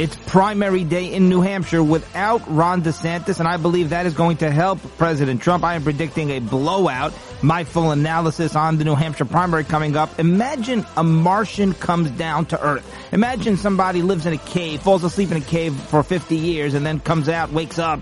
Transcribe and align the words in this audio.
It's 0.00 0.16
primary 0.16 0.82
day 0.82 1.12
in 1.12 1.28
New 1.28 1.42
Hampshire 1.42 1.82
without 1.82 2.40
Ron 2.50 2.80
DeSantis, 2.80 3.38
and 3.38 3.46
I 3.46 3.58
believe 3.58 3.90
that 3.90 4.06
is 4.06 4.14
going 4.14 4.38
to 4.38 4.50
help 4.50 4.78
President 4.96 5.42
Trump. 5.42 5.62
I 5.62 5.74
am 5.74 5.82
predicting 5.82 6.30
a 6.30 6.38
blowout. 6.38 7.12
My 7.42 7.64
full 7.64 7.90
analysis 7.90 8.56
on 8.56 8.78
the 8.78 8.84
New 8.84 8.94
Hampshire 8.94 9.26
primary 9.26 9.62
coming 9.62 9.96
up. 9.96 10.18
Imagine 10.18 10.86
a 10.96 11.04
Martian 11.04 11.74
comes 11.74 12.10
down 12.12 12.46
to 12.46 12.58
Earth. 12.64 12.90
Imagine 13.12 13.58
somebody 13.58 14.00
lives 14.00 14.24
in 14.24 14.32
a 14.32 14.38
cave, 14.38 14.80
falls 14.80 15.04
asleep 15.04 15.32
in 15.32 15.36
a 15.36 15.44
cave 15.44 15.78
for 15.78 16.02
50 16.02 16.34
years, 16.34 16.72
and 16.72 16.86
then 16.86 16.98
comes 16.98 17.28
out, 17.28 17.52
wakes 17.52 17.78
up, 17.78 18.00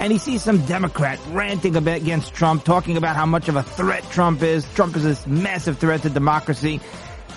and 0.00 0.12
he 0.12 0.18
sees 0.18 0.42
some 0.42 0.64
Democrat 0.66 1.18
ranting 1.30 1.74
against 1.76 2.34
Trump, 2.34 2.64
talking 2.64 2.98
about 2.98 3.16
how 3.16 3.24
much 3.24 3.48
of 3.48 3.56
a 3.56 3.62
threat 3.62 4.04
Trump 4.10 4.42
is. 4.42 4.70
Trump 4.74 4.96
is 4.96 5.02
this 5.02 5.26
massive 5.26 5.78
threat 5.78 6.02
to 6.02 6.10
democracy. 6.10 6.78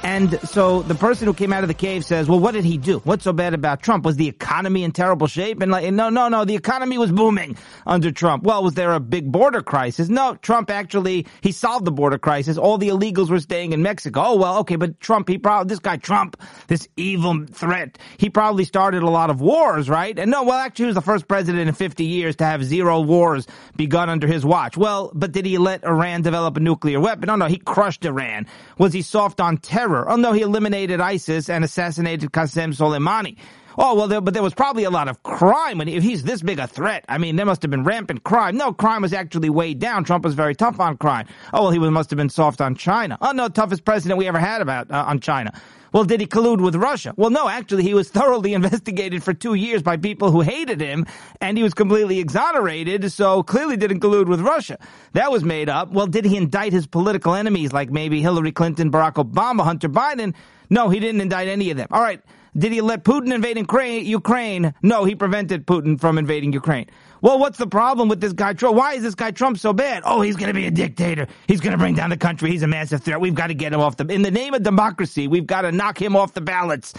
And 0.03 0.39
so 0.41 0.81
the 0.81 0.95
person 0.95 1.27
who 1.27 1.33
came 1.33 1.53
out 1.53 1.63
of 1.63 1.67
the 1.67 1.75
cave 1.75 2.03
says, 2.03 2.27
well, 2.27 2.39
what 2.39 2.53
did 2.53 2.65
he 2.65 2.77
do? 2.77 2.99
What's 2.99 3.23
so 3.23 3.33
bad 3.33 3.53
about 3.53 3.83
Trump? 3.83 4.03
Was 4.03 4.15
the 4.15 4.27
economy 4.27 4.83
in 4.83 4.91
terrible 4.91 5.27
shape? 5.27 5.61
And 5.61 5.71
like, 5.71 5.91
no, 5.93 6.09
no, 6.09 6.27
no, 6.27 6.43
the 6.43 6.55
economy 6.55 6.97
was 6.97 7.11
booming 7.11 7.55
under 7.85 8.11
Trump. 8.11 8.43
Well, 8.43 8.63
was 8.63 8.73
there 8.73 8.93
a 8.93 8.99
big 8.99 9.31
border 9.31 9.61
crisis? 9.61 10.09
No, 10.09 10.33
Trump 10.35 10.71
actually, 10.71 11.27
he 11.41 11.51
solved 11.51 11.85
the 11.85 11.91
border 11.91 12.17
crisis. 12.17 12.57
All 12.57 12.79
the 12.79 12.89
illegals 12.89 13.29
were 13.29 13.39
staying 13.39 13.73
in 13.73 13.83
Mexico. 13.83 14.23
Oh, 14.23 14.35
well, 14.37 14.57
okay, 14.59 14.75
but 14.75 14.99
Trump, 14.99 15.29
he 15.29 15.37
probably, 15.37 15.69
this 15.69 15.79
guy 15.79 15.97
Trump, 15.97 16.41
this 16.67 16.87
evil 16.97 17.45
threat, 17.45 17.99
he 18.17 18.29
probably 18.29 18.65
started 18.65 19.03
a 19.03 19.09
lot 19.09 19.29
of 19.29 19.39
wars, 19.39 19.87
right? 19.87 20.17
And 20.17 20.31
no, 20.31 20.43
well, 20.43 20.57
actually, 20.57 20.85
he 20.85 20.87
was 20.87 20.95
the 20.95 21.01
first 21.01 21.27
president 21.27 21.67
in 21.67 21.75
50 21.75 22.05
years 22.05 22.37
to 22.37 22.45
have 22.45 22.63
zero 22.63 23.01
wars 23.01 23.45
begun 23.75 24.09
under 24.09 24.25
his 24.25 24.43
watch. 24.43 24.77
Well, 24.77 25.11
but 25.13 25.31
did 25.31 25.45
he 25.45 25.59
let 25.59 25.83
Iran 25.83 26.23
develop 26.23 26.57
a 26.57 26.59
nuclear 26.59 26.99
weapon? 26.99 27.27
No, 27.27 27.35
no, 27.35 27.45
he 27.45 27.57
crushed 27.57 28.03
Iran. 28.03 28.47
Was 28.79 28.93
he 28.93 29.03
soft 29.03 29.39
on 29.39 29.57
terror? 29.57 29.90
Oh 30.09 30.15
no, 30.15 30.33
he 30.33 30.41
eliminated 30.41 30.99
ISIS 30.99 31.49
and 31.49 31.63
assassinated 31.63 32.31
Qasem 32.31 32.73
Soleimani. 32.73 33.37
Oh, 33.77 33.95
well, 33.95 34.07
there, 34.07 34.21
but 34.21 34.33
there 34.33 34.43
was 34.43 34.53
probably 34.53 34.83
a 34.83 34.89
lot 34.89 35.07
of 35.07 35.23
crime. 35.23 35.77
When 35.77 35.87
if 35.87 36.03
he's 36.03 36.23
this 36.23 36.41
big 36.41 36.59
a 36.59 36.67
threat, 36.67 37.05
I 37.07 37.17
mean, 37.17 37.35
there 37.35 37.45
must 37.45 37.61
have 37.61 37.71
been 37.71 37.83
rampant 37.83 38.23
crime. 38.23 38.57
No, 38.57 38.73
crime 38.73 39.01
was 39.01 39.13
actually 39.13 39.49
way 39.49 39.73
down. 39.73 40.03
Trump 40.03 40.23
was 40.25 40.33
very 40.33 40.55
tough 40.55 40.79
on 40.79 40.97
crime. 40.97 41.27
Oh, 41.53 41.63
well, 41.63 41.71
he 41.71 41.79
was, 41.79 41.89
must 41.91 42.09
have 42.09 42.17
been 42.17 42.29
soft 42.29 42.61
on 42.61 42.75
China. 42.75 43.17
Oh, 43.21 43.31
no, 43.31 43.47
toughest 43.47 43.85
president 43.85 44.17
we 44.17 44.27
ever 44.27 44.39
had 44.39 44.61
about 44.61 44.91
uh, 44.91 45.05
on 45.07 45.19
China. 45.19 45.53
Well, 45.91 46.05
did 46.05 46.21
he 46.21 46.27
collude 46.27 46.61
with 46.61 46.75
Russia? 46.75 47.13
Well, 47.17 47.29
no, 47.29 47.49
actually, 47.49 47.83
he 47.83 47.93
was 47.93 48.09
thoroughly 48.09 48.53
investigated 48.59 49.23
for 49.23 49.33
two 49.33 49.53
years 49.55 49.81
by 49.81 49.97
people 49.97 50.31
who 50.31 50.41
hated 50.41 50.79
him, 50.81 51.05
and 51.41 51.57
he 51.57 51.63
was 51.63 51.73
completely 51.73 52.19
exonerated, 52.19 53.11
so 53.11 53.43
clearly 53.43 53.77
didn't 53.77 53.99
collude 53.99 54.27
with 54.27 54.41
Russia. 54.41 54.77
That 55.13 55.31
was 55.31 55.43
made 55.43 55.69
up. 55.69 55.91
Well, 55.91 56.07
did 56.07 56.25
he 56.25 56.37
indict 56.37 56.73
his 56.73 56.87
political 56.87 57.33
enemies 57.35 57.73
like 57.73 57.89
maybe 57.89 58.21
Hillary 58.21 58.51
Clinton, 58.51 58.91
Barack 58.91 59.13
Obama, 59.13 59.63
Hunter 59.63 59.89
Biden? 59.89 60.33
No, 60.69 60.89
he 60.89 60.99
didn't 60.99 61.21
indict 61.21 61.47
any 61.47 61.71
of 61.71 61.77
them. 61.77 61.87
All 61.91 62.01
right. 62.01 62.21
Did 62.57 62.73
he 62.73 62.81
let 62.81 63.05
Putin 63.05 63.33
invade 63.33 63.57
Ukraine? 64.05 64.73
No, 64.81 65.05
he 65.05 65.15
prevented 65.15 65.65
Putin 65.65 65.99
from 65.99 66.17
invading 66.17 66.51
Ukraine. 66.51 66.87
Well, 67.21 67.39
what's 67.39 67.57
the 67.57 67.67
problem 67.67 68.09
with 68.09 68.19
this 68.19 68.33
guy 68.33 68.53
Trump? 68.53 68.75
Why 68.75 68.93
is 68.93 69.03
this 69.03 69.15
guy 69.15 69.31
Trump 69.31 69.57
so 69.57 69.71
bad? 69.71 70.03
Oh, 70.05 70.21
he's 70.21 70.35
going 70.35 70.47
to 70.47 70.53
be 70.53 70.65
a 70.65 70.71
dictator. 70.71 71.27
He's 71.47 71.61
going 71.61 71.71
to 71.71 71.77
bring 71.77 71.95
down 71.95 72.09
the 72.09 72.17
country. 72.17 72.51
He's 72.51 72.63
a 72.63 72.67
massive 72.67 73.03
threat. 73.03 73.21
We've 73.21 73.35
got 73.35 73.47
to 73.47 73.53
get 73.53 73.71
him 73.71 73.79
off 73.79 73.95
the. 73.95 74.05
In 74.07 74.21
the 74.21 74.31
name 74.31 74.53
of 74.53 74.63
democracy, 74.63 75.27
we've 75.27 75.47
got 75.47 75.61
to 75.61 75.71
knock 75.71 76.01
him 76.01 76.15
off 76.15 76.33
the 76.33 76.41
ballots. 76.41 76.93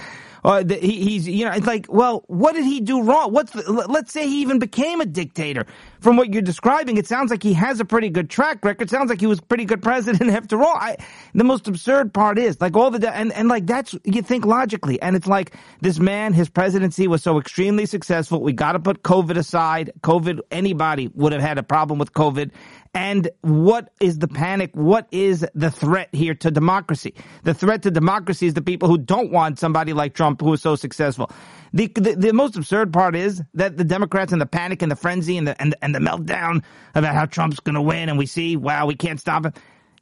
Uh, 0.44 0.62
the, 0.62 0.74
he, 0.74 1.02
he's, 1.02 1.28
you 1.28 1.44
know, 1.44 1.52
it's 1.52 1.66
like, 1.66 1.86
well, 1.88 2.24
what 2.26 2.54
did 2.54 2.64
he 2.64 2.80
do 2.80 3.02
wrong? 3.02 3.32
What's 3.32 3.52
the, 3.52 3.62
let's 3.70 4.12
say 4.12 4.26
he 4.26 4.42
even 4.42 4.58
became 4.58 5.00
a 5.00 5.06
dictator. 5.06 5.66
From 6.00 6.16
what 6.16 6.32
you're 6.32 6.42
describing, 6.42 6.96
it 6.96 7.06
sounds 7.06 7.30
like 7.30 7.44
he 7.44 7.52
has 7.52 7.78
a 7.78 7.84
pretty 7.84 8.10
good 8.10 8.28
track 8.28 8.64
record. 8.64 8.88
It 8.88 8.90
sounds 8.90 9.08
like 9.08 9.20
he 9.20 9.28
was 9.28 9.38
a 9.38 9.42
pretty 9.42 9.64
good 9.64 9.82
president 9.82 10.30
after 10.32 10.60
all. 10.60 10.74
I, 10.74 10.96
the 11.32 11.44
most 11.44 11.68
absurd 11.68 12.12
part 12.12 12.38
is 12.38 12.60
like 12.60 12.74
all 12.74 12.90
the, 12.90 13.14
and, 13.14 13.32
and 13.32 13.48
like 13.48 13.66
that's, 13.66 13.94
you 14.02 14.22
think 14.22 14.44
logically. 14.44 15.00
And 15.00 15.14
it's 15.14 15.28
like 15.28 15.54
this 15.80 16.00
man, 16.00 16.32
his 16.32 16.48
presidency 16.48 17.06
was 17.06 17.22
so 17.22 17.38
extremely 17.38 17.86
successful. 17.86 18.40
We 18.40 18.52
got 18.52 18.72
to 18.72 18.80
put 18.80 19.04
COVID 19.04 19.36
aside. 19.36 19.92
COVID, 20.02 20.40
anybody 20.50 21.08
would 21.14 21.32
have 21.32 21.42
had 21.42 21.58
a 21.58 21.62
problem 21.62 22.00
with 22.00 22.12
COVID. 22.12 22.50
And 22.94 23.30
what 23.40 23.90
is 24.00 24.18
the 24.18 24.28
panic? 24.28 24.70
What 24.74 25.08
is 25.10 25.46
the 25.54 25.70
threat 25.70 26.10
here 26.12 26.34
to 26.34 26.50
democracy? 26.50 27.14
The 27.42 27.54
threat 27.54 27.82
to 27.84 27.90
democracy 27.90 28.46
is 28.46 28.54
the 28.54 28.60
people 28.60 28.88
who 28.88 28.98
don't 28.98 29.32
want 29.32 29.58
somebody 29.58 29.94
like 29.94 30.12
Trump 30.14 30.42
who 30.42 30.52
is 30.52 30.60
so 30.60 30.76
successful. 30.76 31.30
The, 31.72 31.86
the, 31.86 32.14
the 32.16 32.32
most 32.34 32.54
absurd 32.54 32.92
part 32.92 33.16
is 33.16 33.42
that 33.54 33.78
the 33.78 33.84
Democrats 33.84 34.32
and 34.32 34.42
the 34.42 34.46
panic 34.46 34.82
and 34.82 34.92
the 34.92 34.96
frenzy 34.96 35.38
and 35.38 35.48
the, 35.48 35.60
and, 35.60 35.74
and 35.80 35.94
the 35.94 36.00
meltdown 36.00 36.62
about 36.94 37.14
how 37.14 37.24
Trump's 37.24 37.60
going 37.60 37.76
to 37.76 37.82
win 37.82 38.10
and 38.10 38.18
we 38.18 38.26
see, 38.26 38.56
wow, 38.56 38.84
we 38.84 38.94
can't 38.94 39.18
stop 39.18 39.46
him. 39.46 39.54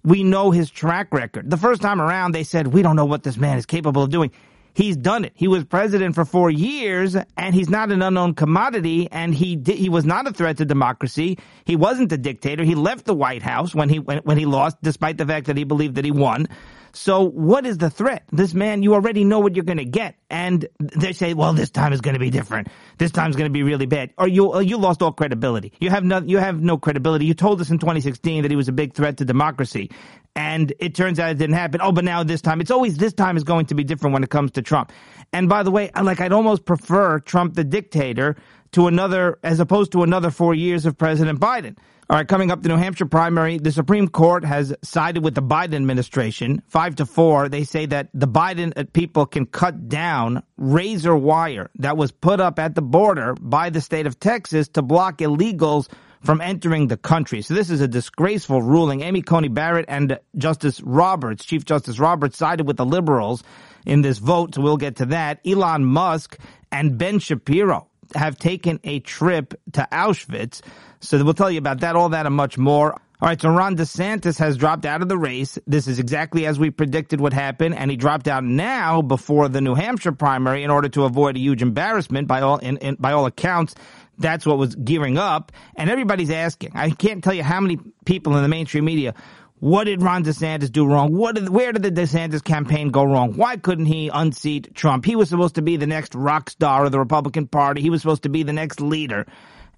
We 0.02 0.24
know 0.24 0.50
his 0.50 0.68
track 0.68 1.14
record. 1.14 1.48
The 1.48 1.58
first 1.58 1.82
time 1.82 2.00
around, 2.00 2.32
they 2.32 2.42
said, 2.42 2.68
we 2.68 2.82
don't 2.82 2.96
know 2.96 3.04
what 3.04 3.22
this 3.22 3.36
man 3.36 3.56
is 3.56 3.66
capable 3.66 4.02
of 4.02 4.10
doing. 4.10 4.32
He's 4.74 4.96
done 4.96 5.24
it. 5.24 5.32
He 5.34 5.48
was 5.48 5.64
president 5.64 6.14
for 6.14 6.24
four 6.24 6.50
years, 6.50 7.16
and 7.36 7.54
he's 7.54 7.68
not 7.68 7.90
an 7.90 8.02
unknown 8.02 8.34
commodity. 8.34 9.08
And 9.10 9.34
he 9.34 9.56
did, 9.56 9.76
he 9.76 9.88
was 9.88 10.04
not 10.04 10.26
a 10.26 10.32
threat 10.32 10.58
to 10.58 10.64
democracy. 10.64 11.38
He 11.64 11.76
wasn't 11.76 12.12
a 12.12 12.18
dictator. 12.18 12.64
He 12.64 12.74
left 12.74 13.04
the 13.04 13.14
White 13.14 13.42
House 13.42 13.74
when 13.74 13.88
he 13.88 13.98
when, 13.98 14.18
when 14.18 14.38
he 14.38 14.46
lost, 14.46 14.76
despite 14.82 15.18
the 15.18 15.26
fact 15.26 15.46
that 15.46 15.56
he 15.56 15.64
believed 15.64 15.96
that 15.96 16.04
he 16.04 16.10
won. 16.10 16.46
So 16.92 17.22
what 17.22 17.66
is 17.66 17.78
the 17.78 17.90
threat? 17.90 18.24
This 18.32 18.54
man, 18.54 18.82
you 18.82 18.94
already 18.94 19.24
know 19.24 19.40
what 19.40 19.54
you're 19.54 19.64
going 19.64 19.78
to 19.78 19.84
get. 19.84 20.16
And 20.28 20.66
they 20.78 21.12
say, 21.12 21.34
well, 21.34 21.52
this 21.52 21.70
time 21.70 21.92
is 21.92 22.00
going 22.00 22.14
to 22.14 22.20
be 22.20 22.30
different. 22.30 22.68
This 22.98 23.10
time 23.10 23.30
is 23.30 23.36
going 23.36 23.48
to 23.48 23.52
be 23.52 23.62
really 23.62 23.86
bad. 23.86 24.12
Or 24.18 24.28
you, 24.28 24.46
or 24.46 24.62
you 24.62 24.76
lost 24.76 25.02
all 25.02 25.12
credibility. 25.12 25.72
You 25.80 25.90
have 25.90 26.04
no, 26.04 26.20
you 26.20 26.38
have 26.38 26.60
no 26.60 26.78
credibility. 26.78 27.26
You 27.26 27.34
told 27.34 27.60
us 27.60 27.70
in 27.70 27.78
2016 27.78 28.42
that 28.42 28.50
he 28.50 28.56
was 28.56 28.68
a 28.68 28.72
big 28.72 28.94
threat 28.94 29.18
to 29.18 29.24
democracy. 29.24 29.90
And 30.36 30.72
it 30.78 30.94
turns 30.94 31.18
out 31.18 31.30
it 31.30 31.38
didn't 31.38 31.56
happen. 31.56 31.80
Oh, 31.82 31.92
but 31.92 32.04
now 32.04 32.22
this 32.22 32.40
time, 32.40 32.60
it's 32.60 32.70
always 32.70 32.96
this 32.96 33.12
time 33.12 33.36
is 33.36 33.44
going 33.44 33.66
to 33.66 33.74
be 33.74 33.82
different 33.82 34.14
when 34.14 34.22
it 34.22 34.30
comes 34.30 34.52
to 34.52 34.62
Trump. 34.62 34.92
And 35.32 35.48
by 35.48 35.62
the 35.62 35.70
way, 35.70 35.90
like 36.00 36.20
I'd 36.20 36.32
almost 36.32 36.64
prefer 36.64 37.18
Trump 37.18 37.54
the 37.54 37.64
dictator 37.64 38.36
to 38.72 38.86
another, 38.86 39.38
as 39.42 39.60
opposed 39.60 39.92
to 39.92 40.02
another 40.02 40.30
four 40.30 40.54
years 40.54 40.86
of 40.86 40.96
President 40.96 41.40
Biden. 41.40 41.76
All 42.08 42.16
right, 42.16 42.26
coming 42.26 42.50
up, 42.50 42.60
the 42.60 42.68
New 42.68 42.76
Hampshire 42.76 43.06
primary, 43.06 43.58
the 43.58 43.70
Supreme 43.70 44.08
Court 44.08 44.44
has 44.44 44.74
sided 44.82 45.22
with 45.22 45.36
the 45.36 45.42
Biden 45.42 45.74
administration, 45.74 46.60
five 46.66 46.96
to 46.96 47.06
four. 47.06 47.48
They 47.48 47.62
say 47.62 47.86
that 47.86 48.08
the 48.12 48.26
Biden 48.26 48.72
uh, 48.76 48.82
people 48.92 49.26
can 49.26 49.46
cut 49.46 49.88
down 49.88 50.42
razor 50.56 51.14
wire 51.14 51.70
that 51.78 51.96
was 51.96 52.10
put 52.10 52.40
up 52.40 52.58
at 52.58 52.74
the 52.74 52.82
border 52.82 53.34
by 53.40 53.70
the 53.70 53.80
state 53.80 54.08
of 54.08 54.18
Texas 54.18 54.66
to 54.70 54.82
block 54.82 55.18
illegals 55.18 55.88
from 56.20 56.40
entering 56.40 56.88
the 56.88 56.96
country. 56.96 57.42
So 57.42 57.54
this 57.54 57.70
is 57.70 57.80
a 57.80 57.86
disgraceful 57.86 58.60
ruling. 58.60 59.02
Amy 59.02 59.22
Coney 59.22 59.46
Barrett 59.46 59.86
and 59.88 60.18
Justice 60.36 60.80
Roberts, 60.80 61.44
Chief 61.44 61.64
Justice 61.64 62.00
Roberts, 62.00 62.36
sided 62.36 62.66
with 62.66 62.76
the 62.76 62.84
liberals 62.84 63.44
in 63.86 64.02
this 64.02 64.18
vote. 64.18 64.56
So 64.56 64.62
we'll 64.62 64.76
get 64.76 64.96
to 64.96 65.06
that. 65.06 65.40
Elon 65.46 65.84
Musk 65.84 66.36
and 66.72 66.98
Ben 66.98 67.20
Shapiro 67.20 67.89
have 68.14 68.38
taken 68.38 68.80
a 68.84 69.00
trip 69.00 69.54
to 69.72 69.86
Auschwitz. 69.92 70.60
So 71.00 71.22
we'll 71.24 71.34
tell 71.34 71.50
you 71.50 71.58
about 71.58 71.80
that, 71.80 71.96
all 71.96 72.10
that, 72.10 72.26
and 72.26 72.34
much 72.34 72.58
more. 72.58 72.92
All 73.22 73.28
right, 73.28 73.38
so 73.38 73.50
Ron 73.50 73.76
DeSantis 73.76 74.38
has 74.38 74.56
dropped 74.56 74.86
out 74.86 75.02
of 75.02 75.10
the 75.10 75.18
race. 75.18 75.58
This 75.66 75.86
is 75.88 75.98
exactly 75.98 76.46
as 76.46 76.58
we 76.58 76.70
predicted 76.70 77.20
would 77.20 77.34
happen, 77.34 77.74
and 77.74 77.90
he 77.90 77.96
dropped 77.98 78.26
out 78.28 78.44
now 78.44 79.02
before 79.02 79.48
the 79.48 79.60
New 79.60 79.74
Hampshire 79.74 80.12
primary 80.12 80.64
in 80.64 80.70
order 80.70 80.88
to 80.88 81.04
avoid 81.04 81.36
a 81.36 81.38
huge 81.38 81.60
embarrassment. 81.60 82.28
By 82.28 82.40
all 82.40 82.56
in, 82.56 82.78
in, 82.78 82.94
by 82.94 83.12
all 83.12 83.26
accounts, 83.26 83.74
that's 84.16 84.46
what 84.46 84.56
was 84.56 84.74
gearing 84.74 85.18
up, 85.18 85.52
and 85.76 85.90
everybody's 85.90 86.30
asking. 86.30 86.72
I 86.74 86.90
can't 86.90 87.22
tell 87.22 87.34
you 87.34 87.42
how 87.42 87.60
many 87.60 87.78
people 88.06 88.36
in 88.36 88.42
the 88.42 88.48
mainstream 88.48 88.86
media 88.86 89.14
what 89.60 89.84
did 89.84 90.02
Ron 90.02 90.24
DeSantis 90.24 90.72
do 90.72 90.86
wrong? 90.86 91.14
What 91.14 91.34
did, 91.34 91.50
where 91.50 91.72
did 91.72 91.82
the 91.82 91.92
DeSantis 91.92 92.42
campaign 92.42 92.88
go 92.88 93.04
wrong? 93.04 93.34
Why 93.34 93.58
couldn't 93.58 93.86
he 93.86 94.08
unseat 94.08 94.74
Trump? 94.74 95.04
He 95.04 95.16
was 95.16 95.28
supposed 95.28 95.56
to 95.56 95.62
be 95.62 95.76
the 95.76 95.86
next 95.86 96.14
rock 96.14 96.48
star 96.48 96.86
of 96.86 96.92
the 96.92 96.98
Republican 96.98 97.46
Party. 97.46 97.82
He 97.82 97.90
was 97.90 98.00
supposed 98.00 98.22
to 98.22 98.30
be 98.30 98.42
the 98.42 98.54
next 98.54 98.80
leader. 98.80 99.26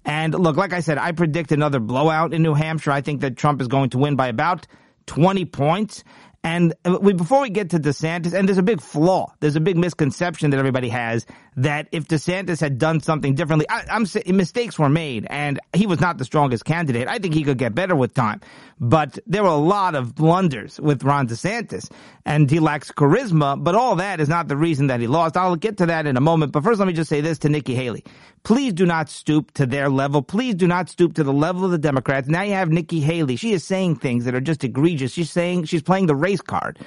And 0.05 0.33
look, 0.33 0.55
like 0.55 0.73
I 0.73 0.79
said, 0.79 0.97
I 0.97 1.11
predict 1.11 1.51
another 1.51 1.81
blowout 1.81 2.33
in 2.33 2.41
New 2.41 2.53
Hampshire. 2.53 2.91
I 2.91 3.01
think 3.01 3.21
that 3.21 3.35
Trump 3.35 3.61
is 3.61 3.67
going 3.67 3.89
to 3.91 3.97
win 3.97 4.15
by 4.15 4.27
about 4.27 4.67
20 5.07 5.45
points. 5.45 6.03
And 6.43 6.73
uh, 6.83 6.97
we, 7.01 7.13
before 7.13 7.41
we 7.41 7.49
get 7.49 7.69
to 7.69 7.79
DeSantis, 7.79 8.33
and 8.33 8.47
there's 8.47 8.57
a 8.57 8.63
big 8.63 8.81
flaw, 8.81 9.33
there's 9.39 9.55
a 9.55 9.61
big 9.61 9.77
misconception 9.77 10.49
that 10.49 10.57
everybody 10.57 10.89
has 10.89 11.25
that 11.55 11.87
if 11.93 12.07
DeSantis 12.07 12.59
had 12.59 12.77
done 12.77 12.99
something 12.99 13.35
differently, 13.35 13.65
I, 13.69 13.85
am 13.89 14.05
mistakes 14.35 14.77
were 14.77 14.89
made, 14.89 15.25
and 15.29 15.59
he 15.73 15.87
was 15.87 16.01
not 16.01 16.17
the 16.17 16.25
strongest 16.25 16.65
candidate. 16.65 17.07
I 17.07 17.19
think 17.19 17.33
he 17.33 17.43
could 17.43 17.57
get 17.57 17.73
better 17.73 17.95
with 17.95 18.13
time, 18.13 18.41
but 18.77 19.17
there 19.25 19.43
were 19.43 19.49
a 19.49 19.55
lot 19.55 19.95
of 19.95 20.15
blunders 20.15 20.79
with 20.81 21.03
Ron 21.03 21.29
DeSantis, 21.29 21.89
and 22.25 22.49
he 22.51 22.59
lacks 22.59 22.91
charisma. 22.91 23.63
But 23.63 23.75
all 23.75 23.95
that 23.97 24.19
is 24.19 24.27
not 24.27 24.49
the 24.49 24.57
reason 24.57 24.87
that 24.87 24.99
he 24.99 25.07
lost. 25.07 25.37
I'll 25.37 25.55
get 25.55 25.77
to 25.77 25.85
that 25.85 26.07
in 26.07 26.17
a 26.17 26.21
moment. 26.21 26.51
But 26.51 26.63
first, 26.63 26.79
let 26.79 26.87
me 26.87 26.93
just 26.93 27.09
say 27.09 27.21
this 27.21 27.39
to 27.39 27.49
Nikki 27.49 27.73
Haley: 27.73 28.03
Please 28.43 28.73
do 28.73 28.85
not 28.85 29.09
stoop 29.09 29.51
to 29.51 29.65
their 29.65 29.89
level. 29.89 30.21
Please 30.21 30.55
do 30.55 30.67
not 30.67 30.89
stoop 30.89 31.13
to 31.13 31.23
the 31.23 31.31
level 31.31 31.63
of 31.63 31.71
the 31.71 31.77
Democrats. 31.77 32.27
Now 32.27 32.41
you 32.41 32.53
have 32.53 32.69
Nikki 32.69 32.99
Haley. 32.99 33.37
She 33.37 33.53
is 33.53 33.63
saying 33.63 33.97
things 33.97 34.25
that 34.25 34.35
are 34.35 34.41
just 34.41 34.65
egregious. 34.65 35.13
She's 35.13 35.31
saying 35.31 35.65
she's 35.65 35.81
playing 35.81 36.07
the 36.07 36.15
race 36.15 36.41
card. 36.41 36.77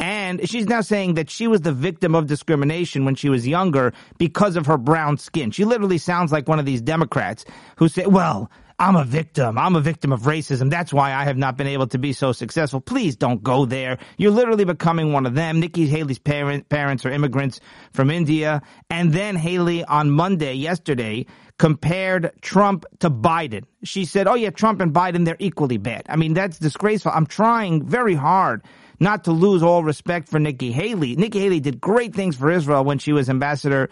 And 0.00 0.48
she's 0.48 0.66
now 0.66 0.80
saying 0.80 1.14
that 1.14 1.28
she 1.28 1.46
was 1.46 1.60
the 1.60 1.72
victim 1.72 2.14
of 2.14 2.26
discrimination 2.26 3.04
when 3.04 3.14
she 3.14 3.28
was 3.28 3.46
younger 3.46 3.92
because 4.18 4.56
of 4.56 4.66
her 4.66 4.78
brown 4.78 5.18
skin. 5.18 5.50
She 5.50 5.64
literally 5.66 5.98
sounds 5.98 6.32
like 6.32 6.48
one 6.48 6.58
of 6.58 6.64
these 6.64 6.80
Democrats 6.80 7.44
who 7.76 7.88
say, 7.88 8.06
well, 8.06 8.50
I'm 8.82 8.96
a 8.96 9.04
victim. 9.04 9.58
I'm 9.58 9.76
a 9.76 9.80
victim 9.80 10.12
of 10.12 10.22
racism. 10.22 10.68
That's 10.68 10.92
why 10.92 11.14
I 11.14 11.22
have 11.22 11.36
not 11.36 11.56
been 11.56 11.68
able 11.68 11.86
to 11.86 11.98
be 11.98 12.12
so 12.12 12.32
successful. 12.32 12.80
Please 12.80 13.14
don't 13.14 13.40
go 13.40 13.64
there. 13.64 13.98
You're 14.18 14.32
literally 14.32 14.64
becoming 14.64 15.12
one 15.12 15.24
of 15.24 15.36
them. 15.36 15.60
Nikki 15.60 15.86
Haley's 15.86 16.18
parent, 16.18 16.68
parents 16.68 17.06
are 17.06 17.10
immigrants 17.10 17.60
from 17.92 18.10
India. 18.10 18.60
And 18.90 19.12
then 19.12 19.36
Haley 19.36 19.84
on 19.84 20.10
Monday, 20.10 20.54
yesterday, 20.54 21.26
compared 21.60 22.32
Trump 22.40 22.84
to 22.98 23.08
Biden. 23.08 23.66
She 23.84 24.04
said, 24.04 24.26
oh 24.26 24.34
yeah, 24.34 24.50
Trump 24.50 24.80
and 24.80 24.92
Biden, 24.92 25.26
they're 25.26 25.36
equally 25.38 25.78
bad. 25.78 26.02
I 26.08 26.16
mean, 26.16 26.34
that's 26.34 26.58
disgraceful. 26.58 27.12
I'm 27.14 27.26
trying 27.26 27.86
very 27.86 28.16
hard 28.16 28.64
not 28.98 29.24
to 29.24 29.30
lose 29.30 29.62
all 29.62 29.84
respect 29.84 30.28
for 30.28 30.40
Nikki 30.40 30.72
Haley. 30.72 31.14
Nikki 31.14 31.38
Haley 31.38 31.60
did 31.60 31.80
great 31.80 32.16
things 32.16 32.34
for 32.34 32.50
Israel 32.50 32.82
when 32.82 32.98
she 32.98 33.12
was 33.12 33.30
ambassador 33.30 33.90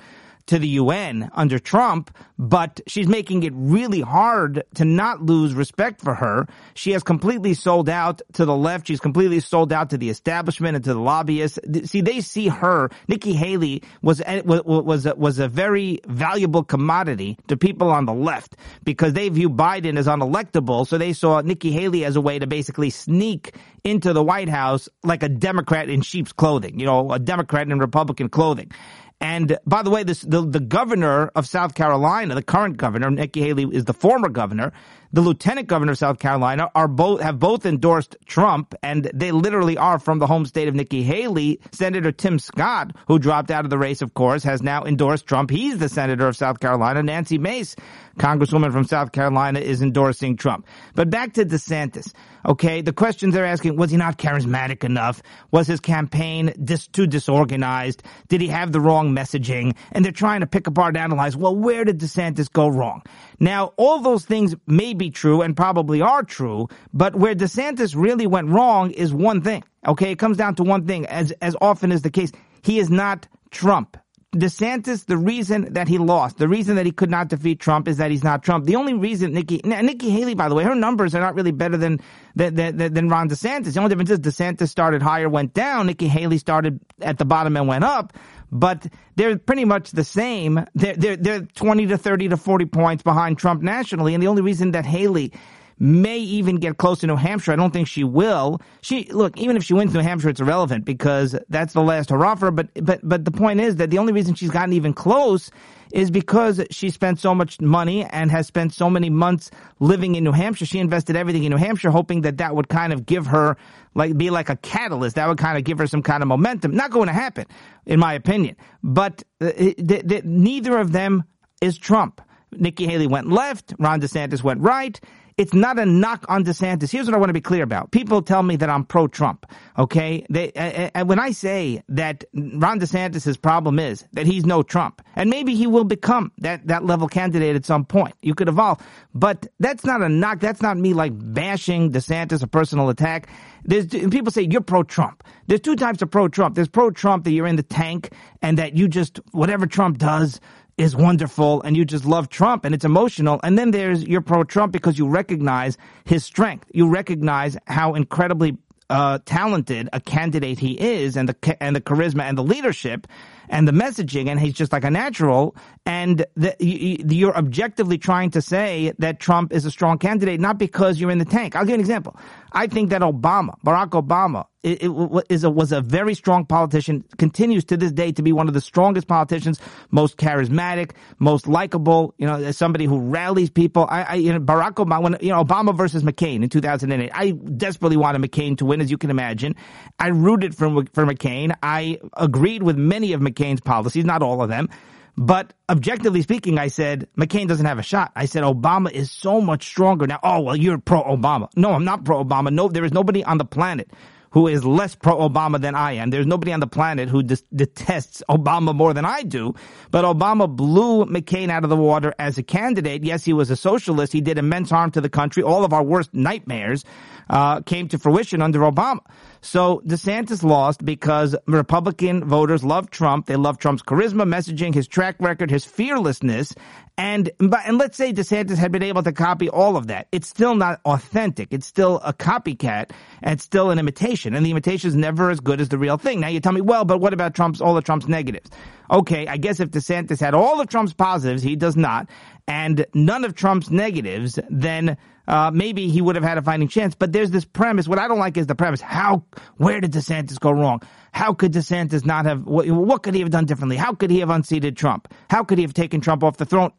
to 0.50 0.58
the 0.58 0.68
UN 0.68 1.30
under 1.32 1.60
Trump, 1.60 2.10
but 2.36 2.80
she's 2.88 3.06
making 3.06 3.44
it 3.44 3.52
really 3.54 4.00
hard 4.00 4.64
to 4.74 4.84
not 4.84 5.22
lose 5.22 5.54
respect 5.54 6.00
for 6.00 6.12
her. 6.12 6.48
She 6.74 6.90
has 6.90 7.04
completely 7.04 7.54
sold 7.54 7.88
out 7.88 8.20
to 8.32 8.44
the 8.44 8.56
left. 8.56 8.88
She's 8.88 8.98
completely 8.98 9.38
sold 9.38 9.72
out 9.72 9.90
to 9.90 9.98
the 9.98 10.10
establishment 10.10 10.74
and 10.74 10.84
to 10.86 10.92
the 10.92 11.00
lobbyists. 11.00 11.60
See, 11.84 12.00
they 12.00 12.20
see 12.20 12.48
her. 12.48 12.90
Nikki 13.06 13.32
Haley 13.32 13.84
was 14.02 14.20
was 14.44 15.06
was 15.16 15.38
a, 15.38 15.44
a 15.44 15.48
very 15.48 16.00
valuable 16.08 16.64
commodity 16.64 17.38
to 17.46 17.56
people 17.56 17.88
on 17.88 18.06
the 18.06 18.14
left 18.14 18.56
because 18.82 19.12
they 19.12 19.28
view 19.28 19.50
Biden 19.50 19.96
as 19.98 20.08
unelectable. 20.08 20.84
So 20.84 20.98
they 20.98 21.12
saw 21.12 21.42
Nikki 21.42 21.70
Haley 21.70 22.04
as 22.04 22.16
a 22.16 22.20
way 22.20 22.40
to 22.40 22.48
basically 22.48 22.90
sneak 22.90 23.54
into 23.84 24.12
the 24.12 24.22
White 24.22 24.48
House 24.48 24.88
like 25.04 25.22
a 25.22 25.28
Democrat 25.28 25.88
in 25.88 26.00
sheep's 26.00 26.32
clothing, 26.32 26.80
you 26.80 26.86
know, 26.86 27.12
a 27.12 27.20
Democrat 27.20 27.68
in 27.68 27.78
Republican 27.78 28.28
clothing. 28.28 28.72
And 29.20 29.58
by 29.66 29.82
the 29.82 29.90
way, 29.90 30.02
this, 30.02 30.22
the, 30.22 30.40
the 30.40 30.60
governor 30.60 31.30
of 31.34 31.46
South 31.46 31.74
Carolina, 31.74 32.34
the 32.34 32.42
current 32.42 32.78
governor, 32.78 33.10
Nikki 33.10 33.42
Haley 33.42 33.64
is 33.70 33.84
the 33.84 33.92
former 33.92 34.30
governor, 34.30 34.72
the 35.12 35.20
lieutenant 35.20 35.66
governor 35.66 35.92
of 35.92 35.98
South 35.98 36.20
Carolina 36.20 36.70
are 36.74 36.86
both 36.86 37.20
have 37.20 37.40
both 37.40 37.66
endorsed 37.66 38.16
Trump, 38.26 38.76
and 38.80 39.10
they 39.12 39.32
literally 39.32 39.76
are 39.76 39.98
from 39.98 40.20
the 40.20 40.26
home 40.26 40.46
state 40.46 40.68
of 40.68 40.74
Nikki 40.74 41.02
Haley. 41.02 41.60
Senator 41.72 42.12
Tim 42.12 42.38
Scott, 42.38 42.94
who 43.08 43.18
dropped 43.18 43.50
out 43.50 43.64
of 43.64 43.70
the 43.70 43.78
race, 43.78 44.02
of 44.02 44.14
course, 44.14 44.44
has 44.44 44.62
now 44.62 44.84
endorsed 44.84 45.26
Trump. 45.26 45.50
He's 45.50 45.78
the 45.78 45.88
senator 45.88 46.28
of 46.28 46.36
South 46.36 46.60
Carolina. 46.60 47.02
Nancy 47.02 47.38
Mace, 47.38 47.74
congresswoman 48.18 48.72
from 48.72 48.84
South 48.84 49.10
Carolina, 49.10 49.58
is 49.58 49.82
endorsing 49.82 50.36
Trump. 50.36 50.66
But 50.94 51.10
back 51.10 51.32
to 51.34 51.44
DeSantis. 51.44 52.12
Okay, 52.46 52.80
the 52.80 52.92
questions 52.92 53.34
they're 53.34 53.44
asking: 53.44 53.76
Was 53.76 53.90
he 53.90 53.96
not 53.96 54.16
charismatic 54.16 54.84
enough? 54.84 55.22
Was 55.50 55.66
his 55.66 55.80
campaign 55.80 56.54
dis- 56.62 56.86
too 56.86 57.08
disorganized? 57.08 58.04
Did 58.28 58.40
he 58.40 58.48
have 58.48 58.70
the 58.70 58.80
wrong 58.80 59.09
messaging? 59.10 59.76
And 59.92 60.04
they're 60.04 60.12
trying 60.12 60.40
to 60.40 60.46
pick 60.46 60.66
apart 60.66 60.96
and 60.96 61.04
analyze. 61.04 61.36
Well, 61.36 61.54
where 61.54 61.84
did 61.84 61.98
DeSantis 61.98 62.50
go 62.52 62.68
wrong? 62.68 63.02
Now, 63.38 63.72
all 63.76 64.00
those 64.00 64.24
things 64.24 64.54
may 64.66 64.94
be 64.94 65.10
true 65.10 65.42
and 65.42 65.56
probably 65.56 66.00
are 66.00 66.22
true, 66.22 66.68
but 66.92 67.14
where 67.16 67.34
DeSantis 67.34 67.94
really 67.96 68.26
went 68.26 68.48
wrong 68.48 68.90
is 68.90 69.12
one 69.12 69.42
thing. 69.42 69.64
Okay, 69.86 70.12
it 70.12 70.18
comes 70.18 70.36
down 70.36 70.54
to 70.56 70.62
one 70.62 70.86
thing, 70.86 71.06
as 71.06 71.32
as 71.40 71.56
often 71.60 71.90
is 71.90 72.02
the 72.02 72.10
case. 72.10 72.32
He 72.62 72.78
is 72.78 72.90
not 72.90 73.26
Trump. 73.50 73.96
DeSantis, 74.36 75.06
the 75.06 75.16
reason 75.16 75.72
that 75.72 75.88
he 75.88 75.98
lost, 75.98 76.38
the 76.38 76.46
reason 76.46 76.76
that 76.76 76.86
he 76.86 76.92
could 76.92 77.10
not 77.10 77.28
defeat 77.28 77.58
Trump 77.58 77.88
is 77.88 77.96
that 77.96 78.12
he's 78.12 78.22
not 78.22 78.44
Trump. 78.44 78.64
The 78.64 78.76
only 78.76 78.94
reason 78.94 79.32
Nikki, 79.32 79.60
Nikki 79.64 80.08
Haley, 80.10 80.34
by 80.34 80.48
the 80.48 80.54
way, 80.54 80.62
her 80.62 80.76
numbers 80.76 81.16
are 81.16 81.20
not 81.20 81.34
really 81.34 81.50
better 81.50 81.76
than, 81.76 82.00
than, 82.36 82.54
than, 82.54 82.94
than 82.94 83.08
Ron 83.08 83.28
DeSantis. 83.28 83.74
The 83.74 83.80
only 83.80 83.88
difference 83.88 84.10
is 84.10 84.20
DeSantis 84.20 84.68
started 84.68 85.02
higher, 85.02 85.28
went 85.28 85.52
down. 85.52 85.86
Nikki 85.86 86.06
Haley 86.06 86.38
started 86.38 86.78
at 87.00 87.18
the 87.18 87.24
bottom 87.24 87.56
and 87.56 87.66
went 87.66 87.82
up 87.82 88.12
but 88.50 88.86
they're 89.16 89.38
pretty 89.38 89.64
much 89.64 89.90
the 89.92 90.04
same. 90.04 90.64
They're, 90.74 90.96
they're, 90.96 91.16
they're 91.16 91.40
20 91.42 91.86
to 91.88 91.98
30 91.98 92.28
to 92.30 92.36
40 92.36 92.66
points 92.66 93.02
behind 93.02 93.38
Trump 93.38 93.62
nationally. 93.62 94.14
And 94.14 94.22
the 94.22 94.28
only 94.28 94.42
reason 94.42 94.72
that 94.72 94.84
Haley 94.84 95.32
may 95.80 96.18
even 96.18 96.56
get 96.56 96.76
close 96.76 97.00
to 97.00 97.06
New 97.06 97.16
Hampshire. 97.16 97.52
I 97.52 97.56
don't 97.56 97.72
think 97.72 97.88
she 97.88 98.04
will. 98.04 98.60
She 98.82 99.04
look, 99.04 99.36
even 99.38 99.56
if 99.56 99.64
she 99.64 99.72
wins 99.72 99.94
New 99.94 100.00
Hampshire, 100.00 100.28
it's 100.28 100.40
irrelevant 100.40 100.84
because 100.84 101.34
that's 101.48 101.72
the 101.72 101.80
last 101.80 102.10
hurrah 102.10 102.34
for 102.34 102.46
her. 102.46 102.50
But 102.52 102.68
but 102.84 103.00
but 103.02 103.24
the 103.24 103.30
point 103.30 103.60
is 103.60 103.76
that 103.76 103.90
the 103.90 103.98
only 103.98 104.12
reason 104.12 104.34
she's 104.34 104.50
gotten 104.50 104.74
even 104.74 104.92
close 104.92 105.50
is 105.92 106.10
because 106.10 106.62
she 106.70 106.90
spent 106.90 107.18
so 107.18 107.34
much 107.34 107.60
money 107.60 108.04
and 108.04 108.30
has 108.30 108.46
spent 108.46 108.72
so 108.72 108.88
many 108.88 109.10
months 109.10 109.50
living 109.80 110.14
in 110.14 110.22
New 110.22 110.32
Hampshire. 110.32 110.66
She 110.66 110.78
invested 110.78 111.16
everything 111.16 111.42
in 111.44 111.50
New 111.50 111.56
Hampshire, 111.56 111.90
hoping 111.90 112.20
that 112.20 112.36
that 112.38 112.54
would 112.54 112.68
kind 112.68 112.92
of 112.92 113.06
give 113.06 113.26
her 113.26 113.56
like 113.94 114.16
be 114.16 114.30
like 114.30 114.50
a 114.50 114.56
catalyst. 114.56 115.16
That 115.16 115.28
would 115.28 115.38
kind 115.38 115.56
of 115.56 115.64
give 115.64 115.78
her 115.78 115.86
some 115.86 116.02
kind 116.02 116.22
of 116.22 116.28
momentum. 116.28 116.76
Not 116.76 116.90
going 116.90 117.06
to 117.06 117.14
happen, 117.14 117.46
in 117.86 117.98
my 117.98 118.12
opinion. 118.12 118.56
But 118.82 119.24
uh, 119.40 119.50
th- 119.52 120.06
th- 120.06 120.24
neither 120.24 120.78
of 120.78 120.92
them 120.92 121.24
is 121.62 121.78
Trump. 121.78 122.20
Nikki 122.52 122.86
Haley 122.86 123.06
went 123.06 123.28
left. 123.28 123.74
Ron 123.78 124.00
DeSantis 124.00 124.42
went 124.42 124.60
right. 124.60 125.00
It's 125.40 125.54
not 125.54 125.78
a 125.78 125.86
knock 125.86 126.26
on 126.28 126.44
DeSantis. 126.44 126.90
Here's 126.90 127.06
what 127.06 127.14
I 127.14 127.16
want 127.16 127.30
to 127.30 127.32
be 127.32 127.40
clear 127.40 127.62
about. 127.62 127.92
People 127.92 128.20
tell 128.20 128.42
me 128.42 128.56
that 128.56 128.68
I'm 128.68 128.84
pro-Trump. 128.84 129.46
Okay, 129.78 130.26
they, 130.28 130.52
and 130.52 131.08
when 131.08 131.18
I 131.18 131.30
say 131.30 131.82
that 131.88 132.24
Ron 132.34 132.78
DeSantis's 132.78 133.38
problem 133.38 133.78
is 133.78 134.04
that 134.12 134.26
he's 134.26 134.44
no 134.44 134.62
Trump, 134.62 135.00
and 135.16 135.30
maybe 135.30 135.54
he 135.54 135.66
will 135.66 135.84
become 135.84 136.30
that 136.40 136.66
that 136.66 136.84
level 136.84 137.08
candidate 137.08 137.56
at 137.56 137.64
some 137.64 137.86
point. 137.86 138.14
You 138.20 138.34
could 138.34 138.48
evolve, 138.48 138.86
but 139.14 139.46
that's 139.60 139.82
not 139.82 140.02
a 140.02 140.10
knock. 140.10 140.40
That's 140.40 140.60
not 140.60 140.76
me 140.76 140.92
like 140.92 141.12
bashing 141.14 141.90
DeSantis, 141.90 142.42
a 142.42 142.46
personal 142.46 142.90
attack. 142.90 143.30
There's 143.64 143.86
people 143.86 144.30
say 144.30 144.42
you're 144.42 144.60
pro-Trump. 144.60 145.24
There's 145.46 145.62
two 145.62 145.76
types 145.76 146.02
of 146.02 146.10
pro-Trump. 146.10 146.54
There's 146.54 146.68
pro-Trump 146.68 147.24
that 147.24 147.32
you're 147.32 147.46
in 147.46 147.56
the 147.56 147.62
tank 147.62 148.12
and 148.42 148.58
that 148.58 148.76
you 148.76 148.88
just 148.88 149.20
whatever 149.32 149.66
Trump 149.66 149.96
does 149.96 150.38
is 150.80 150.96
wonderful 150.96 151.60
and 151.62 151.76
you 151.76 151.84
just 151.84 152.06
love 152.06 152.30
Trump 152.30 152.64
and 152.64 152.74
it's 152.74 152.86
emotional. 152.86 153.38
And 153.42 153.58
then 153.58 153.70
there's 153.70 154.02
you're 154.02 154.22
pro 154.22 154.44
Trump 154.44 154.72
because 154.72 154.98
you 154.98 155.08
recognize 155.08 155.76
his 156.04 156.24
strength. 156.24 156.70
You 156.72 156.88
recognize 156.88 157.56
how 157.66 157.94
incredibly 157.94 158.56
uh, 158.88 159.18
talented 159.24 159.88
a 159.92 160.00
candidate 160.00 160.58
he 160.58 160.80
is 160.80 161.16
and 161.16 161.28
the 161.28 161.62
and 161.62 161.76
the 161.76 161.80
charisma 161.80 162.22
and 162.22 162.36
the 162.36 162.42
leadership 162.42 163.06
and 163.50 163.66
the 163.66 163.72
messaging, 163.72 164.28
and 164.28 164.40
he's 164.40 164.54
just 164.54 164.72
like 164.72 164.84
a 164.84 164.90
natural. 164.90 165.54
And 165.84 166.24
the, 166.36 166.54
you, 166.60 167.28
are 167.28 167.36
objectively 167.36 167.98
trying 167.98 168.30
to 168.30 168.40
say 168.40 168.92
that 168.98 169.18
Trump 169.18 169.52
is 169.52 169.64
a 169.66 169.70
strong 169.70 169.98
candidate, 169.98 170.40
not 170.40 170.56
because 170.56 171.00
you're 171.00 171.10
in 171.10 171.18
the 171.18 171.24
tank. 171.24 171.56
I'll 171.56 171.64
give 171.64 171.70
you 171.70 171.74
an 171.74 171.80
example. 171.80 172.16
I 172.52 172.66
think 172.68 172.90
that 172.90 173.02
Obama, 173.02 173.54
Barack 173.64 173.90
Obama, 173.90 174.46
it, 174.62 174.82
it 174.82 175.24
is 175.30 175.44
a, 175.44 175.50
was 175.50 175.72
a 175.72 175.80
very 175.80 176.14
strong 176.14 176.44
politician, 176.44 177.04
continues 177.16 177.64
to 177.66 177.76
this 177.76 177.92
day 177.92 178.12
to 178.12 178.22
be 178.22 178.32
one 178.32 178.46
of 178.46 178.54
the 178.54 178.60
strongest 178.60 179.08
politicians, 179.08 179.58
most 179.90 180.16
charismatic, 180.16 180.92
most 181.18 181.46
likable, 181.46 182.14
you 182.18 182.26
know, 182.26 182.34
as 182.34 182.58
somebody 182.58 182.84
who 182.84 183.00
rallies 183.00 183.48
people. 183.50 183.86
I, 183.88 184.02
I 184.02 184.14
you 184.14 184.32
know, 184.32 184.40
Barack 184.40 184.74
Obama, 184.74 185.02
when, 185.02 185.16
you 185.20 185.30
know, 185.30 185.42
Obama 185.42 185.74
versus 185.74 186.02
McCain 186.02 186.42
in 186.42 186.48
2008, 186.48 187.10
I 187.14 187.30
desperately 187.30 187.96
wanted 187.96 188.20
McCain 188.20 188.58
to 188.58 188.66
win, 188.66 188.80
as 188.80 188.90
you 188.90 188.98
can 188.98 189.10
imagine. 189.10 189.56
I 189.98 190.08
rooted 190.08 190.54
for, 190.54 190.68
for 190.92 191.06
McCain. 191.06 191.54
I 191.62 191.98
agreed 192.16 192.62
with 192.62 192.76
many 192.76 193.12
of 193.12 193.20
McCain 193.20 193.39
McCain's 193.40 193.60
policies, 193.60 194.04
not 194.04 194.22
all 194.22 194.42
of 194.42 194.48
them. 194.48 194.68
But 195.16 195.52
objectively 195.68 196.22
speaking, 196.22 196.58
I 196.58 196.68
said 196.68 197.08
McCain 197.16 197.48
doesn't 197.48 197.66
have 197.66 197.78
a 197.78 197.82
shot. 197.82 198.12
I 198.14 198.26
said 198.26 198.42
Obama 198.42 198.90
is 198.90 199.10
so 199.10 199.40
much 199.40 199.66
stronger 199.66 200.06
now. 200.06 200.20
Oh, 200.22 200.40
well, 200.40 200.56
you're 200.56 200.78
pro 200.78 201.02
Obama. 201.02 201.48
No, 201.56 201.72
I'm 201.72 201.84
not 201.84 202.04
pro 202.04 202.24
Obama. 202.24 202.52
No, 202.52 202.68
there 202.68 202.84
is 202.84 202.92
nobody 202.92 203.24
on 203.24 203.38
the 203.38 203.44
planet 203.44 203.90
who 204.32 204.46
is 204.46 204.64
less 204.64 204.94
pro 204.94 205.16
Obama 205.28 205.60
than 205.60 205.74
I 205.74 205.94
am. 205.94 206.10
There's 206.10 206.26
nobody 206.26 206.52
on 206.52 206.60
the 206.60 206.68
planet 206.68 207.08
who 207.08 207.22
dis- 207.22 207.42
detests 207.54 208.22
Obama 208.30 208.74
more 208.74 208.94
than 208.94 209.04
I 209.04 209.22
do. 209.22 209.54
But 209.90 210.04
Obama 210.04 210.48
blew 210.48 211.04
McCain 211.06 211.50
out 211.50 211.64
of 211.64 211.70
the 211.70 211.76
water 211.76 212.14
as 212.18 212.38
a 212.38 212.42
candidate. 212.44 213.02
Yes, 213.02 213.24
he 213.24 213.32
was 213.32 213.50
a 213.50 213.56
socialist. 213.56 214.12
He 214.12 214.20
did 214.20 214.38
immense 214.38 214.70
harm 214.70 214.92
to 214.92 215.00
the 215.00 215.08
country. 215.08 215.42
All 215.42 215.64
of 215.64 215.72
our 215.72 215.82
worst 215.82 216.14
nightmares 216.14 216.84
uh, 217.30 217.60
came 217.60 217.88
to 217.88 217.98
fruition 217.98 218.42
under 218.42 218.60
Obama. 218.60 219.00
So 219.40 219.80
DeSantis 219.86 220.42
lost 220.42 220.84
because 220.84 221.34
Republican 221.46 222.24
voters 222.24 222.62
love 222.62 222.90
Trump. 222.90 223.26
They 223.26 223.36
love 223.36 223.58
Trump's 223.58 223.82
charisma, 223.82 224.28
messaging, 224.28 224.74
his 224.74 224.86
track 224.86 225.16
record, 225.20 225.50
his 225.50 225.64
fearlessness. 225.64 226.54
And, 226.98 227.30
and 227.40 227.78
let's 227.78 227.96
say 227.96 228.12
DeSantis 228.12 228.58
had 228.58 228.72
been 228.72 228.82
able 228.82 229.02
to 229.04 229.12
copy 229.12 229.48
all 229.48 229.76
of 229.76 229.86
that. 229.86 230.08
It's 230.12 230.28
still 230.28 230.54
not 230.56 230.80
authentic. 230.84 231.48
It's 231.52 231.66
still 231.66 232.00
a 232.04 232.12
copycat 232.12 232.90
and 233.22 233.34
it's 233.34 233.44
still 233.44 233.70
an 233.70 233.78
imitation. 233.78 234.34
And 234.34 234.44
the 234.44 234.50
imitation 234.50 234.88
is 234.88 234.96
never 234.96 235.30
as 235.30 235.40
good 235.40 235.60
as 235.60 235.70
the 235.70 235.78
real 235.78 235.96
thing. 235.96 236.20
Now 236.20 236.28
you 236.28 236.40
tell 236.40 236.52
me, 236.52 236.60
well, 236.60 236.84
but 236.84 236.98
what 236.98 237.14
about 237.14 237.34
Trump's, 237.34 237.60
all 237.60 237.78
of 237.78 237.84
Trump's 237.84 238.08
negatives? 238.08 238.50
Okay, 238.90 239.28
I 239.28 239.36
guess 239.36 239.60
if 239.60 239.70
DeSantis 239.70 240.20
had 240.20 240.34
all 240.34 240.60
of 240.60 240.68
Trump's 240.68 240.92
positives, 240.92 241.44
he 241.44 241.54
does 241.54 241.76
not, 241.76 242.10
and 242.48 242.84
none 242.92 243.24
of 243.24 243.36
Trump's 243.36 243.70
negatives, 243.70 244.38
then 244.50 244.98
uh, 245.30 245.50
maybe 245.54 245.88
he 245.88 246.02
would 246.02 246.16
have 246.16 246.24
had 246.24 246.38
a 246.38 246.42
fighting 246.42 246.66
chance. 246.66 246.96
But 246.96 247.12
there's 247.12 247.30
this 247.30 247.44
premise. 247.44 247.86
What 247.86 248.00
I 248.00 248.08
don't 248.08 248.18
like 248.18 248.36
is 248.36 248.48
the 248.48 248.56
premise. 248.56 248.80
How, 248.80 249.24
where 249.58 249.80
did 249.80 249.92
DeSantis 249.92 250.40
go 250.40 250.50
wrong? 250.50 250.82
How 251.12 251.34
could 251.34 251.52
DeSantis 251.52 252.04
not 252.04 252.26
have, 252.26 252.46
what, 252.46 252.68
what 252.68 253.04
could 253.04 253.14
he 253.14 253.20
have 253.20 253.30
done 253.30 253.44
differently? 253.44 253.76
How 253.76 253.94
could 253.94 254.10
he 254.10 254.18
have 254.20 254.30
unseated 254.30 254.76
Trump? 254.76 255.12
How 255.28 255.44
could 255.44 255.58
he 255.58 255.62
have 255.62 255.74
taken 255.74 256.00
Trump 256.00 256.24
off 256.24 256.36
the 256.36 256.46
throne? 256.46 256.72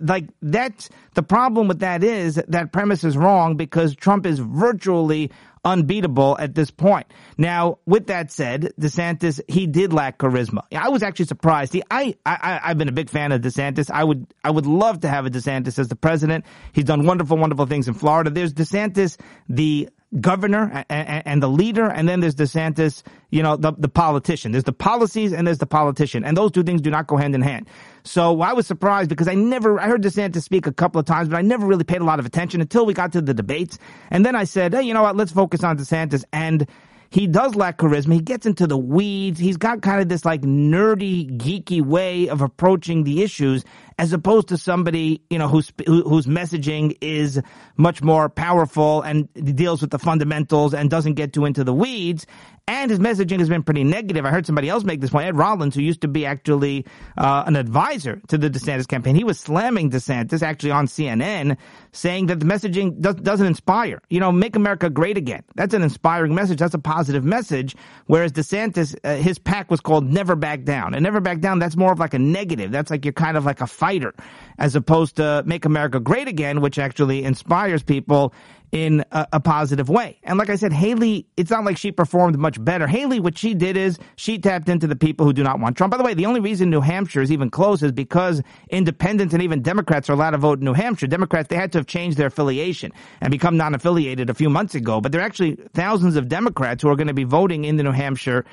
Like, 0.00 0.28
that's, 0.40 0.88
the 1.14 1.22
problem 1.22 1.68
with 1.68 1.80
that 1.80 2.04
is 2.04 2.36
that 2.48 2.72
premise 2.72 3.04
is 3.04 3.16
wrong 3.16 3.56
because 3.56 3.96
Trump 3.96 4.24
is 4.24 4.38
virtually 4.38 5.30
unbeatable 5.64 6.36
at 6.38 6.54
this 6.54 6.70
point. 6.70 7.06
Now, 7.36 7.78
with 7.86 8.06
that 8.08 8.30
said, 8.32 8.72
DeSantis, 8.80 9.40
he 9.48 9.66
did 9.66 9.92
lack 9.92 10.18
charisma. 10.18 10.62
I 10.74 10.88
was 10.88 11.02
actually 11.02 11.26
surprised. 11.26 11.72
See, 11.72 11.82
I, 11.90 12.14
I, 12.24 12.60
I've 12.62 12.78
been 12.78 12.88
a 12.88 12.92
big 12.92 13.10
fan 13.10 13.32
of 13.32 13.40
DeSantis. 13.40 13.90
I 13.90 14.04
would, 14.04 14.26
I 14.42 14.50
would 14.50 14.66
love 14.66 15.00
to 15.00 15.08
have 15.08 15.26
a 15.26 15.30
DeSantis 15.30 15.78
as 15.78 15.88
the 15.88 15.96
president. 15.96 16.44
He's 16.72 16.84
done 16.84 17.06
wonderful, 17.06 17.36
wonderful 17.36 17.66
things 17.66 17.88
in 17.88 17.94
Florida. 17.94 18.30
There's 18.30 18.54
DeSantis, 18.54 19.18
the 19.48 19.88
governor 20.20 20.84
and, 20.88 21.22
and, 21.26 21.42
the 21.42 21.48
leader, 21.48 21.86
and 21.86 22.08
then 22.08 22.20
there's 22.20 22.34
DeSantis, 22.34 23.02
you 23.30 23.42
know, 23.42 23.56
the, 23.56 23.72
the 23.76 23.88
politician. 23.88 24.52
There's 24.52 24.64
the 24.64 24.72
policies 24.72 25.32
and 25.32 25.46
there's 25.46 25.58
the 25.58 25.66
politician. 25.66 26.24
And 26.24 26.36
those 26.36 26.50
two 26.50 26.62
things 26.62 26.80
do 26.80 26.90
not 26.90 27.06
go 27.06 27.16
hand 27.16 27.34
in 27.34 27.42
hand. 27.42 27.68
So 28.04 28.40
I 28.40 28.54
was 28.54 28.66
surprised 28.66 29.10
because 29.10 29.28
I 29.28 29.34
never, 29.34 29.78
I 29.78 29.86
heard 29.86 30.02
DeSantis 30.02 30.42
speak 30.42 30.66
a 30.66 30.72
couple 30.72 30.98
of 30.98 31.04
times, 31.04 31.28
but 31.28 31.36
I 31.36 31.42
never 31.42 31.66
really 31.66 31.84
paid 31.84 32.00
a 32.00 32.04
lot 32.04 32.18
of 32.18 32.26
attention 32.26 32.60
until 32.60 32.86
we 32.86 32.94
got 32.94 33.12
to 33.12 33.20
the 33.20 33.34
debates. 33.34 33.78
And 34.10 34.24
then 34.24 34.34
I 34.34 34.44
said, 34.44 34.72
hey, 34.72 34.82
you 34.82 34.94
know 34.94 35.02
what, 35.02 35.16
let's 35.16 35.32
focus 35.32 35.62
on 35.62 35.76
DeSantis. 35.76 36.24
And 36.32 36.66
he 37.10 37.26
does 37.26 37.54
lack 37.54 37.78
charisma. 37.78 38.14
He 38.14 38.20
gets 38.20 38.44
into 38.44 38.66
the 38.66 38.76
weeds. 38.76 39.38
He's 39.38 39.56
got 39.56 39.80
kind 39.80 40.00
of 40.00 40.08
this 40.08 40.24
like 40.24 40.42
nerdy, 40.42 41.38
geeky 41.38 41.80
way 41.80 42.28
of 42.28 42.42
approaching 42.42 43.04
the 43.04 43.22
issues 43.22 43.64
as 43.98 44.12
opposed 44.12 44.48
to 44.48 44.58
somebody, 44.58 45.22
you 45.30 45.38
know, 45.38 45.48
whose, 45.48 45.72
whose 45.86 46.26
messaging 46.26 46.96
is 47.00 47.40
much 47.76 48.02
more 48.02 48.28
powerful 48.28 49.02
and 49.02 49.28
deals 49.34 49.80
with 49.80 49.90
the 49.90 49.98
fundamentals 49.98 50.74
and 50.74 50.90
doesn't 50.90 51.14
get 51.14 51.32
too 51.32 51.46
into 51.46 51.64
the 51.64 51.74
weeds. 51.74 52.26
And 52.68 52.90
his 52.90 53.00
messaging 53.00 53.38
has 53.38 53.48
been 53.48 53.62
pretty 53.62 53.82
negative. 53.82 54.26
I 54.26 54.30
heard 54.30 54.44
somebody 54.44 54.68
else 54.68 54.84
make 54.84 55.00
this 55.00 55.08
point. 55.08 55.26
Ed 55.26 55.36
Rollins, 55.36 55.74
who 55.74 55.80
used 55.80 56.02
to 56.02 56.08
be 56.08 56.26
actually 56.26 56.84
uh, 57.16 57.44
an 57.46 57.56
advisor 57.56 58.20
to 58.28 58.36
the 58.36 58.50
DeSantis 58.50 58.86
campaign, 58.86 59.14
he 59.14 59.24
was 59.24 59.40
slamming 59.40 59.90
DeSantis 59.90 60.42
actually 60.42 60.72
on 60.72 60.86
CNN, 60.86 61.56
saying 61.92 62.26
that 62.26 62.40
the 62.40 62.44
messaging 62.44 63.00
does, 63.00 63.14
doesn't 63.14 63.46
inspire. 63.46 64.02
You 64.10 64.20
know, 64.20 64.30
make 64.30 64.54
America 64.54 64.90
great 64.90 65.16
again. 65.16 65.44
That's 65.54 65.72
an 65.72 65.82
inspiring 65.82 66.34
message. 66.34 66.58
That's 66.58 66.74
a 66.74 66.78
positive 66.78 67.24
message. 67.24 67.74
Whereas 68.04 68.32
DeSantis, 68.32 68.94
uh, 69.02 69.16
his 69.16 69.38
PAC 69.38 69.70
was 69.70 69.80
called 69.80 70.04
Never 70.04 70.36
Back 70.36 70.64
Down. 70.64 70.92
And 70.92 71.02
Never 71.02 71.20
Back 71.20 71.40
Down, 71.40 71.60
that's 71.60 71.76
more 71.76 71.92
of 71.92 71.98
like 71.98 72.12
a 72.12 72.18
negative. 72.18 72.70
That's 72.70 72.90
like 72.90 73.02
you're 73.02 73.14
kind 73.14 73.38
of 73.38 73.46
like 73.46 73.62
a 73.62 73.66
fighter, 73.66 74.12
as 74.58 74.76
opposed 74.76 75.16
to 75.16 75.42
Make 75.46 75.64
America 75.64 76.00
Great 76.00 76.28
Again, 76.28 76.60
which 76.60 76.78
actually 76.78 77.24
inspires 77.24 77.82
people 77.82 78.34
in 78.72 79.04
a, 79.12 79.26
a, 79.34 79.40
positive 79.40 79.88
way. 79.88 80.18
And 80.24 80.38
like 80.38 80.50
I 80.50 80.56
said, 80.56 80.72
Haley, 80.72 81.26
it's 81.36 81.50
not 81.50 81.64
like 81.64 81.78
she 81.78 81.90
performed 81.90 82.36
much 82.38 82.62
better. 82.62 82.86
Haley, 82.86 83.18
what 83.18 83.38
she 83.38 83.54
did 83.54 83.76
is 83.76 83.98
she 84.16 84.38
tapped 84.38 84.68
into 84.68 84.86
the 84.86 84.96
people 84.96 85.24
who 85.24 85.32
do 85.32 85.42
not 85.42 85.58
want 85.58 85.76
Trump. 85.76 85.90
By 85.90 85.96
the 85.96 86.04
way, 86.04 86.12
the 86.12 86.26
only 86.26 86.40
reason 86.40 86.68
New 86.68 86.82
Hampshire 86.82 87.22
is 87.22 87.32
even 87.32 87.50
close 87.50 87.82
is 87.82 87.92
because 87.92 88.42
independents 88.68 89.32
and 89.32 89.42
even 89.42 89.62
Democrats 89.62 90.10
are 90.10 90.12
allowed 90.12 90.32
to 90.32 90.38
vote 90.38 90.58
in 90.58 90.66
New 90.66 90.74
Hampshire. 90.74 91.06
Democrats, 91.06 91.48
they 91.48 91.56
had 91.56 91.72
to 91.72 91.78
have 91.78 91.86
changed 91.86 92.18
their 92.18 92.26
affiliation 92.26 92.92
and 93.20 93.30
become 93.30 93.56
non-affiliated 93.56 94.28
a 94.28 94.34
few 94.34 94.50
months 94.50 94.74
ago. 94.74 95.00
But 95.00 95.12
there 95.12 95.22
are 95.22 95.24
actually 95.24 95.56
thousands 95.72 96.16
of 96.16 96.28
Democrats 96.28 96.82
who 96.82 96.90
are 96.90 96.96
going 96.96 97.08
to 97.08 97.14
be 97.14 97.24
voting 97.24 97.64
in 97.64 97.76
the 97.76 97.82
New 97.82 97.92
Hampshire 97.92 98.44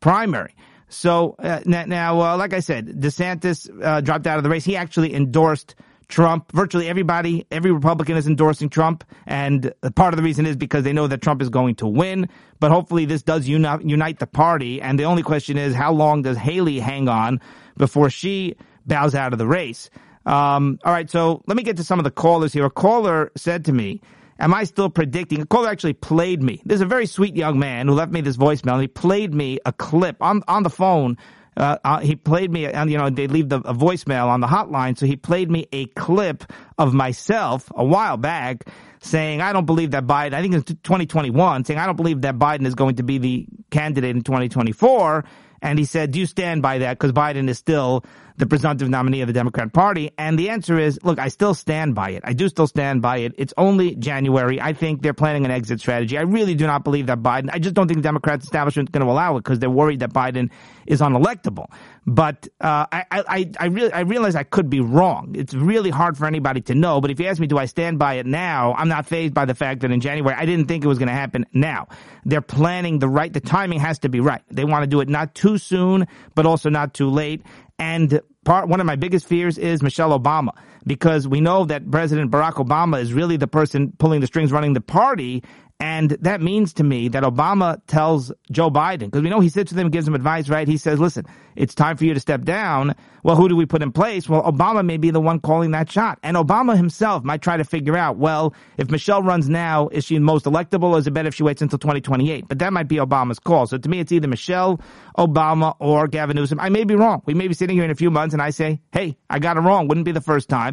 primary. 0.00 0.54
So 0.88 1.36
uh, 1.38 1.60
now, 1.64 2.20
uh, 2.20 2.36
like 2.36 2.52
I 2.52 2.60
said, 2.60 2.86
DeSantis 2.86 3.70
uh, 3.82 4.00
dropped 4.00 4.26
out 4.26 4.38
of 4.38 4.42
the 4.42 4.50
race. 4.50 4.64
He 4.64 4.76
actually 4.76 5.14
endorsed 5.14 5.76
Trump. 6.10 6.52
Virtually 6.52 6.88
everybody, 6.88 7.46
every 7.50 7.70
Republican 7.70 8.16
is 8.16 8.26
endorsing 8.26 8.68
Trump. 8.68 9.04
And 9.26 9.72
part 9.94 10.12
of 10.12 10.18
the 10.18 10.22
reason 10.22 10.44
is 10.44 10.56
because 10.56 10.84
they 10.84 10.92
know 10.92 11.06
that 11.06 11.22
Trump 11.22 11.40
is 11.40 11.48
going 11.48 11.76
to 11.76 11.86
win. 11.86 12.28
But 12.58 12.70
hopefully 12.70 13.06
this 13.06 13.22
does 13.22 13.48
unite, 13.48 13.82
unite 13.82 14.18
the 14.18 14.26
party. 14.26 14.82
And 14.82 14.98
the 14.98 15.04
only 15.04 15.22
question 15.22 15.56
is 15.56 15.74
how 15.74 15.92
long 15.92 16.22
does 16.22 16.36
Haley 16.36 16.80
hang 16.80 17.08
on 17.08 17.40
before 17.78 18.10
she 18.10 18.56
bows 18.86 19.14
out 19.14 19.32
of 19.32 19.38
the 19.38 19.46
race? 19.46 19.88
Um, 20.26 20.78
all 20.84 20.92
right. 20.92 21.08
So 21.08 21.42
let 21.46 21.56
me 21.56 21.62
get 21.62 21.78
to 21.78 21.84
some 21.84 21.98
of 21.98 22.04
the 22.04 22.10
callers 22.10 22.52
here. 22.52 22.66
A 22.66 22.70
caller 22.70 23.32
said 23.36 23.64
to 23.66 23.72
me, 23.72 24.02
Am 24.40 24.54
I 24.54 24.64
still 24.64 24.88
predicting? 24.88 25.42
A 25.42 25.46
caller 25.46 25.68
actually 25.68 25.92
played 25.92 26.42
me. 26.42 26.62
There's 26.64 26.80
a 26.80 26.86
very 26.86 27.04
sweet 27.04 27.36
young 27.36 27.58
man 27.58 27.86
who 27.86 27.92
left 27.92 28.10
me 28.10 28.22
this 28.22 28.38
voicemail 28.38 28.72
and 28.72 28.80
he 28.80 28.88
played 28.88 29.34
me 29.34 29.58
a 29.66 29.72
clip 29.72 30.16
on, 30.22 30.42
on 30.48 30.62
the 30.62 30.70
phone 30.70 31.18
uh, 31.60 31.78
uh, 31.84 32.00
he 32.00 32.16
played 32.16 32.50
me, 32.50 32.64
and 32.66 32.90
you 32.90 32.96
know, 32.96 33.10
they 33.10 33.26
leave 33.26 33.50
the, 33.50 33.56
a 33.58 33.74
voicemail 33.74 34.28
on 34.28 34.40
the 34.40 34.46
hotline, 34.46 34.96
so 34.96 35.04
he 35.04 35.16
played 35.16 35.50
me 35.50 35.66
a 35.72 35.86
clip 35.86 36.44
of 36.78 36.94
myself 36.94 37.70
a 37.76 37.84
while 37.84 38.16
back 38.16 38.64
saying, 39.02 39.40
I 39.40 39.52
don't 39.52 39.66
believe 39.66 39.90
that 39.92 40.06
Biden, 40.06 40.34
I 40.34 40.42
think 40.42 40.54
it's 40.54 40.64
2021, 40.64 41.64
saying, 41.64 41.78
I 41.78 41.86
don't 41.86 41.96
believe 41.96 42.22
that 42.22 42.38
Biden 42.38 42.66
is 42.66 42.74
going 42.74 42.96
to 42.96 43.02
be 43.02 43.18
the 43.18 43.46
candidate 43.70 44.16
in 44.16 44.22
2024. 44.22 45.24
And 45.62 45.78
he 45.78 45.84
said, 45.84 46.10
do 46.10 46.18
you 46.18 46.26
stand 46.26 46.62
by 46.62 46.78
that? 46.78 46.98
Because 46.98 47.12
Biden 47.12 47.48
is 47.48 47.58
still 47.58 48.04
the 48.40 48.46
presumptive 48.46 48.88
nominee 48.88 49.20
of 49.20 49.28
the 49.28 49.32
Democrat 49.32 49.72
Party? 49.72 50.10
And 50.18 50.38
the 50.38 50.50
answer 50.50 50.78
is, 50.78 50.98
look, 51.04 51.18
I 51.18 51.28
still 51.28 51.54
stand 51.54 51.94
by 51.94 52.10
it. 52.10 52.22
I 52.24 52.32
do 52.32 52.48
still 52.48 52.66
stand 52.66 53.02
by 53.02 53.18
it. 53.18 53.34
It's 53.38 53.54
only 53.56 53.94
January. 53.94 54.60
I 54.60 54.72
think 54.72 55.02
they're 55.02 55.14
planning 55.14 55.44
an 55.44 55.50
exit 55.50 55.80
strategy. 55.80 56.18
I 56.18 56.22
really 56.22 56.54
do 56.54 56.66
not 56.66 56.82
believe 56.82 57.06
that 57.06 57.20
Biden, 57.22 57.50
I 57.52 57.58
just 57.58 57.74
don't 57.74 57.86
think 57.86 57.98
the 57.98 58.02
Democrat 58.02 58.42
establishment 58.42 58.88
is 58.88 58.92
going 58.92 59.06
to 59.06 59.12
allow 59.12 59.36
it 59.36 59.44
because 59.44 59.58
they're 59.58 59.70
worried 59.70 60.00
that 60.00 60.12
Biden 60.12 60.50
is 60.86 61.00
unelectable. 61.00 61.66
But 62.06 62.48
uh, 62.60 62.86
I, 62.90 63.04
I, 63.10 63.50
I, 63.60 63.66
really, 63.66 63.92
I 63.92 64.00
realize 64.00 64.34
I 64.34 64.42
could 64.42 64.70
be 64.70 64.80
wrong. 64.80 65.34
It's 65.36 65.54
really 65.54 65.90
hard 65.90 66.16
for 66.16 66.26
anybody 66.26 66.62
to 66.62 66.74
know. 66.74 67.00
But 67.00 67.10
if 67.10 67.20
you 67.20 67.26
ask 67.26 67.38
me, 67.38 67.46
do 67.46 67.58
I 67.58 67.66
stand 67.66 67.98
by 67.98 68.14
it 68.14 68.26
now? 68.26 68.74
I'm 68.74 68.88
not 68.88 69.06
fazed 69.06 69.34
by 69.34 69.44
the 69.44 69.54
fact 69.54 69.82
that 69.82 69.90
in 69.90 70.00
January 70.00 70.34
I 70.36 70.46
didn't 70.46 70.66
think 70.66 70.84
it 70.84 70.88
was 70.88 70.98
going 70.98 71.08
to 71.08 71.14
happen. 71.14 71.46
Now 71.52 71.88
they're 72.24 72.40
planning 72.40 72.98
the 72.98 73.08
right. 73.08 73.32
The 73.32 73.40
timing 73.40 73.80
has 73.80 74.00
to 74.00 74.08
be 74.08 74.20
right. 74.20 74.42
They 74.50 74.64
want 74.64 74.82
to 74.82 74.86
do 74.86 75.00
it 75.00 75.08
not 75.08 75.34
too 75.34 75.58
soon, 75.58 76.08
but 76.34 76.46
also 76.46 76.70
not 76.70 76.94
too 76.94 77.10
late. 77.10 77.42
And 77.78 78.20
part 78.44 78.68
one 78.68 78.80
of 78.80 78.86
my 78.86 78.96
biggest 78.96 79.26
fears 79.26 79.58
is 79.58 79.82
Michelle 79.82 80.18
Obama 80.18 80.50
because 80.86 81.26
we 81.28 81.40
know 81.40 81.64
that 81.64 81.90
President 81.90 82.30
Barack 82.30 82.54
Obama 82.54 83.00
is 83.00 83.12
really 83.12 83.36
the 83.36 83.46
person 83.46 83.92
pulling 83.98 84.20
the 84.20 84.26
strings, 84.26 84.52
running 84.52 84.72
the 84.72 84.80
party, 84.80 85.42
and 85.80 86.10
that 86.20 86.42
means 86.42 86.74
to 86.74 86.84
me 86.84 87.08
that 87.08 87.22
Obama 87.22 87.80
tells 87.86 88.30
Joe 88.52 88.70
Biden, 88.70 89.06
because 89.06 89.22
we 89.22 89.30
know 89.30 89.40
he 89.40 89.48
sits 89.48 89.72
with 89.72 89.78
him 89.78 89.88
gives 89.88 90.06
him 90.06 90.14
advice, 90.14 90.50
right? 90.50 90.68
He 90.68 90.76
says, 90.76 91.00
listen, 91.00 91.24
it's 91.56 91.74
time 91.74 91.96
for 91.96 92.04
you 92.04 92.12
to 92.12 92.20
step 92.20 92.42
down. 92.42 92.94
Well, 93.22 93.34
who 93.34 93.48
do 93.48 93.56
we 93.56 93.64
put 93.64 93.82
in 93.82 93.90
place? 93.90 94.28
Well, 94.28 94.42
Obama 94.42 94.84
may 94.84 94.98
be 94.98 95.10
the 95.10 95.22
one 95.22 95.40
calling 95.40 95.70
that 95.70 95.90
shot. 95.90 96.18
And 96.22 96.36
Obama 96.36 96.76
himself 96.76 97.24
might 97.24 97.40
try 97.40 97.56
to 97.56 97.64
figure 97.64 97.96
out, 97.96 98.18
well, 98.18 98.54
if 98.76 98.90
Michelle 98.90 99.22
runs 99.22 99.48
now, 99.48 99.88
is 99.88 100.04
she 100.04 100.18
most 100.18 100.44
electable 100.44 100.92
or 100.92 100.98
is 100.98 101.06
it 101.06 101.12
better 101.12 101.28
if 101.28 101.34
she 101.34 101.42
waits 101.42 101.62
until 101.62 101.78
2028? 101.78 102.46
But 102.46 102.58
that 102.58 102.74
might 102.74 102.88
be 102.88 102.96
Obama's 102.96 103.38
call. 103.38 103.66
So 103.66 103.78
to 103.78 103.88
me, 103.88 104.00
it's 104.00 104.12
either 104.12 104.28
Michelle, 104.28 104.82
Obama, 105.16 105.76
or 105.78 106.08
Gavin 106.08 106.36
Newsom. 106.36 106.60
I 106.60 106.68
may 106.68 106.84
be 106.84 106.94
wrong. 106.94 107.22
We 107.24 107.32
may 107.32 107.48
be 107.48 107.54
sitting 107.54 107.76
here 107.76 107.84
in 107.84 107.90
a 107.90 107.94
few 107.94 108.10
months 108.10 108.34
and 108.34 108.42
I 108.42 108.50
say, 108.50 108.82
hey, 108.92 109.16
I 109.30 109.38
got 109.38 109.56
it 109.56 109.60
wrong. 109.60 109.88
Wouldn't 109.88 110.04
be 110.04 110.12
the 110.12 110.20
first 110.20 110.50
time. 110.50 110.69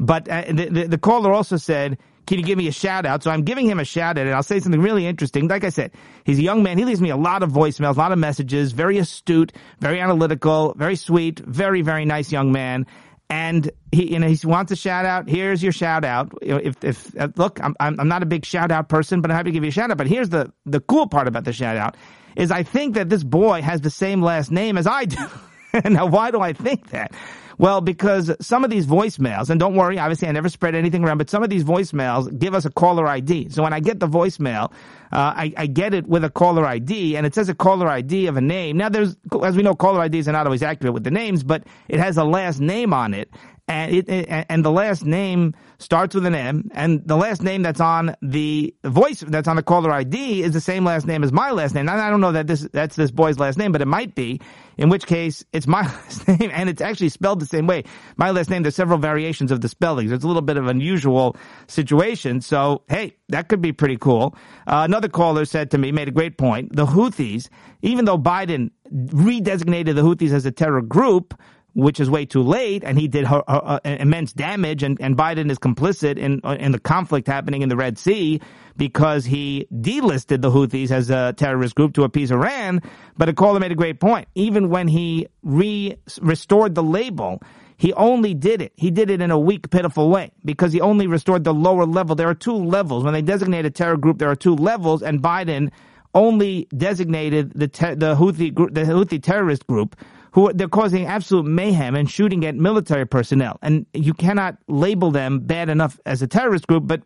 But 0.00 0.28
uh, 0.28 0.44
the, 0.48 0.68
the, 0.70 0.88
the 0.88 0.98
caller 0.98 1.32
also 1.32 1.56
said, 1.56 1.98
can 2.28 2.38
you 2.38 2.44
give 2.44 2.58
me 2.58 2.68
a 2.68 2.72
shout 2.72 3.06
out? 3.06 3.22
So 3.22 3.30
I'm 3.30 3.42
giving 3.42 3.66
him 3.66 3.80
a 3.80 3.84
shout 3.84 4.18
out 4.18 4.26
and 4.26 4.34
I'll 4.34 4.42
say 4.42 4.60
something 4.60 4.82
really 4.82 5.06
interesting. 5.06 5.48
Like 5.48 5.64
I 5.64 5.70
said, 5.70 5.92
he's 6.24 6.38
a 6.38 6.42
young 6.42 6.62
man. 6.62 6.76
He 6.76 6.84
leaves 6.84 7.00
me 7.00 7.08
a 7.08 7.16
lot 7.16 7.42
of 7.42 7.50
voicemails, 7.50 7.96
a 7.96 7.98
lot 7.98 8.12
of 8.12 8.18
messages, 8.18 8.72
very 8.72 8.98
astute, 8.98 9.52
very 9.80 9.98
analytical, 9.98 10.74
very 10.76 10.94
sweet, 10.94 11.38
very, 11.38 11.80
very 11.80 12.04
nice 12.04 12.30
young 12.30 12.52
man. 12.52 12.86
And 13.30 13.70
he, 13.92 14.12
you 14.12 14.18
know, 14.18 14.28
he 14.28 14.46
wants 14.46 14.72
a 14.72 14.76
shout 14.76 15.06
out. 15.06 15.28
Here's 15.28 15.62
your 15.62 15.72
shout 15.72 16.04
out. 16.04 16.32
If, 16.42 16.84
if, 16.84 17.18
uh, 17.18 17.28
look, 17.36 17.60
I'm, 17.62 17.74
I'm 17.80 18.08
not 18.08 18.22
a 18.22 18.26
big 18.26 18.44
shout 18.44 18.70
out 18.70 18.90
person, 18.90 19.20
but 19.22 19.30
I'm 19.30 19.36
happy 19.36 19.50
to 19.50 19.52
give 19.52 19.64
you 19.64 19.68
a 19.68 19.72
shout 19.72 19.90
out. 19.90 19.96
But 19.96 20.06
here's 20.06 20.28
the, 20.28 20.52
the 20.66 20.80
cool 20.80 21.06
part 21.06 21.28
about 21.28 21.44
the 21.44 21.52
shout 21.52 21.76
out 21.76 21.96
is 22.36 22.50
I 22.50 22.62
think 22.62 22.94
that 22.94 23.08
this 23.08 23.24
boy 23.24 23.62
has 23.62 23.80
the 23.80 23.90
same 23.90 24.22
last 24.22 24.50
name 24.50 24.78
as 24.78 24.86
I 24.86 25.06
do. 25.06 25.18
now, 25.84 26.06
why 26.06 26.30
do 26.30 26.40
I 26.40 26.52
think 26.52 26.90
that? 26.90 27.12
Well, 27.58 27.80
because 27.80 28.30
some 28.40 28.62
of 28.62 28.70
these 28.70 28.86
voicemails, 28.86 29.50
and 29.50 29.58
don't 29.58 29.74
worry, 29.74 29.98
obviously 29.98 30.28
I 30.28 30.32
never 30.32 30.48
spread 30.48 30.76
anything 30.76 31.04
around, 31.04 31.18
but 31.18 31.28
some 31.28 31.42
of 31.42 31.50
these 31.50 31.64
voicemails 31.64 32.36
give 32.38 32.54
us 32.54 32.64
a 32.64 32.70
caller 32.70 33.06
ID. 33.08 33.48
So 33.50 33.64
when 33.64 33.72
I 33.72 33.80
get 33.80 33.98
the 33.98 34.06
voicemail, 34.06 34.70
uh, 35.12 35.34
I, 35.36 35.52
I, 35.56 35.66
get 35.66 35.92
it 35.92 36.06
with 36.06 36.22
a 36.22 36.30
caller 36.30 36.64
ID, 36.64 37.16
and 37.16 37.26
it 37.26 37.34
says 37.34 37.48
a 37.48 37.54
caller 37.54 37.88
ID 37.88 38.26
of 38.26 38.36
a 38.36 38.40
name. 38.40 38.76
Now, 38.76 38.88
there's, 38.88 39.16
as 39.42 39.56
we 39.56 39.62
know, 39.62 39.74
caller 39.74 40.04
IDs 40.04 40.28
are 40.28 40.32
not 40.32 40.46
always 40.46 40.62
accurate 40.62 40.94
with 40.94 41.02
the 41.02 41.10
names, 41.10 41.42
but 41.42 41.64
it 41.88 41.98
has 41.98 42.16
a 42.16 42.24
last 42.24 42.60
name 42.60 42.92
on 42.92 43.12
it, 43.14 43.30
and 43.68 43.94
it, 43.94 44.08
it, 44.08 44.46
and 44.48 44.64
the 44.64 44.70
last 44.72 45.04
name 45.04 45.54
starts 45.78 46.14
with 46.14 46.24
an 46.24 46.34
M, 46.34 46.70
and 46.74 47.06
the 47.06 47.16
last 47.16 47.42
name 47.42 47.62
that's 47.62 47.80
on 47.80 48.16
the 48.22 48.74
voice 48.82 49.20
that's 49.20 49.46
on 49.46 49.56
the 49.56 49.62
caller 49.62 49.92
ID 49.92 50.42
is 50.42 50.52
the 50.52 50.60
same 50.60 50.84
last 50.84 51.06
name 51.06 51.22
as 51.22 51.32
my 51.32 51.50
last 51.50 51.74
name. 51.74 51.86
Now, 51.86 51.96
I 51.96 52.08
don't 52.10 52.22
know 52.22 52.32
that 52.32 52.46
this 52.46 52.66
that's 52.72 52.96
this 52.96 53.10
boy's 53.10 53.38
last 53.38 53.58
name, 53.58 53.70
but 53.72 53.82
it 53.82 53.86
might 53.86 54.14
be. 54.14 54.40
In 54.78 54.90
which 54.90 55.06
case, 55.06 55.44
it's 55.52 55.66
my 55.66 55.82
last 55.82 56.26
name, 56.26 56.50
and 56.52 56.70
it's 56.70 56.80
actually 56.80 57.10
spelled 57.10 57.40
the 57.40 57.46
same 57.46 57.66
way. 57.66 57.84
My 58.16 58.30
last 58.30 58.48
name. 58.48 58.62
There's 58.62 58.76
several 58.76 58.98
variations 58.98 59.52
of 59.52 59.60
the 59.60 59.68
spellings. 59.68 60.12
It's 60.12 60.24
a 60.24 60.26
little 60.26 60.42
bit 60.42 60.56
of 60.56 60.64
an 60.64 60.70
unusual 60.70 61.36
situation. 61.66 62.40
So, 62.40 62.82
hey, 62.88 63.16
that 63.28 63.48
could 63.48 63.60
be 63.60 63.72
pretty 63.72 63.98
cool. 63.98 64.34
Uh, 64.66 64.82
another 64.88 65.08
caller 65.08 65.44
said 65.44 65.70
to 65.72 65.78
me, 65.78 65.92
made 65.92 66.08
a 66.08 66.12
great 66.12 66.38
point. 66.38 66.74
The 66.74 66.86
Houthis, 66.86 67.48
even 67.82 68.04
though 68.04 68.18
Biden 68.18 68.70
redesignated 68.92 69.94
the 69.94 70.02
Houthis 70.02 70.32
as 70.32 70.46
a 70.46 70.50
terror 70.50 70.80
group 70.80 71.34
which 71.78 72.00
is 72.00 72.10
way 72.10 72.26
too 72.26 72.42
late, 72.42 72.82
and 72.82 72.98
he 72.98 73.06
did 73.06 73.24
her, 73.24 73.40
her, 73.46 73.62
uh, 73.64 73.78
immense 73.84 74.32
damage, 74.32 74.82
and, 74.82 75.00
and 75.00 75.16
Biden 75.16 75.48
is 75.48 75.60
complicit 75.60 76.18
in 76.18 76.40
uh, 76.42 76.56
in 76.58 76.72
the 76.72 76.80
conflict 76.80 77.28
happening 77.28 77.62
in 77.62 77.68
the 77.68 77.76
Red 77.76 77.98
Sea 77.98 78.40
because 78.76 79.24
he 79.24 79.68
delisted 79.72 80.42
the 80.42 80.50
Houthis 80.50 80.90
as 80.90 81.08
a 81.08 81.34
terrorist 81.36 81.76
group 81.76 81.94
to 81.94 82.02
appease 82.02 82.32
Iran. 82.32 82.82
But 83.16 83.28
a 83.28 83.32
caller 83.32 83.60
made 83.60 83.70
a 83.70 83.76
great 83.76 84.00
point. 84.00 84.26
Even 84.34 84.70
when 84.70 84.88
he 84.88 85.28
re 85.44 85.94
restored 86.20 86.74
the 86.74 86.82
label, 86.82 87.40
he 87.76 87.92
only 87.92 88.34
did 88.34 88.60
it. 88.60 88.72
He 88.74 88.90
did 88.90 89.08
it 89.08 89.22
in 89.22 89.30
a 89.30 89.38
weak, 89.38 89.70
pitiful 89.70 90.10
way 90.10 90.32
because 90.44 90.72
he 90.72 90.80
only 90.80 91.06
restored 91.06 91.44
the 91.44 91.54
lower 91.54 91.86
level. 91.86 92.16
There 92.16 92.28
are 92.28 92.34
two 92.34 92.56
levels. 92.56 93.04
When 93.04 93.14
they 93.14 93.22
designate 93.22 93.66
a 93.66 93.70
terror 93.70 93.96
group, 93.96 94.18
there 94.18 94.30
are 94.30 94.36
two 94.36 94.56
levels, 94.56 95.00
and 95.00 95.22
Biden 95.22 95.70
only 96.12 96.66
designated 96.76 97.52
the 97.54 97.68
ter- 97.68 97.94
the 97.94 98.16
Houthi 98.16 98.52
the 98.74 98.82
Houthi 98.82 99.22
terrorist 99.22 99.64
group 99.68 99.94
who 100.32 100.52
they're 100.52 100.68
causing 100.68 101.06
absolute 101.06 101.44
mayhem 101.44 101.94
and 101.94 102.10
shooting 102.10 102.44
at 102.44 102.54
military 102.54 103.06
personnel. 103.06 103.58
And 103.62 103.86
you 103.92 104.14
cannot 104.14 104.56
label 104.68 105.10
them 105.10 105.40
bad 105.40 105.68
enough 105.68 105.98
as 106.06 106.22
a 106.22 106.26
terrorist 106.26 106.66
group, 106.66 106.86
but 106.86 107.02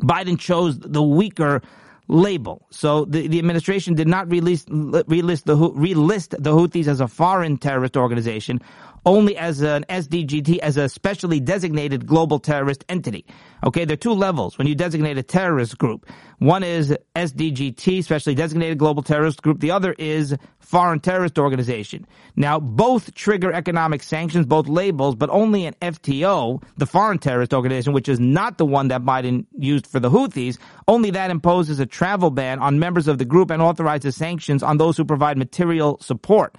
Biden 0.00 0.38
chose 0.38 0.78
the 0.78 1.02
weaker 1.02 1.62
label. 2.08 2.66
So 2.70 3.04
the, 3.04 3.26
the 3.26 3.38
administration 3.38 3.94
did 3.94 4.06
not 4.06 4.30
release, 4.30 4.64
relist 4.64 5.44
the, 5.44 5.56
relist 5.56 6.30
the 6.42 6.52
Houthis 6.52 6.86
as 6.86 7.00
a 7.00 7.08
foreign 7.08 7.56
terrorist 7.56 7.96
organization 7.96 8.60
only 9.06 9.36
as 9.36 9.62
an 9.62 9.84
SDGT, 9.88 10.58
as 10.58 10.76
a 10.76 10.88
specially 10.88 11.38
designated 11.38 12.06
global 12.06 12.40
terrorist 12.40 12.84
entity. 12.88 13.24
Okay, 13.66 13.84
there 13.84 13.94
are 13.94 13.96
two 13.96 14.12
levels 14.12 14.56
when 14.58 14.68
you 14.68 14.76
designate 14.76 15.18
a 15.18 15.24
terrorist 15.24 15.76
group. 15.76 16.08
One 16.38 16.62
is 16.62 16.96
SDGT, 17.16 18.04
specially 18.04 18.36
designated 18.36 18.78
global 18.78 19.02
terrorist 19.02 19.42
group. 19.42 19.58
The 19.58 19.72
other 19.72 19.92
is 19.98 20.36
foreign 20.60 21.00
terrorist 21.00 21.36
organization. 21.36 22.06
Now, 22.36 22.60
both 22.60 23.12
trigger 23.14 23.52
economic 23.52 24.04
sanctions, 24.04 24.46
both 24.46 24.68
labels, 24.68 25.16
but 25.16 25.30
only 25.30 25.66
an 25.66 25.74
FTO, 25.82 26.62
the 26.76 26.86
foreign 26.86 27.18
terrorist 27.18 27.52
organization, 27.52 27.92
which 27.92 28.08
is 28.08 28.20
not 28.20 28.56
the 28.56 28.66
one 28.66 28.86
that 28.88 29.02
Biden 29.02 29.46
used 29.58 29.88
for 29.88 29.98
the 29.98 30.10
Houthis, 30.10 30.58
only 30.86 31.10
that 31.10 31.32
imposes 31.32 31.80
a 31.80 31.86
travel 31.86 32.30
ban 32.30 32.60
on 32.60 32.78
members 32.78 33.08
of 33.08 33.18
the 33.18 33.24
group 33.24 33.50
and 33.50 33.60
authorizes 33.60 34.14
sanctions 34.14 34.62
on 34.62 34.76
those 34.76 34.96
who 34.96 35.04
provide 35.04 35.38
material 35.38 35.98
support. 36.00 36.54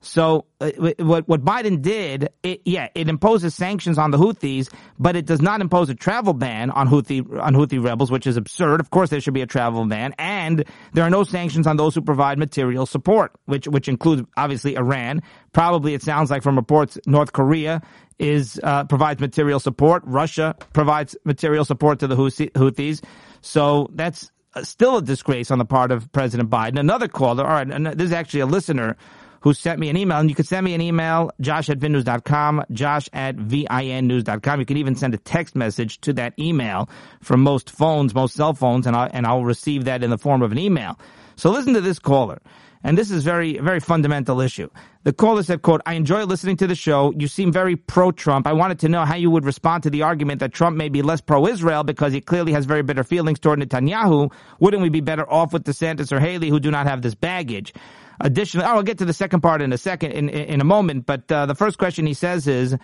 So 0.00 0.46
uh, 0.60 0.70
what 0.98 1.26
what 1.26 1.44
Biden 1.44 1.82
did, 1.82 2.28
it, 2.42 2.62
yeah, 2.64 2.88
it 2.94 3.08
imposes 3.08 3.54
sanctions 3.54 3.98
on 3.98 4.12
the 4.12 4.18
Houthis, 4.18 4.72
but 4.98 5.16
it 5.16 5.26
does 5.26 5.42
not 5.42 5.60
impose 5.60 5.88
a 5.90 5.94
travel 5.94 6.34
ban 6.34 6.70
on 6.70 6.88
Houthi 6.88 7.20
on 7.40 7.54
Houthi 7.54 7.82
rebels, 7.82 8.10
which 8.10 8.26
is 8.26 8.36
absurd. 8.36 8.80
Of 8.80 8.90
course, 8.90 9.10
there 9.10 9.20
should 9.20 9.34
be 9.34 9.42
a 9.42 9.46
travel 9.46 9.84
ban, 9.86 10.14
and 10.18 10.64
there 10.92 11.04
are 11.04 11.10
no 11.10 11.24
sanctions 11.24 11.66
on 11.66 11.76
those 11.76 11.96
who 11.96 12.00
provide 12.00 12.38
material 12.38 12.86
support, 12.86 13.32
which 13.46 13.66
which 13.66 13.88
includes 13.88 14.22
obviously 14.36 14.76
Iran. 14.76 15.22
Probably, 15.52 15.94
it 15.94 16.02
sounds 16.02 16.30
like 16.30 16.44
from 16.44 16.54
reports, 16.54 16.96
North 17.06 17.32
Korea 17.32 17.82
is 18.20 18.60
uh, 18.62 18.84
provides 18.84 19.20
material 19.20 19.58
support. 19.58 20.02
Russia 20.06 20.54
provides 20.72 21.16
material 21.24 21.64
support 21.64 21.98
to 22.00 22.06
the 22.06 22.16
Houthis. 22.16 23.02
So 23.40 23.88
that's 23.92 24.30
uh, 24.54 24.62
still 24.62 24.98
a 24.98 25.02
disgrace 25.02 25.50
on 25.50 25.58
the 25.58 25.64
part 25.64 25.90
of 25.90 26.10
President 26.12 26.50
Biden. 26.50 26.78
Another 26.78 27.08
caller, 27.08 27.44
all 27.44 27.64
right, 27.64 27.96
this 27.96 28.06
is 28.06 28.12
actually 28.12 28.40
a 28.40 28.46
listener 28.46 28.96
who 29.40 29.54
sent 29.54 29.78
me 29.78 29.88
an 29.88 29.96
email. 29.96 30.18
And 30.18 30.28
you 30.28 30.34
can 30.34 30.44
send 30.44 30.64
me 30.64 30.74
an 30.74 30.80
email, 30.80 31.30
josh 31.40 31.70
at 31.70 31.78
vinnews.com, 31.78 32.64
josh 32.72 33.08
at 33.12 33.36
vinnews.com. 33.36 34.60
You 34.60 34.66
can 34.66 34.76
even 34.76 34.96
send 34.96 35.14
a 35.14 35.18
text 35.18 35.56
message 35.56 36.00
to 36.02 36.12
that 36.14 36.34
email 36.38 36.88
from 37.22 37.42
most 37.42 37.70
phones, 37.70 38.14
most 38.14 38.34
cell 38.34 38.54
phones, 38.54 38.86
and, 38.86 38.96
I, 38.96 39.08
and 39.12 39.26
I'll 39.26 39.44
receive 39.44 39.84
that 39.84 40.02
in 40.02 40.10
the 40.10 40.18
form 40.18 40.42
of 40.42 40.52
an 40.52 40.58
email. 40.58 40.98
So 41.36 41.50
listen 41.50 41.74
to 41.74 41.80
this 41.80 41.98
caller. 41.98 42.40
And 42.82 42.96
this 42.96 43.10
is 43.10 43.24
very, 43.24 43.58
very 43.58 43.80
fundamental 43.80 44.40
issue. 44.40 44.68
The 45.02 45.12
caller 45.12 45.42
said, 45.42 45.62
quote, 45.62 45.80
I 45.84 45.94
enjoy 45.94 46.24
listening 46.24 46.56
to 46.58 46.66
the 46.66 46.74
show. 46.74 47.12
You 47.16 47.26
seem 47.26 47.52
very 47.52 47.74
pro-Trump. 47.74 48.46
I 48.46 48.52
wanted 48.52 48.78
to 48.80 48.88
know 48.88 49.04
how 49.04 49.16
you 49.16 49.30
would 49.30 49.44
respond 49.44 49.82
to 49.82 49.90
the 49.90 50.02
argument 50.02 50.40
that 50.40 50.52
Trump 50.52 50.76
may 50.76 50.88
be 50.88 51.02
less 51.02 51.20
pro-Israel 51.20 51.82
because 51.82 52.12
he 52.12 52.20
clearly 52.20 52.52
has 52.52 52.66
very 52.66 52.82
bitter 52.82 53.02
feelings 53.02 53.40
toward 53.40 53.58
Netanyahu. 53.58 54.32
Wouldn't 54.60 54.82
we 54.82 54.90
be 54.90 55.00
better 55.00 55.28
off 55.30 55.52
with 55.52 55.64
DeSantis 55.64 56.12
or 56.12 56.20
Haley 56.20 56.50
who 56.50 56.60
do 56.60 56.70
not 56.70 56.86
have 56.86 57.02
this 57.02 57.14
baggage? 57.14 57.74
Additionally, 58.20 58.66
I'll 58.66 58.82
get 58.82 58.98
to 58.98 59.04
the 59.04 59.12
second 59.12 59.40
part 59.40 59.62
in 59.62 59.72
a 59.72 59.78
second, 59.78 60.12
in, 60.12 60.28
in 60.28 60.60
a 60.60 60.64
moment. 60.64 61.06
But 61.06 61.30
uh, 61.30 61.46
the 61.46 61.54
first 61.54 61.78
question 61.78 62.06
he 62.06 62.14
says 62.14 62.46
is, 62.46 62.76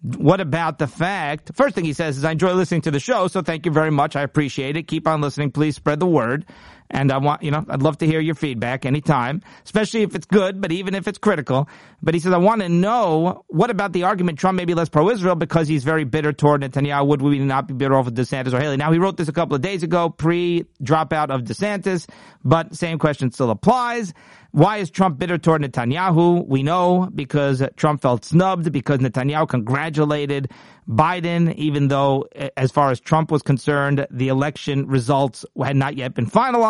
what 0.00 0.40
about 0.40 0.78
the 0.78 0.86
fact? 0.86 1.50
First 1.54 1.74
thing 1.74 1.84
he 1.84 1.92
says 1.92 2.18
is, 2.18 2.24
I 2.24 2.32
enjoy 2.32 2.52
listening 2.52 2.82
to 2.82 2.90
the 2.90 3.00
show, 3.00 3.26
so 3.28 3.42
thank 3.42 3.66
you 3.66 3.72
very 3.72 3.90
much. 3.90 4.14
I 4.16 4.22
appreciate 4.22 4.76
it. 4.76 4.84
Keep 4.84 5.08
on 5.08 5.20
listening. 5.20 5.50
Please 5.50 5.76
spread 5.76 5.98
the 5.98 6.06
word. 6.06 6.46
And 6.90 7.12
I 7.12 7.18
want, 7.18 7.42
you 7.42 7.50
know, 7.50 7.64
I'd 7.68 7.82
love 7.82 7.98
to 7.98 8.06
hear 8.06 8.20
your 8.20 8.34
feedback 8.34 8.86
anytime, 8.86 9.42
especially 9.64 10.02
if 10.02 10.14
it's 10.14 10.26
good, 10.26 10.60
but 10.60 10.72
even 10.72 10.94
if 10.94 11.06
it's 11.06 11.18
critical. 11.18 11.68
But 12.02 12.14
he 12.14 12.20
says, 12.20 12.32
I 12.32 12.38
want 12.38 12.62
to 12.62 12.68
know 12.68 13.44
what 13.48 13.70
about 13.70 13.92
the 13.92 14.04
argument 14.04 14.38
Trump 14.38 14.56
may 14.56 14.64
be 14.64 14.74
less 14.74 14.88
pro-Israel 14.88 15.34
because 15.34 15.68
he's 15.68 15.84
very 15.84 16.04
bitter 16.04 16.32
toward 16.32 16.62
Netanyahu. 16.62 17.06
Would 17.08 17.22
we 17.22 17.38
not 17.40 17.66
be 17.76 17.86
off 17.86 18.06
with 18.06 18.16
DeSantis 18.16 18.52
or 18.52 18.60
Haley? 18.60 18.76
Now, 18.76 18.92
he 18.92 18.98
wrote 18.98 19.16
this 19.16 19.28
a 19.28 19.32
couple 19.32 19.54
of 19.54 19.60
days 19.60 19.82
ago, 19.82 20.08
pre-dropout 20.08 21.30
of 21.30 21.42
DeSantis, 21.42 22.08
but 22.44 22.74
same 22.74 22.98
question 22.98 23.32
still 23.32 23.50
applies. 23.50 24.14
Why 24.52 24.78
is 24.78 24.90
Trump 24.90 25.18
bitter 25.18 25.36
toward 25.36 25.62
Netanyahu? 25.62 26.46
We 26.46 26.62
know 26.62 27.10
because 27.14 27.62
Trump 27.76 28.00
felt 28.00 28.24
snubbed 28.24 28.72
because 28.72 28.98
Netanyahu 28.98 29.46
congratulated 29.46 30.50
Biden, 30.88 31.54
even 31.56 31.88
though, 31.88 32.26
eh, 32.34 32.48
as 32.56 32.72
far 32.72 32.90
as 32.90 32.98
Trump 32.98 33.30
was 33.30 33.42
concerned, 33.42 34.06
the 34.10 34.28
election 34.28 34.86
results 34.86 35.44
had 35.62 35.76
not 35.76 35.98
yet 35.98 36.14
been 36.14 36.26
finalized, 36.26 36.68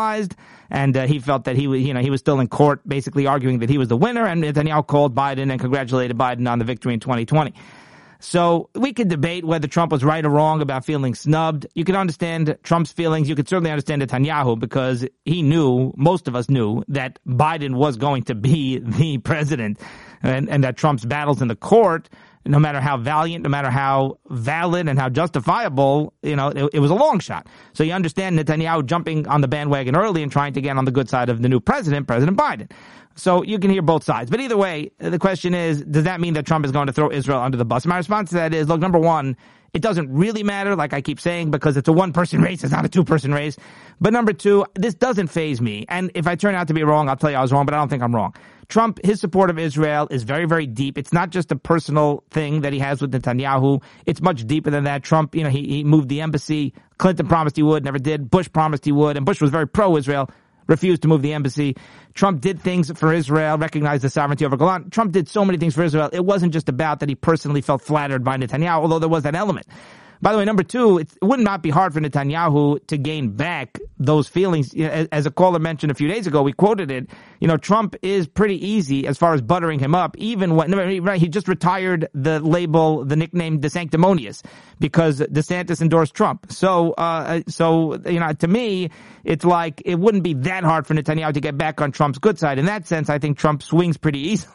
and 0.71 0.97
uh, 0.97 1.07
he 1.07 1.19
felt 1.19 1.45
that 1.45 1.57
he 1.57 1.67
was, 1.67 1.81
you 1.81 1.95
know, 1.95 2.01
he 2.01 2.11
was 2.11 2.21
still 2.21 2.41
in 2.41 2.49
court, 2.49 2.87
basically 2.87 3.27
arguing 3.27 3.61
that 3.61 3.71
he 3.71 3.79
was 3.79 3.89
the 3.89 3.97
winner, 3.97 4.27
and 4.27 4.43
Netanyahu 4.43 4.87
called 4.87 5.15
Biden 5.15 5.51
and 5.51 5.61
congratulated 5.61 6.17
Biden 6.17 6.51
on 6.51 6.59
the 6.59 6.65
victory 6.65 6.95
in 6.95 7.01
2020. 7.01 7.55
So 8.21 8.69
we 8.75 8.93
could 8.93 9.09
debate 9.09 9.45
whether 9.45 9.69
Trump 9.69 9.93
was 9.93 10.03
right 10.03 10.25
or 10.25 10.31
wrong 10.31 10.61
about 10.61 10.85
feeling 10.85 11.15
snubbed. 11.15 11.67
You 11.75 11.85
could 11.85 11.95
understand 11.95 12.59
Trump's 12.65 12.91
feelings. 12.91 13.29
You 13.29 13.37
could 13.37 13.49
certainly 13.49 13.71
understand 13.71 14.03
Netanyahu 14.03 14.59
because 14.59 15.07
he 15.25 15.43
knew, 15.43 15.93
most 15.97 16.27
of 16.27 16.35
us 16.35 16.51
knew, 16.51 16.83
that 16.89 17.21
Biden 17.27 17.77
was 17.77 17.97
going 17.97 18.25
to 18.25 18.35
be 18.35 18.79
the 18.83 19.19
president 19.19 19.79
and, 20.23 20.49
and 20.49 20.65
that 20.65 20.77
Trump's 20.77 21.05
battles 21.05 21.41
in 21.41 21.49
the 21.49 21.57
court, 21.57 22.09
no 22.47 22.59
matter 22.59 22.81
how 22.81 22.97
valiant, 22.97 23.43
no 23.43 23.51
matter 23.51 23.71
how 23.71 24.19
valid 24.31 24.89
and 24.89 24.99
how 24.99 25.09
justifiable, 25.09 26.13
you 26.23 26.37
know, 26.37 26.49
it, 26.49 26.71
it 26.75 26.81
was 26.81 26.91
a 26.91 26.95
long 26.95 27.21
shot. 27.21 27.47
So 27.73 27.85
you 27.85 27.93
understand 27.93 28.39
Netanyahu 28.39 28.87
jumping 28.87 29.27
on 29.29 29.41
the 29.41 29.49
bandwagon 29.49 29.97
early 29.97 30.23
and 30.23 30.33
trying 30.33 30.53
to 30.55 30.61
get 30.61 30.77
on 30.77 30.85
the 30.85 30.91
good 30.91 31.09
side 31.09 31.29
of 31.29 31.43
the 31.43 31.49
new 31.49 31.61
president, 31.61 32.07
President 32.07 32.37
Biden. 32.37 32.71
So 33.17 33.43
you 33.43 33.59
can 33.59 33.71
hear 33.71 33.83
both 33.83 34.05
sides. 34.05 34.31
But 34.31 34.41
either 34.41 34.57
way, 34.57 34.93
the 34.99 35.19
question 35.19 35.53
is, 35.53 35.83
does 35.83 36.05
that 36.05 36.21
mean 36.21 36.35
that 36.35 36.47
Trump 36.47 36.65
is 36.65 36.71
going 36.71 36.87
to 36.87 36.93
throw 36.93 37.11
Israel 37.11 37.41
under 37.41 37.57
the 37.57 37.65
bus? 37.65 37.85
My 37.85 37.97
response 37.97 38.31
to 38.31 38.37
that 38.37 38.55
is, 38.55 38.69
look, 38.69 38.81
number 38.81 38.99
one, 38.99 39.37
it 39.75 39.83
doesn't 39.83 40.13
really 40.13 40.43
matter, 40.43 40.75
like 40.77 40.93
I 40.93 41.01
keep 41.01 41.21
saying, 41.21 41.51
because 41.51 41.77
it's 41.77 41.89
a 41.89 41.93
one 41.93 42.13
person 42.13 42.41
race, 42.49 42.65
it's 42.65 42.73
not 42.73 42.85
a 42.85 42.89
two 42.89 43.05
person 43.05 43.33
race. 43.33 43.57
But 44.01 44.13
number 44.13 44.33
two, 44.33 44.65
this 44.75 44.95
doesn't 44.95 45.29
faze 45.29 45.61
me. 45.61 45.85
And 45.89 46.11
if 46.15 46.27
I 46.27 46.35
turn 46.37 46.55
out 46.55 46.69
to 46.69 46.75
be 46.75 46.85
wrong, 46.85 47.09
I'll 47.09 47.17
tell 47.17 47.31
you 47.31 47.37
I 47.37 47.43
was 47.43 47.53
wrong, 47.53 47.67
but 47.67 47.75
I 47.75 47.79
don't 47.79 47.89
think 47.89 48.03
I'm 48.03 48.15
wrong. 48.15 48.35
Trump, 48.69 49.01
his 49.03 49.19
support 49.19 49.49
of 49.49 49.59
Israel 49.59 50.09
is 50.11 50.25
very, 50.25 50.45
very 50.45 50.67
deep. 50.67 50.99
It's 50.99 51.13
not 51.13 51.31
just 51.31 51.51
a 51.51 51.57
personal 51.57 52.23
thing 52.31 52.61
that 52.61 52.73
he 52.73 52.79
has 52.81 53.01
with 53.01 53.13
Netanyahu. 53.13 53.83
It's 54.05 54.21
much 54.21 54.47
deeper 54.47 54.71
than 54.71 54.85
that. 54.85 55.03
Trump, 55.03 55.35
you 55.35 55.43
know, 55.43 55.49
he, 55.49 55.67
he 55.67 55.85
moved 55.85 56.11
the 56.11 56.21
embassy. 56.21 56.75
Clinton 56.99 57.29
promised 57.29 57.57
he 57.57 57.63
would, 57.63 57.85
never 57.85 57.99
did. 57.99 58.31
Bush 58.31 58.51
promised 58.53 58.85
he 58.85 58.93
would, 58.93 59.17
and 59.17 59.25
Bush 59.25 59.41
was 59.41 59.51
very 59.51 59.67
pro 59.67 59.97
Israel 59.97 60.31
refused 60.69 61.03
to 61.03 61.09
move 61.09 61.23
the 61.23 61.33
embassy. 61.33 61.77
Trump 62.15 62.41
did 62.41 62.61
things 62.61 62.91
for 62.97 63.13
Israel, 63.13 63.59
recognized 63.59 64.05
the 64.05 64.11
sovereignty 64.11 64.45
over 64.45 64.57
Golan. 64.57 64.91
Trump 64.91 65.13
did 65.13 65.29
so 65.29 65.45
many 65.45 65.59
things 65.59 65.75
for 65.75 65.83
Israel. 65.83 66.11
It 66.13 66.25
wasn't 66.25 66.53
just 66.53 66.69
about 66.69 67.01
that 67.01 67.09
he 67.09 67.15
personally 67.15 67.63
felt 67.63 67.83
flattered 67.83 68.23
by 68.23 68.37
Netanyahu, 68.37 68.83
although 68.83 68.99
there 69.01 69.09
was 69.09 69.25
that 69.25 69.35
element. 69.35 69.67
By 70.21 70.33
the 70.33 70.39
way, 70.39 70.45
number 70.45 70.63
two, 70.63 70.99
it 70.99 71.09
would 71.23 71.41
not 71.41 71.63
be 71.63 71.71
hard 71.71 71.95
for 71.95 72.01
Netanyahu 72.01 72.85
to 72.89 72.97
gain 72.97 73.31
back 73.31 73.79
those 73.99 74.29
feelings. 74.29 74.75
As 74.75 75.27
a 75.27 75.31
caller 75.31 75.59
mentioned 75.59 75.93
a 75.93 75.95
few 75.95 76.09
days 76.09 76.27
ago, 76.27 76.43
we 76.43 76.53
quoted 76.53 76.91
it. 76.91 77.09
You 77.41 77.47
know, 77.47 77.57
Trump 77.57 77.95
is 78.03 78.27
pretty 78.27 78.67
easy 78.67 79.07
as 79.07 79.17
far 79.17 79.35
as 79.35 79.43
buttering 79.43 79.79
him 79.79 79.95
up. 79.95 80.17
Even 80.19 80.57
when 80.57 80.73
right, 81.03 81.21
he 81.21 81.29
just 81.29 81.47
retired 81.47 82.09
the 82.15 82.41
label, 82.41 83.05
the 83.05 83.17
nickname 83.17 83.61
"DeSanctimonious" 83.61 84.43
because 84.81 85.21
DeSantis 85.21 85.81
endorsed 85.81 86.15
Trump. 86.15 86.51
So, 86.51 86.93
uh, 86.93 87.43
so 87.49 87.95
you 88.07 88.19
know, 88.19 88.33
to 88.33 88.49
me, 88.49 88.91
it's 89.25 89.45
like 89.45 89.83
it 89.85 89.99
wouldn't 90.01 90.25
be 90.25 90.35
that 90.35 90.65
hard 90.65 90.87
for 90.87 90.95
Netanyahu 90.95 91.35
to 91.35 91.41
get 91.41 91.57
back 91.57 91.81
on 91.81 91.93
Trump's 91.93 92.19
good 92.19 92.39
side. 92.39 92.59
In 92.59 92.67
that 92.67 92.89
sense, 92.89 93.09
I 93.09 93.19
think 93.19 93.39
Trump 93.39 93.63
swings 93.63 93.97
pretty 93.97 94.21
easily. 94.21 94.53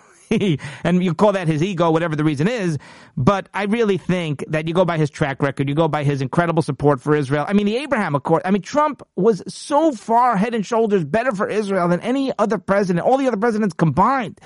And 0.83 1.03
you 1.03 1.13
call 1.13 1.33
that 1.33 1.47
his 1.47 1.61
ego, 1.61 1.91
whatever 1.91 2.15
the 2.15 2.23
reason 2.23 2.47
is. 2.47 2.77
But 3.17 3.49
I 3.53 3.63
really 3.63 3.97
think 3.97 4.43
that 4.47 4.67
you 4.67 4.73
go 4.73 4.85
by 4.85 4.97
his 4.97 5.09
track 5.09 5.41
record, 5.41 5.69
you 5.69 5.75
go 5.75 5.87
by 5.87 6.03
his 6.03 6.21
incredible 6.21 6.61
support 6.61 7.01
for 7.01 7.15
Israel. 7.15 7.45
I 7.47 7.53
mean, 7.53 7.65
the 7.65 7.77
Abraham 7.77 8.15
Accord, 8.15 8.41
I 8.45 8.51
mean, 8.51 8.61
Trump 8.61 9.01
was 9.15 9.43
so 9.47 9.91
far 9.91 10.35
head 10.37 10.53
and 10.53 10.65
shoulders 10.65 11.05
better 11.05 11.31
for 11.31 11.47
Israel 11.47 11.87
than 11.87 11.99
any 12.01 12.31
other 12.39 12.57
president, 12.57 13.05
all 13.05 13.17
the 13.17 13.27
other 13.27 13.37
presidents 13.37 13.73
combined. 13.73 14.39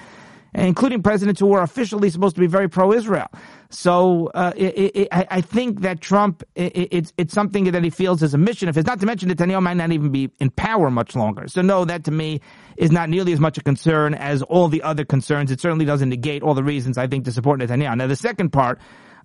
Including 0.53 1.03
presidents 1.03 1.39
who 1.39 1.53
are 1.53 1.63
officially 1.63 2.09
supposed 2.09 2.35
to 2.35 2.41
be 2.41 2.47
very 2.47 2.69
pro-Israel. 2.69 3.27
So 3.69 4.31
uh, 4.33 4.53
it, 4.55 4.95
it, 4.95 5.07
I 5.11 5.41
think 5.41 5.81
that 5.81 5.99
Trump, 5.99 6.43
it, 6.55 6.87
it's 6.91 7.13
it's 7.17 7.33
something 7.33 7.65
that 7.65 7.83
he 7.83 7.89
feels 7.89 8.23
as 8.23 8.33
a 8.33 8.37
mission 8.37 8.69
of 8.69 8.75
his. 8.75 8.85
Not 8.85 8.99
to 9.01 9.05
mention 9.05 9.29
Netanyahu 9.29 9.61
might 9.61 9.75
not 9.75 9.91
even 9.91 10.09
be 10.09 10.31
in 10.39 10.49
power 10.51 10.89
much 10.89 11.15
longer. 11.15 11.47
So 11.47 11.61
no, 11.61 11.83
that 11.85 12.05
to 12.05 12.11
me 12.11 12.39
is 12.77 12.91
not 12.91 13.09
nearly 13.09 13.33
as 13.33 13.39
much 13.39 13.57
a 13.57 13.63
concern 13.63 14.13
as 14.13 14.41
all 14.43 14.69
the 14.69 14.81
other 14.83 15.03
concerns. 15.03 15.51
It 15.51 15.59
certainly 15.59 15.85
doesn't 15.85 16.09
negate 16.09 16.43
all 16.43 16.53
the 16.53 16.63
reasons 16.63 16.97
I 16.97 17.07
think 17.07 17.25
to 17.25 17.31
support 17.31 17.59
Netanyahu. 17.59 17.97
Now 17.97 18.07
the 18.07 18.15
second 18.15 18.51
part 18.51 18.79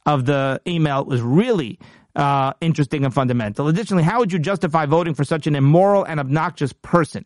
of 0.06 0.24
the 0.24 0.60
email 0.66 1.04
was 1.04 1.20
really 1.22 1.78
uh, 2.16 2.52
interesting 2.60 3.04
and 3.04 3.14
fundamental. 3.14 3.68
Additionally, 3.68 4.02
how 4.02 4.18
would 4.18 4.32
you 4.32 4.38
justify 4.38 4.86
voting 4.86 5.14
for 5.14 5.24
such 5.24 5.46
an 5.46 5.54
immoral 5.54 6.04
and 6.04 6.18
obnoxious 6.18 6.72
person? 6.72 7.24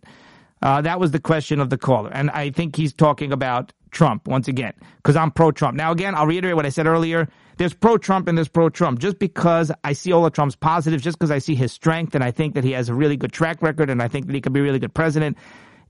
Uh, 0.62 0.80
that 0.80 1.00
was 1.00 1.10
the 1.10 1.20
question 1.20 1.60
of 1.60 1.70
the 1.70 1.78
caller. 1.78 2.10
And 2.12 2.30
I 2.30 2.50
think 2.50 2.76
he's 2.76 2.92
talking 2.92 3.32
about 3.32 3.72
Trump 3.96 4.28
once 4.28 4.46
again, 4.46 4.74
because 4.98 5.16
I'm 5.16 5.30
pro 5.30 5.50
Trump. 5.50 5.74
Now, 5.74 5.90
again, 5.90 6.14
I'll 6.14 6.26
reiterate 6.26 6.54
what 6.54 6.66
I 6.66 6.68
said 6.68 6.86
earlier. 6.86 7.28
There's 7.56 7.72
pro 7.72 7.96
Trump 7.96 8.28
and 8.28 8.36
there's 8.36 8.46
pro 8.48 8.68
Trump. 8.68 8.98
Just 8.98 9.18
because 9.18 9.72
I 9.84 9.94
see 9.94 10.12
all 10.12 10.26
of 10.26 10.34
Trump's 10.34 10.54
positives, 10.54 11.02
just 11.02 11.18
because 11.18 11.30
I 11.30 11.38
see 11.38 11.54
his 11.54 11.72
strength 11.72 12.14
and 12.14 12.22
I 12.22 12.30
think 12.30 12.54
that 12.56 12.62
he 12.64 12.72
has 12.72 12.90
a 12.90 12.94
really 12.94 13.16
good 13.16 13.32
track 13.32 13.62
record 13.62 13.88
and 13.88 14.02
I 14.02 14.08
think 14.08 14.26
that 14.26 14.34
he 14.34 14.42
could 14.42 14.52
be 14.52 14.60
a 14.60 14.62
really 14.62 14.78
good 14.78 14.92
president, 14.92 15.38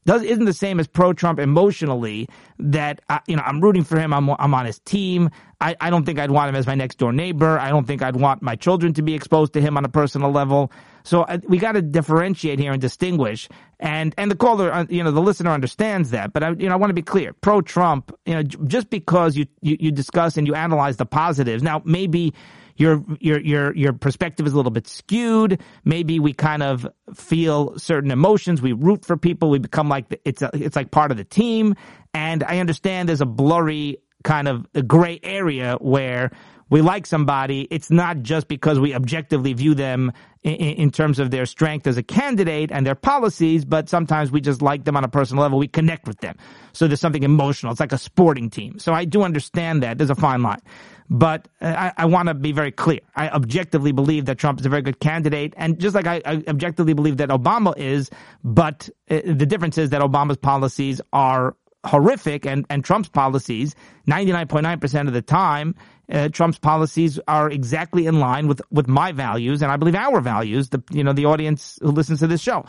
does 0.06 0.22
isn't 0.22 0.44
the 0.44 0.52
same 0.52 0.80
as 0.80 0.86
pro 0.86 1.12
Trump 1.12 1.38
emotionally. 1.38 2.28
That 2.58 3.02
uh, 3.10 3.18
you 3.26 3.36
know, 3.36 3.42
I'm 3.44 3.60
rooting 3.60 3.84
for 3.84 3.98
him. 3.98 4.14
I'm 4.14 4.30
I'm 4.30 4.54
on 4.54 4.64
his 4.64 4.78
team. 4.80 5.30
I, 5.60 5.74
I 5.80 5.90
don't 5.90 6.04
think 6.04 6.18
I'd 6.18 6.30
want 6.30 6.48
him 6.50 6.54
as 6.54 6.66
my 6.66 6.74
next 6.74 6.96
door 6.98 7.12
neighbor. 7.12 7.58
I 7.58 7.70
don't 7.70 7.86
think 7.86 8.02
I'd 8.02 8.16
want 8.16 8.42
my 8.42 8.56
children 8.56 8.92
to 8.94 9.02
be 9.02 9.14
exposed 9.14 9.54
to 9.54 9.60
him 9.60 9.76
on 9.76 9.84
a 9.84 9.88
personal 9.88 10.30
level. 10.30 10.70
So 11.02 11.22
uh, 11.22 11.38
we 11.48 11.58
got 11.58 11.72
to 11.72 11.82
differentiate 11.82 12.58
here 12.58 12.72
and 12.72 12.80
distinguish. 12.80 13.48
And 13.80 14.14
and 14.16 14.30
the 14.30 14.36
caller, 14.36 14.72
uh, 14.72 14.86
you 14.88 15.02
know, 15.02 15.10
the 15.10 15.20
listener 15.20 15.50
understands 15.50 16.10
that. 16.10 16.32
But 16.32 16.42
I, 16.42 16.50
you 16.50 16.68
know, 16.68 16.72
I 16.72 16.76
want 16.76 16.90
to 16.90 16.94
be 16.94 17.02
clear. 17.02 17.32
Pro 17.32 17.60
Trump, 17.60 18.16
you 18.26 18.34
know, 18.34 18.42
just 18.42 18.90
because 18.90 19.36
you, 19.36 19.46
you 19.60 19.76
you 19.80 19.90
discuss 19.90 20.36
and 20.36 20.46
you 20.46 20.54
analyze 20.54 20.96
the 20.96 21.06
positives. 21.06 21.62
Now 21.62 21.82
maybe 21.84 22.32
your 22.76 23.04
your 23.20 23.40
your 23.40 23.74
your 23.74 23.92
perspective 23.92 24.46
is 24.46 24.52
a 24.52 24.56
little 24.56 24.70
bit 24.70 24.86
skewed. 24.86 25.60
Maybe 25.84 26.20
we 26.20 26.32
kind 26.32 26.62
of 26.62 26.86
feel 27.14 27.78
certain 27.78 28.10
emotions. 28.10 28.62
We 28.62 28.72
root 28.72 29.04
for 29.04 29.16
people. 29.16 29.50
We 29.50 29.58
become 29.58 29.88
like 29.88 30.08
the, 30.08 30.20
it's 30.24 30.42
a, 30.42 30.50
it's 30.52 30.76
like 30.76 30.90
part 30.90 31.10
of 31.10 31.16
the 31.16 31.24
team. 31.24 31.74
And 32.14 32.42
I 32.44 32.58
understand 32.58 33.08
there's 33.08 33.20
a 33.20 33.26
blurry 33.26 33.98
kind 34.24 34.48
of 34.48 34.66
gray 34.86 35.20
area 35.22 35.76
where 35.80 36.30
we 36.68 36.82
like 36.82 37.06
somebody, 37.06 37.68
it's 37.70 37.90
not 37.90 38.22
just 38.22 38.48
because 38.48 38.80
we 38.80 38.94
objectively 38.94 39.52
view 39.52 39.74
them 39.74 40.12
in, 40.42 40.54
in, 40.54 40.90
terms 40.90 41.18
of 41.18 41.30
their 41.30 41.46
strength 41.46 41.86
as 41.86 41.96
a 41.96 42.02
candidate 42.02 42.72
and 42.72 42.86
their 42.86 42.94
policies, 42.94 43.64
but 43.64 43.88
sometimes 43.88 44.30
we 44.30 44.40
just 44.40 44.62
like 44.62 44.84
them 44.84 44.96
on 44.96 45.04
a 45.04 45.08
personal 45.08 45.42
level. 45.42 45.58
We 45.58 45.68
connect 45.68 46.06
with 46.08 46.20
them. 46.20 46.36
So 46.72 46.86
there's 46.86 47.00
something 47.00 47.22
emotional. 47.22 47.72
It's 47.72 47.80
like 47.80 47.92
a 47.92 47.98
sporting 47.98 48.50
team. 48.50 48.78
So 48.78 48.92
I 48.92 49.04
do 49.04 49.22
understand 49.22 49.82
that. 49.82 49.98
There's 49.98 50.10
a 50.10 50.16
fine 50.16 50.42
line. 50.42 50.60
But 51.08 51.46
I, 51.60 51.92
I 51.96 52.06
want 52.06 52.28
to 52.28 52.34
be 52.34 52.50
very 52.50 52.72
clear. 52.72 53.00
I 53.14 53.28
objectively 53.28 53.92
believe 53.92 54.24
that 54.24 54.38
Trump 54.38 54.58
is 54.58 54.66
a 54.66 54.68
very 54.68 54.82
good 54.82 54.98
candidate. 54.98 55.54
And 55.56 55.78
just 55.78 55.94
like 55.94 56.06
I, 56.06 56.20
I 56.24 56.42
objectively 56.48 56.94
believe 56.94 57.18
that 57.18 57.28
Obama 57.28 57.76
is, 57.76 58.10
but 58.42 58.88
uh, 59.08 59.20
the 59.24 59.46
difference 59.46 59.78
is 59.78 59.90
that 59.90 60.00
Obama's 60.00 60.36
policies 60.36 61.00
are 61.12 61.54
horrific 61.86 62.46
and, 62.46 62.66
and 62.70 62.84
Trump's 62.84 63.08
policies, 63.08 63.74
99.9% 64.08 65.06
of 65.06 65.12
the 65.12 65.22
time, 65.22 65.74
uh, 66.10 66.28
Trump's 66.28 66.58
policies 66.58 67.18
are 67.26 67.50
exactly 67.50 68.06
in 68.06 68.20
line 68.20 68.46
with, 68.46 68.60
with 68.70 68.86
my 68.86 69.12
values 69.12 69.62
and 69.62 69.72
I 69.72 69.76
believe 69.76 69.94
our 69.94 70.20
values, 70.20 70.68
the, 70.68 70.82
you 70.90 71.02
know, 71.02 71.12
the 71.12 71.24
audience 71.24 71.78
who 71.82 71.90
listens 71.90 72.20
to 72.20 72.26
this 72.26 72.40
show. 72.40 72.64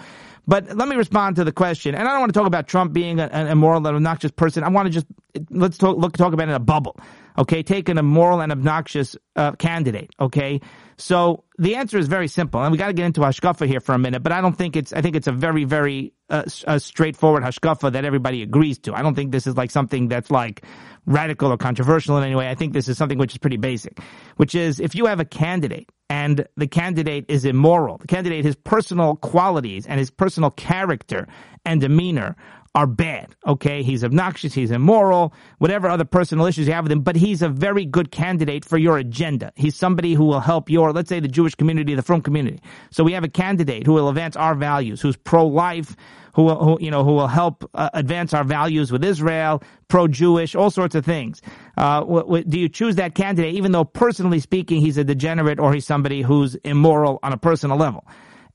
But 0.48 0.76
let 0.76 0.88
me 0.88 0.96
respond 0.96 1.36
to 1.36 1.44
the 1.44 1.52
question. 1.52 1.94
And 1.94 2.08
I 2.08 2.12
don't 2.12 2.22
want 2.22 2.34
to 2.34 2.40
talk 2.40 2.48
about 2.48 2.68
Trump 2.68 2.94
being 2.94 3.20
an 3.20 3.48
immoral 3.48 3.86
and 3.86 3.96
obnoxious 3.96 4.32
person. 4.32 4.64
I 4.64 4.70
want 4.70 4.88
to 4.88 4.92
just, 4.92 5.06
let's 5.50 5.78
talk, 5.78 5.98
look, 5.98 6.16
talk 6.16 6.34
about 6.34 6.48
it 6.48 6.52
in 6.52 6.56
a 6.56 6.60
bubble. 6.60 6.98
Okay. 7.38 7.64
Take 7.64 7.90
an 7.90 7.98
immoral 7.98 8.42
and 8.42 8.52
obnoxious 8.52 9.16
uh, 9.36 9.52
candidate. 9.54 10.12
Okay. 10.20 10.62
So 10.98 11.44
the 11.60 11.76
answer 11.76 11.98
is 11.98 12.08
very 12.08 12.28
simple. 12.28 12.62
And 12.62 12.72
we 12.72 12.78
got 12.78 12.88
to 12.88 12.94
get 12.94 13.06
into 13.06 13.22
hashkafa 13.22 13.68
here 13.68 13.80
for 13.80 13.94
a 13.94 14.00
minute, 14.00 14.24
but 14.24 14.32
I 14.32 14.42
don't 14.42 14.58
think 14.58 14.76
it's, 14.76 14.94
I 14.94 15.02
think 15.02 15.16
it's 15.16 15.28
a 15.28 15.32
very, 15.32 15.64
very 15.64 16.14
uh, 16.30 16.44
a 16.66 16.80
straightforward 16.80 17.44
hashkafa 17.44 17.92
that 17.92 18.04
everybody 18.04 18.42
agrees 18.42 18.80
to. 18.80 18.94
I 18.94 19.02
don't 19.02 19.16
think 19.16 19.32
this 19.32 19.48
is 19.48 19.56
like 19.56 19.72
something 19.72 20.08
that's 20.08 20.32
like 20.32 20.64
radical 21.06 21.52
or 21.52 21.58
controversial 21.58 22.18
in 22.18 22.24
any 22.24 22.36
way. 22.36 22.50
I 22.50 22.56
think 22.56 22.74
this 22.74 22.88
is 22.88 22.98
something 22.98 23.18
which 23.18 23.34
is 23.34 23.38
pretty 23.38 23.58
basic, 23.58 24.00
which 24.36 24.56
is 24.56 24.80
if 24.80 24.96
you 24.96 25.06
have 25.06 25.20
a 25.20 25.26
candidate 25.26 25.90
and 26.10 26.48
the 26.58 26.68
candidate 26.68 27.26
is 27.28 27.46
immoral, 27.46 27.98
the 27.98 28.08
candidate, 28.08 28.44
his 28.44 28.56
personal 28.56 29.16
qualities 29.16 29.86
and 29.86 30.00
his 30.00 30.10
personal 30.10 30.52
character 30.52 31.28
and 31.64 31.82
demeanor 31.82 32.36
are 32.78 32.86
bad. 32.86 33.36
Okay, 33.48 33.82
he's 33.82 34.04
obnoxious, 34.04 34.54
he's 34.54 34.70
immoral, 34.70 35.34
whatever 35.58 35.90
other 35.90 36.06
personal 36.06 36.46
issues 36.46 36.68
you 36.68 36.74
have 36.74 36.86
with 36.86 36.92
him, 36.92 37.02
but 37.02 37.16
he's 37.16 37.42
a 37.42 37.50
very 37.50 37.86
good 37.86 38.12
candidate 38.12 38.64
for 38.64 38.78
your 38.78 39.00
agenda. 39.00 39.52
He's 39.56 39.76
somebody 39.76 40.14
who 40.14 40.26
will 40.26 40.42
help 40.42 40.70
your, 40.70 40.94
let's 40.94 41.10
say, 41.10 41.20
the 41.20 41.28
Jewish 41.28 41.56
community, 41.56 41.96
the 41.96 42.04
Frum 42.04 42.22
community. 42.22 42.60
So 42.92 43.04
we 43.04 43.14
have 43.14 43.24
a 43.24 43.30
candidate 43.30 43.88
who 43.88 43.94
will 43.94 44.10
advance 44.10 44.36
our 44.36 44.54
values, 44.54 45.02
who's 45.02 45.18
pro-life, 45.18 45.96
who, 46.36 46.54
who 46.54 46.78
you 46.80 46.92
know 46.92 47.04
who 47.04 47.14
will 47.14 47.26
help 47.28 47.68
uh, 47.74 47.90
advance 47.96 48.32
our 48.36 48.44
values 48.44 48.92
with 48.92 49.04
Israel, 49.04 49.64
pro-Jewish, 49.88 50.54
all 50.54 50.70
sorts 50.70 50.94
of 50.94 51.04
things. 51.04 51.42
Uh, 51.78 52.02
w- 52.02 52.22
w- 52.22 52.44
do 52.44 52.60
you 52.60 52.70
choose 52.70 52.98
that 52.98 53.16
candidate, 53.16 53.56
even 53.56 53.72
though 53.72 53.86
personally 53.86 54.40
speaking 54.40 54.82
he's 54.82 55.00
a 55.00 55.04
degenerate 55.04 55.60
or 55.60 55.74
he's 55.74 55.88
somebody 55.88 56.22
who's 56.22 56.54
immoral 56.58 57.18
on 57.24 57.34
a 57.34 57.38
personal 57.38 57.76
level? 57.76 58.06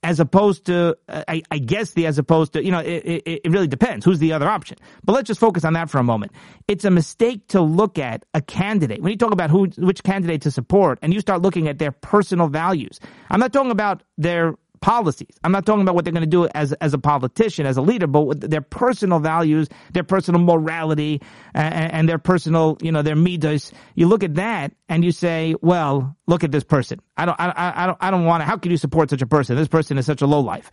As 0.02 0.18
opposed 0.18 0.66
to, 0.66 0.96
I, 1.08 1.42
I, 1.50 1.58
guess 1.58 1.92
the 1.92 2.06
as 2.06 2.18
opposed 2.18 2.54
to, 2.54 2.64
you 2.64 2.72
know, 2.72 2.80
it, 2.80 3.04
it, 3.04 3.40
it, 3.44 3.50
really 3.50 3.68
depends. 3.68 4.04
Who's 4.04 4.18
the 4.18 4.32
other 4.32 4.48
option? 4.48 4.78
But 5.04 5.12
let's 5.12 5.28
just 5.28 5.38
focus 5.38 5.64
on 5.64 5.74
that 5.74 5.90
for 5.90 5.98
a 5.98 6.02
moment. 6.02 6.32
It's 6.66 6.84
a 6.84 6.90
mistake 6.90 7.46
to 7.48 7.60
look 7.60 7.98
at 7.98 8.24
a 8.34 8.40
candidate. 8.40 9.00
When 9.00 9.12
you 9.12 9.18
talk 9.18 9.32
about 9.32 9.50
who, 9.50 9.66
which 9.78 10.02
candidate 10.02 10.42
to 10.42 10.50
support 10.50 10.98
and 11.02 11.14
you 11.14 11.20
start 11.20 11.42
looking 11.42 11.68
at 11.68 11.78
their 11.78 11.92
personal 11.92 12.48
values, 12.48 12.98
I'm 13.30 13.38
not 13.38 13.52
talking 13.52 13.70
about 13.70 14.02
their 14.18 14.54
policies. 14.82 15.34
I'm 15.42 15.52
not 15.52 15.64
talking 15.64 15.80
about 15.80 15.94
what 15.94 16.04
they're 16.04 16.12
going 16.12 16.24
to 16.24 16.30
do 16.30 16.46
as 16.54 16.74
as 16.74 16.92
a 16.92 16.98
politician, 16.98 17.64
as 17.64 17.78
a 17.78 17.82
leader, 17.82 18.06
but 18.06 18.40
their 18.40 18.60
personal 18.60 19.20
values, 19.20 19.68
their 19.92 20.04
personal 20.04 20.40
morality, 20.40 21.22
and, 21.54 21.92
and 21.92 22.08
their 22.08 22.18
personal, 22.18 22.76
you 22.82 22.92
know, 22.92 23.00
their 23.00 23.16
midas. 23.16 23.72
You 23.94 24.08
look 24.08 24.22
at 24.22 24.34
that 24.34 24.72
and 24.88 25.02
you 25.04 25.12
say, 25.12 25.54
well, 25.62 26.16
look 26.26 26.44
at 26.44 26.52
this 26.52 26.64
person. 26.64 27.00
I 27.16 27.24
don't, 27.24 27.40
I, 27.40 27.72
I 27.76 27.86
don't, 27.86 27.98
I 28.00 28.10
don't 28.10 28.24
want 28.26 28.42
to. 28.42 28.44
How 28.44 28.58
can 28.58 28.70
you 28.70 28.76
support 28.76 29.08
such 29.08 29.22
a 29.22 29.26
person? 29.26 29.56
This 29.56 29.68
person 29.68 29.96
is 29.96 30.04
such 30.04 30.20
a 30.20 30.26
low 30.26 30.40
life. 30.40 30.70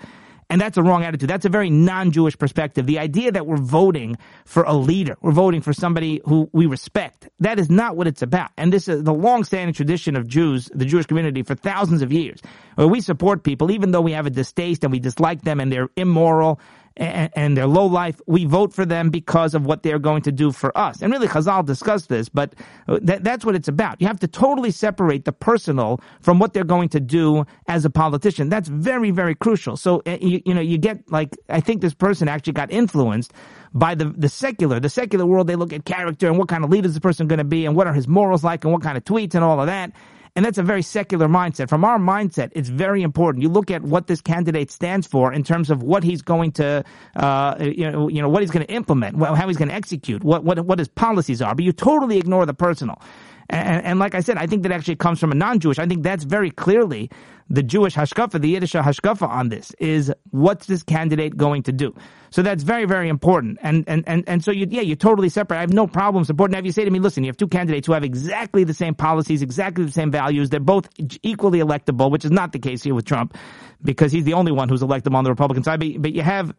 And 0.50 0.60
that's 0.60 0.78
a 0.78 0.84
wrong 0.84 1.04
attitude. 1.04 1.30
That's 1.30 1.46
a 1.46 1.50
very 1.50 1.70
non-Jewish 1.70 2.38
perspective. 2.38 2.88
The 2.88 2.98
idea 2.98 3.32
that 3.32 3.46
we're 3.46 3.58
voting 3.58 4.18
for 4.46 4.64
a 4.64 4.74
leader, 4.74 5.16
we're 5.22 5.32
voting 5.32 5.62
for 5.62 5.74
somebody 5.74 6.22
who 6.26 6.50
we 6.52 6.66
respect, 6.66 7.30
that 7.40 7.60
is 7.60 7.70
not 7.70 7.96
what 7.96 8.08
it's 8.08 8.24
about. 8.24 8.50
And 8.58 8.74
this 8.74 8.88
is 8.88 9.04
the 9.04 9.14
long-standing 9.14 9.76
tradition 9.76 10.16
of 10.16 10.28
Jews, 10.28 10.70
the 10.74 10.86
Jewish 10.86 11.06
community, 11.06 11.44
for 11.44 11.54
thousands 11.54 12.02
of 12.02 12.12
years, 12.12 12.42
where 12.76 12.88
we 12.88 13.00
support 13.00 13.44
people 13.44 13.70
even 13.70 13.92
though 13.92 14.02
we 14.02 14.14
have 14.14 14.26
a 14.26 14.32
distaste 14.32 14.84
and 14.84 14.92
we 14.92 15.00
dislike 15.00 15.44
them 15.44 15.60
and 15.60 15.72
they're 15.72 15.90
immoral 15.96 16.60
and, 17.00 17.58
their 17.58 17.68
low 17.68 17.86
life, 17.86 18.20
we 18.28 18.46
vote 18.46 18.74
for 18.74 18.86
them 18.86 19.10
because 19.10 19.54
of 19.54 19.66
what 19.66 19.84
they're 19.84 20.00
going 20.00 20.22
to 20.24 20.32
do 20.32 20.52
for 20.52 20.78
us. 20.78 21.02
And 21.02 21.12
really, 21.12 21.28
Chazal 21.28 21.66
discussed 21.66 22.10
this, 22.10 22.30
but 22.30 22.54
that, 22.88 23.24
that's 23.24 23.46
what 23.46 23.56
it's 23.56 23.68
about. 23.68 24.02
You 24.02 24.08
have 24.08 24.20
to 24.20 24.28
totally 24.28 24.72
separate 24.72 25.26
the 25.26 25.32
personal 25.32 26.02
from 26.22 26.40
what 26.40 26.54
they're 26.54 26.64
going 26.64 26.90
to 26.90 27.00
do 27.00 27.46
as 27.68 27.86
a 27.86 27.90
politician. 27.90 28.50
That's 28.50 28.68
very, 28.68 29.12
very 29.12 29.34
crucial. 29.34 29.78
So, 29.78 30.04
uh, 30.06 30.18
you, 30.22 30.42
you 30.46 30.54
know, 30.54 30.62
you 30.62 30.78
get 30.78 31.10
like, 31.12 31.38
I 31.48 31.62
think 31.62 31.82
this 31.82 31.94
person 31.94 32.28
actually 32.28 32.54
got 32.54 32.72
influenced 32.72 33.34
by 33.74 33.96
the, 33.96 34.06
the 34.06 34.30
secular, 34.30 34.80
the 34.80 34.90
secular 34.90 35.26
world. 35.26 35.48
They 35.48 35.56
look 35.56 35.74
at 35.74 35.86
character 35.86 36.28
and 36.28 36.38
what 36.38 36.50
kind 36.50 36.64
of 36.64 36.70
leader 36.70 36.88
is 36.88 36.96
the 36.96 37.02
person 37.02 37.28
going 37.28 37.38
to 37.38 37.44
be 37.44 37.66
and 37.66 37.76
what 37.76 37.88
are 37.88 37.94
his 37.94 38.08
morals 38.08 38.44
like 38.44 38.64
and 38.64 38.74
what 38.74 38.82
kind 38.82 38.98
of 38.98 39.06
tweets 39.06 39.36
and 39.36 39.44
all 39.44 39.60
of 39.60 39.68
that. 39.68 39.92
And 40.36 40.46
that's 40.46 40.58
a 40.58 40.64
very 40.64 40.82
secular 40.82 41.28
mindset. 41.28 41.70
From 41.70 41.84
our 41.84 41.98
mindset, 41.98 42.52
it's 42.54 42.70
very 42.70 43.02
important. 43.02 43.42
You 43.42 43.50
look 43.50 43.72
at 43.72 43.82
what 43.82 44.08
this 44.08 44.22
candidate 44.22 44.72
stands 44.72 45.08
for 45.08 45.34
in 45.34 45.44
terms 45.44 45.70
of 45.70 45.84
what 45.84 46.04
he's 46.04 46.22
going 46.22 46.52
to, 46.54 46.84
uh, 47.16 47.56
you 47.60 47.90
know, 47.90 48.08
you 48.08 48.22
know, 48.22 48.30
what 48.30 48.42
he's 48.42 48.52
going 48.52 48.66
to 48.66 48.72
implement, 48.72 49.22
how 49.22 49.48
he's 49.48 49.58
going 49.58 49.70
to 49.70 49.76
execute, 49.76 50.24
what, 50.24 50.44
what, 50.44 50.60
what 50.66 50.80
his 50.80 50.88
policies 50.88 51.42
are. 51.42 51.56
But 51.56 51.66
you 51.66 51.72
totally 51.74 52.18
ignore 52.18 52.46
the 52.46 52.54
personal. 52.54 53.02
And, 53.50 53.84
and, 53.84 54.00
like 54.00 54.14
I 54.14 54.20
said, 54.20 54.38
I 54.38 54.46
think 54.46 54.62
that 54.64 54.72
actually 54.72 54.98
comes 54.98 55.20
from 55.20 55.32
a 55.32 55.36
non-Jewish. 55.36 55.80
I 55.80 55.88
think 55.88 56.04
that's 56.04 56.24
very 56.24 56.52
clearly 56.52 57.10
the 57.50 57.64
Jewish 57.64 57.96
hashkafa, 57.96 58.40
the 58.40 58.50
Yiddish 58.50 58.74
hashkafa 58.74 59.28
on 59.28 59.50
this 59.50 59.72
is 59.80 60.14
what's 60.32 60.68
this 60.68 60.84
candidate 60.84 61.36
going 61.36 61.64
to 61.64 61.72
do? 61.72 61.96
So 62.30 62.44
that's 62.44 62.62
very, 62.62 62.86
very 62.86 63.10
important. 63.10 63.58
And, 63.62 63.84
and, 63.88 64.04
and, 64.08 64.24
and 64.28 64.44
so 64.44 64.52
you, 64.52 64.68
yeah, 64.70 64.82
you're 64.82 64.96
totally 64.96 65.30
separate. 65.30 65.58
I 65.58 65.62
have 65.62 65.74
no 65.74 65.88
problem 65.88 66.24
supporting. 66.26 66.54
Now, 66.54 66.60
if 66.60 66.66
you 66.66 66.72
say 66.72 66.86
to 66.86 66.92
me, 66.92 67.00
listen, 67.00 67.24
you 67.24 67.30
have 67.30 67.38
two 67.38 67.48
candidates 67.48 67.88
who 67.88 67.94
have 67.94 68.04
exactly 68.04 68.64
the 68.64 68.74
same 68.74 68.94
policies, 68.94 69.42
exactly 69.42 69.84
the 69.84 69.92
same 69.92 70.12
values, 70.12 70.50
they're 70.50 70.60
both 70.60 70.90
equally 71.24 71.60
electable, 71.60 72.12
which 72.12 72.24
is 72.24 72.32
not 72.32 72.52
the 72.52 72.60
case 72.60 72.84
here 72.84 72.94
with 72.94 73.06
Trump 73.06 73.36
because 73.82 74.12
he's 74.12 74.26
the 74.26 74.34
only 74.34 74.52
one 74.52 74.70
who's 74.70 74.82
electable 74.82 75.16
on 75.16 75.24
the 75.24 75.32
Republican 75.32 75.64
side. 75.64 75.80
But, 75.80 76.02
but 76.02 76.14
you 76.14 76.22
have 76.22 76.54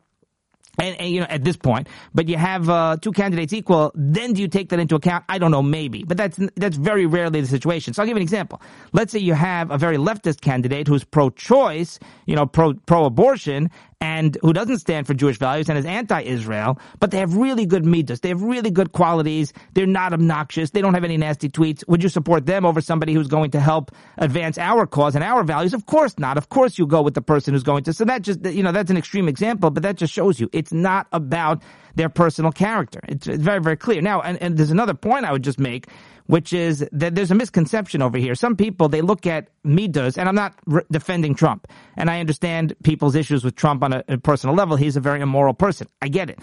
and, 0.80 1.00
and, 1.00 1.10
you 1.10 1.20
know 1.20 1.26
at 1.28 1.44
this 1.44 1.56
point, 1.56 1.88
but 2.14 2.28
you 2.28 2.36
have 2.36 2.68
uh, 2.68 2.96
two 3.00 3.12
candidates 3.12 3.52
equal, 3.52 3.92
then 3.94 4.32
do 4.32 4.42
you 4.42 4.48
take 4.48 4.68
that 4.70 4.78
into 4.78 4.94
account? 4.94 5.24
I 5.28 5.38
don't 5.38 5.50
know, 5.50 5.62
maybe, 5.62 6.04
but 6.04 6.16
that's 6.16 6.38
that's 6.56 6.76
very 6.76 7.06
rarely 7.06 7.40
the 7.40 7.46
situation. 7.46 7.94
So 7.94 8.02
I'll 8.02 8.06
give 8.06 8.16
you 8.16 8.20
an 8.20 8.22
example. 8.22 8.60
Let's 8.92 9.12
say 9.12 9.18
you 9.18 9.34
have 9.34 9.70
a 9.70 9.78
very 9.78 9.96
leftist 9.96 10.40
candidate 10.40 10.88
who's 10.88 11.04
pro-choice, 11.04 11.98
you 12.26 12.34
know, 12.34 12.46
pro 12.46 12.74
pro-abortion, 12.74 13.70
and 14.00 14.38
who 14.40 14.52
doesn't 14.52 14.78
stand 14.78 15.06
for 15.06 15.14
Jewish 15.14 15.38
values 15.38 15.68
and 15.68 15.78
is 15.78 15.84
anti-Israel, 15.84 16.78
but 17.00 17.10
they 17.10 17.18
have 17.18 17.36
really 17.36 17.66
good 17.66 17.84
midas. 17.84 18.20
They 18.20 18.30
have 18.30 18.42
really 18.42 18.70
good 18.70 18.92
qualities. 18.92 19.52
They're 19.74 19.86
not 19.86 20.14
obnoxious. 20.14 20.70
They 20.70 20.80
don't 20.80 20.94
have 20.94 21.04
any 21.04 21.18
nasty 21.18 21.50
tweets. 21.50 21.86
Would 21.86 22.02
you 22.02 22.08
support 22.08 22.46
them 22.46 22.64
over 22.64 22.80
somebody 22.80 23.12
who's 23.12 23.28
going 23.28 23.50
to 23.50 23.60
help 23.60 23.90
advance 24.16 24.56
our 24.56 24.86
cause 24.86 25.14
and 25.14 25.22
our 25.22 25.44
values? 25.44 25.74
Of 25.74 25.84
course 25.86 26.18
not. 26.18 26.38
Of 26.38 26.48
course 26.48 26.78
you 26.78 26.86
go 26.86 27.02
with 27.02 27.14
the 27.14 27.22
person 27.22 27.52
who's 27.52 27.62
going 27.62 27.84
to. 27.84 27.92
So 27.92 28.04
that 28.06 28.22
just, 28.22 28.44
you 28.46 28.62
know, 28.62 28.72
that's 28.72 28.90
an 28.90 28.96
extreme 28.96 29.28
example, 29.28 29.70
but 29.70 29.82
that 29.82 29.96
just 29.96 30.12
shows 30.12 30.40
you 30.40 30.48
it's 30.52 30.72
not 30.72 31.06
about 31.12 31.62
their 31.94 32.08
personal 32.08 32.52
character. 32.52 33.00
It's 33.08 33.26
very, 33.26 33.60
very 33.60 33.76
clear. 33.76 34.00
Now, 34.00 34.20
and, 34.20 34.40
and 34.42 34.56
there's 34.56 34.70
another 34.70 34.94
point 34.94 35.24
I 35.24 35.32
would 35.32 35.44
just 35.44 35.58
make, 35.58 35.86
which 36.26 36.52
is 36.52 36.86
that 36.92 37.14
there's 37.14 37.30
a 37.30 37.34
misconception 37.34 38.02
over 38.02 38.16
here. 38.16 38.34
Some 38.34 38.56
people, 38.56 38.88
they 38.88 39.00
look 39.00 39.26
at 39.26 39.48
midas, 39.64 40.16
and 40.16 40.28
I'm 40.28 40.34
not 40.34 40.54
re- 40.66 40.82
defending 40.90 41.34
Trump, 41.34 41.66
and 41.96 42.08
I 42.10 42.20
understand 42.20 42.74
people's 42.84 43.14
issues 43.14 43.44
with 43.44 43.56
Trump 43.56 43.82
on 43.82 43.92
a, 43.92 44.04
a 44.08 44.18
personal 44.18 44.54
level. 44.54 44.76
He's 44.76 44.96
a 44.96 45.00
very 45.00 45.20
immoral 45.20 45.54
person. 45.54 45.88
I 46.00 46.08
get 46.08 46.30
it. 46.30 46.38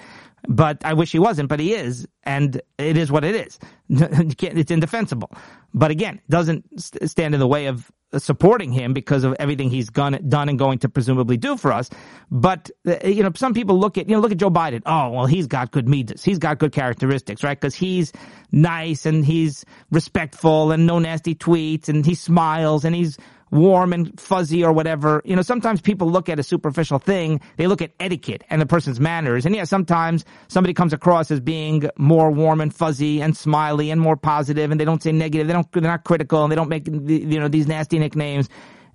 But 0.47 0.83
I 0.85 0.93
wish 0.93 1.11
he 1.11 1.19
wasn't, 1.19 1.49
but 1.49 1.59
he 1.59 1.73
is, 1.73 2.07
and 2.23 2.61
it 2.77 2.97
is 2.97 3.11
what 3.11 3.23
it 3.23 3.35
is. 3.35 3.59
it's 3.89 4.71
indefensible. 4.71 5.31
But 5.73 5.91
again, 5.91 6.21
doesn't 6.29 6.65
stand 6.79 7.33
in 7.33 7.39
the 7.39 7.47
way 7.47 7.65
of 7.67 7.91
supporting 8.17 8.71
him 8.71 8.93
because 8.93 9.23
of 9.23 9.35
everything 9.39 9.69
he's 9.69 9.89
done, 9.89 10.17
done 10.29 10.49
and 10.49 10.57
going 10.57 10.79
to 10.79 10.89
presumably 10.89 11.37
do 11.37 11.57
for 11.57 11.73
us. 11.73 11.89
But 12.31 12.71
uh, 12.87 13.05
you 13.05 13.23
know, 13.23 13.31
some 13.35 13.53
people 13.53 13.79
look 13.79 13.97
at 13.97 14.07
you 14.07 14.15
know 14.15 14.21
look 14.21 14.31
at 14.31 14.37
Joe 14.37 14.49
Biden. 14.49 14.81
Oh, 14.85 15.09
well, 15.09 15.25
he's 15.25 15.47
got 15.47 15.71
good 15.71 15.87
midas. 15.87 16.23
He's 16.23 16.39
got 16.39 16.59
good 16.59 16.71
characteristics, 16.71 17.43
right? 17.43 17.59
Because 17.59 17.75
he's 17.75 18.13
nice 18.51 19.05
and 19.05 19.25
he's 19.25 19.65
respectful 19.91 20.71
and 20.71 20.87
no 20.87 20.99
nasty 20.99 21.35
tweets 21.35 21.89
and 21.89 22.05
he 22.05 22.15
smiles 22.15 22.85
and 22.85 22.95
he's 22.95 23.17
warm 23.51 23.93
and 23.93 24.19
fuzzy 24.19 24.63
or 24.63 24.71
whatever. 24.73 25.21
You 25.25 25.35
know, 25.35 25.41
sometimes 25.41 25.81
people 25.81 26.09
look 26.09 26.29
at 26.29 26.39
a 26.39 26.43
superficial 26.43 26.99
thing, 26.99 27.41
they 27.57 27.67
look 27.67 27.81
at 27.81 27.91
etiquette 27.99 28.43
and 28.49 28.61
the 28.61 28.65
person's 28.65 28.99
manners. 28.99 29.45
And 29.45 29.55
yeah, 29.55 29.63
sometimes 29.63 30.25
somebody 30.47 30.73
comes 30.73 30.93
across 30.93 31.31
as 31.31 31.39
being 31.39 31.89
more 31.97 32.31
warm 32.31 32.61
and 32.61 32.73
fuzzy 32.73 33.21
and 33.21 33.35
smiley 33.35 33.91
and 33.91 34.01
more 34.01 34.17
positive 34.17 34.71
and 34.71 34.79
they 34.79 34.85
don't 34.85 35.01
say 35.01 35.11
negative, 35.11 35.47
they 35.47 35.53
don't, 35.53 35.71
they're 35.71 35.81
not 35.81 36.03
critical 36.03 36.43
and 36.43 36.51
they 36.51 36.55
don't 36.55 36.69
make, 36.69 36.87
you 36.87 37.39
know, 37.39 37.47
these 37.47 37.67
nasty 37.67 37.99
nicknames 37.99 38.49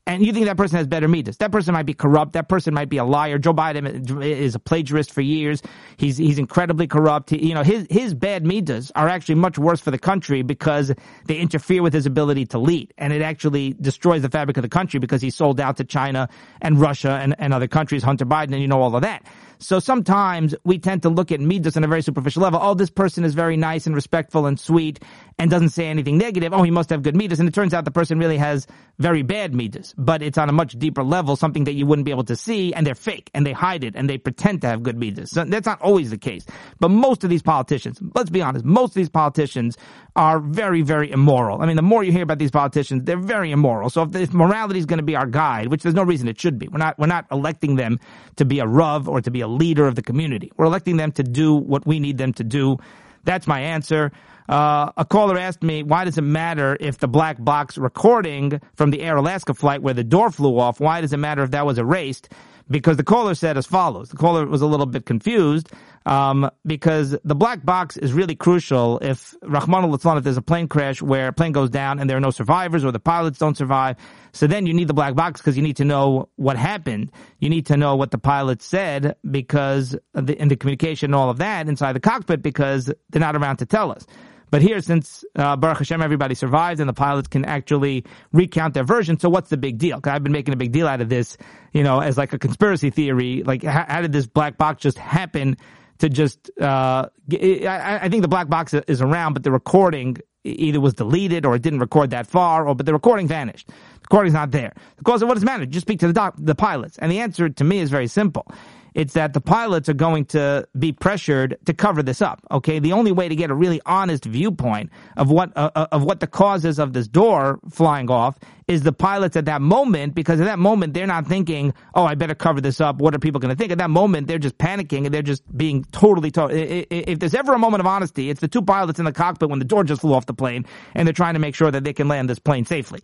and 0.07 0.27
you 0.27 0.33
think 0.33 0.47
that 0.47 0.57
person 0.57 0.79
has 0.79 0.89
better 0.89 1.07
midas. 1.07 1.37
That 1.37 1.53
person 1.53 1.75
might 1.75 1.87
be 1.87 1.95
corrupt. 1.95 2.33
That 2.33 2.49
person 2.49 2.75
might 2.75 2.89
be 2.89 2.97
a 2.97 3.05
liar. 3.05 3.39
Joe 3.39 3.55
Biden 3.55 4.21
is 4.23 4.57
a 4.57 4.59
plagiarist 4.59 5.13
for 5.13 5.21
years. 5.21 5.63
He's 5.97 6.17
he's 6.17 6.39
incredibly 6.39 6.89
corrupt. 6.89 7.31
He, 7.31 7.49
you 7.49 7.55
know 7.55 7.63
his 7.63 7.87
his 7.89 8.13
bad 8.13 8.45
midas 8.45 8.91
are 8.97 9.09
actually 9.09 9.37
much 9.37 9.59
worse 9.59 9.81
for 9.81 9.93
the 9.93 9.99
country 9.99 10.43
because 10.43 10.93
they 11.27 11.37
interfere 11.39 11.83
with 11.83 11.93
his 11.93 12.07
ability 12.07 12.47
to 12.47 12.59
lead, 12.59 12.93
and 12.99 13.13
it 13.13 13.23
actually 13.23 13.75
destroys 13.75 14.23
the 14.23 14.29
fabric 14.29 14.57
of 14.57 14.63
the 14.63 14.69
country 14.69 14.99
because 14.99 15.23
he 15.23 15.31
sold 15.31 15.61
out 15.61 15.77
to 15.77 15.85
China 15.85 16.29
and 16.61 16.81
Russia 16.81 17.21
and, 17.23 17.37
and 17.39 17.55
other 17.55 17.69
countries. 17.69 18.03
Hunter 18.03 18.27
Biden, 18.27 18.53
and 18.53 18.61
you 18.61 18.69
know 18.69 18.83
all 18.83 18.97
of 18.97 19.03
that. 19.03 19.25
So 19.63 19.79
sometimes 19.79 20.55
we 20.65 20.79
tend 20.79 21.03
to 21.03 21.09
look 21.09 21.33
at 21.33 21.41
midas 21.41 21.77
on 21.77 21.85
a 21.85 21.89
very 21.89 22.03
superficial 22.03 22.43
level. 22.43 22.61
Oh, 22.63 22.75
this 22.75 22.91
person 22.91 23.25
is 23.25 23.35
very 23.35 23.57
nice 23.57 23.87
and 23.87 23.95
respectful 23.95 24.47
and 24.47 24.59
sweet 24.59 25.03
and 25.39 25.51
doesn't 25.51 25.71
say 25.71 25.87
anything 25.87 26.19
negative. 26.19 26.53
Oh, 26.53 26.63
he 26.63 26.71
must 26.71 26.91
have 26.91 27.03
good 27.03 27.17
midas. 27.17 27.41
And 27.41 27.49
it 27.49 27.55
turns 27.55 27.73
out 27.73 27.85
the 27.85 27.91
person 27.91 28.19
really 28.19 28.39
has 28.39 28.67
very 28.99 29.23
bad 29.23 29.55
midas, 29.55 29.95
but 29.97 30.23
it's 30.23 30.39
on 30.39 30.49
a 30.49 30.53
much 30.53 30.79
deeper 30.79 31.03
level, 31.03 31.37
something 31.37 31.65
that 31.65 31.73
you 31.73 31.87
wouldn't 31.87 32.05
be 32.05 32.11
able 32.11 32.25
to 32.25 32.37
see 32.37 32.75
and 32.75 32.87
they're 32.87 32.95
fake 32.95 33.31
and 33.35 33.47
they 33.47 33.53
hide 33.53 33.85
it 33.85 33.95
and 33.97 34.09
they 34.11 34.19
pretend 34.19 34.61
to 34.63 34.67
have 34.67 34.83
good 34.83 34.99
midas. 34.99 35.31
So 35.31 35.45
that's 35.45 35.67
not 35.67 35.81
always 35.81 36.11
the 36.11 36.19
case. 36.19 36.45
But 36.81 36.91
most 36.91 37.25
of 37.25 37.31
these 37.31 37.43
politicians, 37.43 38.01
let's 38.15 38.31
be 38.31 38.43
honest, 38.43 38.65
most 38.65 38.91
of 38.91 38.95
these 38.95 39.09
politicians 39.09 39.77
are 40.17 40.41
very, 40.41 40.83
very 40.83 41.11
immoral. 41.11 41.63
I 41.63 41.67
mean, 41.67 41.77
the 41.77 41.83
more 41.83 42.05
you 42.05 42.13
hear 42.13 42.23
about 42.23 42.39
these 42.39 42.51
politicians, 42.51 43.05
they're 43.05 43.17
very 43.17 43.51
immoral. 43.51 43.91
So 43.91 44.03
if, 44.03 44.15
if 44.15 44.35
morality 44.35 44.79
is 44.79 44.87
going 44.87 44.99
to 44.99 45.05
be 45.05 45.17
our 45.17 45.27
guide, 45.27 45.69
which 45.69 45.83
there's 45.83 45.95
no 45.95 46.03
reason 46.03 46.29
it 46.29 46.39
should 46.39 46.59
be, 46.59 46.69
we're 46.69 46.79
not, 46.79 46.99
we're 46.99 47.07
not 47.07 47.27
electing 47.31 47.77
them 47.77 47.99
to 48.37 48.45
be 48.45 48.59
a 48.59 48.67
Rav 48.67 49.09
or 49.09 49.21
to 49.21 49.31
be 49.31 49.41
a 49.41 49.49
leader 49.53 49.87
of 49.87 49.95
the 49.95 50.03
community. 50.03 50.51
We're 50.57 50.67
electing 50.67 50.97
them 50.97 51.13
to 51.13 51.23
do 51.23 51.55
what 51.55 51.87
we 51.87 52.01
need 52.01 52.19
them 52.19 52.33
to 52.35 52.45
do. 52.45 52.79
That's 53.25 53.47
my 53.47 53.61
answer. 53.61 54.13
Uh, 54.49 54.91
a 54.97 55.05
caller 55.05 55.39
asked 55.39 55.63
me, 55.63 55.83
why 55.83 56.05
does 56.05 56.19
it 56.19 56.23
matter 56.23 56.77
if 56.81 56.99
the 56.99 57.09
black 57.09 57.43
box 57.43 57.79
recording 57.79 58.61
from 58.75 58.91
the 58.91 59.01
Air 59.03 59.17
Alaska 59.17 59.55
flight 59.55 59.83
where 59.83 59.95
the 59.95 60.05
door 60.05 60.31
flew 60.31 60.59
off, 60.59 60.81
why 60.81 61.01
does 61.01 61.13
it 61.13 61.19
matter 61.19 61.43
if 61.43 61.53
that 61.53 61.65
was 61.65 61.79
erased? 61.79 62.29
Because 62.73 62.97
the 62.97 63.05
caller 63.05 63.35
said 63.35 63.57
as 63.57 63.67
follows. 63.67 64.09
The 64.09 64.17
caller 64.17 64.47
was 64.47 64.63
a 64.63 64.67
little 64.67 64.87
bit 64.87 65.07
confused 65.07 65.71
um, 66.07 66.51
because 66.67 67.17
the 67.23 67.35
black 67.35 67.65
box 67.65 67.97
is 67.97 68.13
really 68.13 68.35
crucial 68.35 68.99
if 69.01 69.35
Rahman 69.43 69.85
al 69.85 69.95
if 69.95 70.25
there's 70.25 70.37
a 70.37 70.43
plane 70.43 70.67
crash 70.67 71.01
where 71.01 71.29
a 71.29 71.33
plane 71.33 71.53
goes 71.53 71.71
down 71.71 72.01
and 72.01 72.09
there 72.09 72.17
are 72.17 72.21
no 72.21 72.31
survivors 72.31 72.85
or 72.85 72.91
the 72.91 72.99
pilots 72.99 73.39
don't 73.39 73.57
survive. 73.57 73.97
So 74.33 74.47
then 74.47 74.67
you 74.67 74.75
need 74.75 74.89
the 74.89 74.95
black 74.95 75.15
box 75.15 75.41
because 75.41 75.57
you 75.57 75.63
need 75.63 75.77
to 75.77 75.85
know 75.85 76.29
what 76.37 76.57
happened. 76.57 77.13
You 77.39 77.51
need 77.51 77.67
to 77.67 77.77
know 77.77 77.95
what 77.95 78.11
the 78.11 78.19
pilot 78.19 78.63
said 78.63 79.17
because 79.31 79.95
the, 80.15 80.41
in 80.41 80.49
the 80.49 80.57
communication 80.57 81.07
and 81.07 81.15
all 81.15 81.31
of 81.31 81.39
that 81.39 81.69
inside 81.69 81.93
the 81.93 82.01
cockpit 82.01 82.43
because 82.43 82.93
they're 83.11 83.21
not 83.21 83.37
around 83.37 83.59
to 83.59 83.67
tell 83.67 83.93
us. 83.93 84.07
But 84.53 84.61
here, 84.61 84.83
since 84.83 85.25
uh, 85.35 85.57
Baruch 85.57 85.79
Hashem, 85.79 86.03
everybody 86.03 86.35
survives 86.35 86.79
and 86.79 86.87
the 86.87 86.93
pilots 86.93 87.27
can 87.27 87.47
actually 87.47 88.05
recount 88.33 88.75
their 88.75 88.85
version, 88.85 89.19
so 89.19 89.31
what's 89.31 89.49
the 89.49 89.57
big 89.57 89.79
deal? 89.79 89.97
Because 89.97 90.13
I've 90.13 90.23
been 90.23 90.33
making 90.33 90.53
a 90.53 90.59
big 90.59 90.73
deal 90.73 90.87
out 90.87 91.01
of 91.01 91.09
this, 91.09 91.39
you 91.73 91.83
know, 91.83 92.01
as 92.01 92.19
like 92.19 92.35
a 92.35 92.39
conspiracy 92.39 92.91
theory. 92.91 93.43
Like, 93.45 93.63
how, 93.63 93.87
how 93.89 94.03
did 94.03 94.13
this 94.13 94.27
black 94.27 94.59
box 94.59 94.83
just 94.83 94.99
happen 94.99 95.57
to 96.01 96.11
just? 96.11 96.51
Uh, 96.61 97.09
I, 97.33 98.01
I 98.03 98.09
think 98.11 98.21
the 98.21 98.29
black 98.29 98.51
box 98.51 98.75
is 98.75 99.01
around, 99.01 99.33
but 99.33 99.43
the 99.43 99.51
recording 99.51 100.19
either 100.45 100.83
was 100.83 100.93
deleted 100.93 101.47
or 101.47 101.55
it 101.55 101.63
didn't 101.63 101.79
record 101.79 102.11
that 102.11 102.27
far, 102.27 102.69
or 102.69 102.75
but 102.75 102.85
the 102.85 102.93
recording 102.93 103.27
vanished. 103.27 103.69
The 103.69 103.75
recording's 104.03 104.35
not 104.35 104.51
there. 104.51 104.75
The 104.75 105.03
Because 105.03 105.25
what 105.25 105.33
does 105.33 105.45
it 105.45 105.47
matter? 105.47 105.65
Just 105.65 105.87
speak 105.87 106.01
to 106.01 106.09
the 106.09 106.13
doc, 106.13 106.35
the 106.37 106.55
pilots, 106.55 106.99
and 106.99 107.11
the 107.11 107.21
answer 107.21 107.49
to 107.49 107.65
me 107.65 107.79
is 107.79 107.89
very 107.89 108.07
simple. 108.07 108.47
It's 108.95 109.15
that 109.15 109.33
the 109.33 109.41
pilots 109.41 109.89
are 109.89 109.95
going 109.95 110.27
to 110.27 110.67
be 110.79 110.93
pressured 110.93 111.57
to 111.67 111.75
cover 111.75 112.03
this 112.03 112.23
up. 112.23 112.41
Okay, 112.51 112.79
the 112.79 112.93
only 112.93 113.13
way 113.13 113.29
to 113.29 113.37
get 113.37 113.51
a 113.51 113.55
really 113.55 113.81
honest 113.87 114.25
viewpoint 114.25 114.91
of 115.17 115.31
what 115.31 115.57
uh, 115.57 115.71
uh, 115.75 115.87
of 115.93 116.05
what 116.05 116.21
the 116.21 116.27
causes 116.27 116.79
of 116.79 116.93
this 116.93 117.09
door 117.09 117.61
flying 117.71 118.11
off 118.11 118.39
is 118.69 118.83
the 118.83 118.93
pilots 118.93 119.37
at 119.37 119.45
that 119.45 119.61
moment 119.61 120.15
because 120.15 120.41
at 120.41 120.45
that 120.45 120.59
moment 120.59 120.95
they're 120.95 121.07
not 121.07 121.27
thinking, 121.27 121.75
"Oh, 121.95 122.05
I 122.05 122.15
better 122.15 122.35
cover 122.35 122.61
this 122.61 122.81
up. 122.81 122.97
What 122.97 123.15
are 123.15 123.19
people 123.19 123.41
going 123.41 123.55
to 123.55 123.59
think?" 123.59 123.73
At 123.73 123.79
that 123.79 123.91
moment, 123.91 124.27
they're 124.27 124.39
just 124.39 124.59
panicking 124.59 125.05
and 125.05 125.15
they're 125.15 125.23
just 125.23 125.43
being 125.57 125.85
totally. 125.93 126.31
To- 126.33 126.49
if 126.53 127.19
there's 127.19 127.35
ever 127.35 127.55
a 127.55 127.59
moment 127.59 127.81
of 127.81 127.87
honesty, 127.87 128.31
it's 128.31 128.41
the 128.41 128.49
two 128.49 128.63
pilots 128.63 128.99
in 128.99 129.05
the 129.05 129.13
cockpit 129.13 129.49
when 129.49 129.59
the 129.59 129.65
door 129.65 129.85
just 129.85 130.03
flew 130.03 130.15
off 130.15 130.27
the 130.27 130.35
plane 130.35 130.65
and 130.95 131.07
they're 131.07 131.13
trying 131.13 131.35
to 131.35 131.41
make 131.41 131.55
sure 131.55 131.71
that 131.71 131.85
they 131.85 131.93
can 131.93 132.09
land 132.09 132.29
this 132.29 132.39
plane 132.39 132.65
safely. 132.65 133.01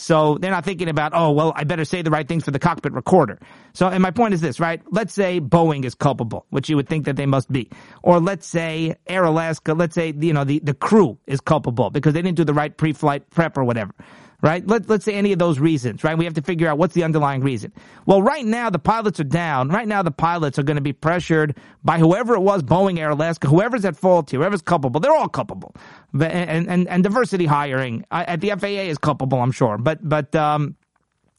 So 0.00 0.38
they're 0.38 0.50
not 0.50 0.64
thinking 0.64 0.88
about, 0.88 1.12
oh, 1.14 1.30
well, 1.30 1.52
I 1.54 1.64
better 1.64 1.84
say 1.84 2.02
the 2.02 2.10
right 2.10 2.26
things 2.26 2.44
for 2.44 2.50
the 2.50 2.58
cockpit 2.58 2.92
recorder. 2.92 3.38
So, 3.74 3.88
and 3.88 4.02
my 4.02 4.10
point 4.10 4.34
is 4.34 4.40
this, 4.40 4.58
right? 4.58 4.80
Let's 4.90 5.12
say 5.12 5.40
Boeing 5.40 5.84
is 5.84 5.94
culpable, 5.94 6.46
which 6.50 6.68
you 6.68 6.76
would 6.76 6.88
think 6.88 7.04
that 7.04 7.16
they 7.16 7.26
must 7.26 7.52
be. 7.52 7.70
Or 8.02 8.18
let's 8.18 8.46
say 8.46 8.96
Air 9.06 9.24
Alaska, 9.24 9.74
let's 9.74 9.94
say, 9.94 10.14
you 10.16 10.32
know, 10.32 10.44
the, 10.44 10.58
the 10.60 10.74
crew 10.74 11.18
is 11.26 11.40
culpable 11.40 11.90
because 11.90 12.14
they 12.14 12.22
didn't 12.22 12.36
do 12.36 12.44
the 12.44 12.54
right 12.54 12.74
pre-flight 12.76 13.28
prep 13.30 13.58
or 13.58 13.64
whatever 13.64 13.94
right? 14.42 14.66
Let, 14.66 14.88
let's 14.88 15.04
say 15.04 15.14
any 15.14 15.32
of 15.32 15.38
those 15.38 15.58
reasons, 15.58 16.04
right? 16.04 16.16
We 16.16 16.24
have 16.24 16.34
to 16.34 16.42
figure 16.42 16.68
out 16.68 16.78
what's 16.78 16.94
the 16.94 17.04
underlying 17.04 17.42
reason. 17.42 17.72
Well, 18.06 18.22
right 18.22 18.44
now 18.44 18.70
the 18.70 18.78
pilots 18.78 19.20
are 19.20 19.24
down. 19.24 19.68
Right 19.68 19.88
now 19.88 20.02
the 20.02 20.10
pilots 20.10 20.58
are 20.58 20.62
going 20.62 20.76
to 20.76 20.82
be 20.82 20.92
pressured 20.92 21.56
by 21.84 21.98
whoever 21.98 22.34
it 22.34 22.40
was, 22.40 22.62
Boeing, 22.62 22.98
Air 22.98 23.10
Alaska, 23.10 23.48
whoever's 23.48 23.84
at 23.84 23.96
fault 23.96 24.30
here, 24.30 24.40
whoever's 24.40 24.62
culpable. 24.62 25.00
They're 25.00 25.14
all 25.14 25.28
culpable. 25.28 25.74
And, 26.12 26.68
and, 26.68 26.88
and 26.88 27.02
diversity 27.02 27.46
hiring 27.46 28.04
at 28.10 28.40
the 28.40 28.50
FAA 28.50 28.88
is 28.88 28.98
culpable, 28.98 29.40
I'm 29.40 29.52
sure. 29.52 29.78
But, 29.78 30.06
but, 30.06 30.34
um, 30.34 30.76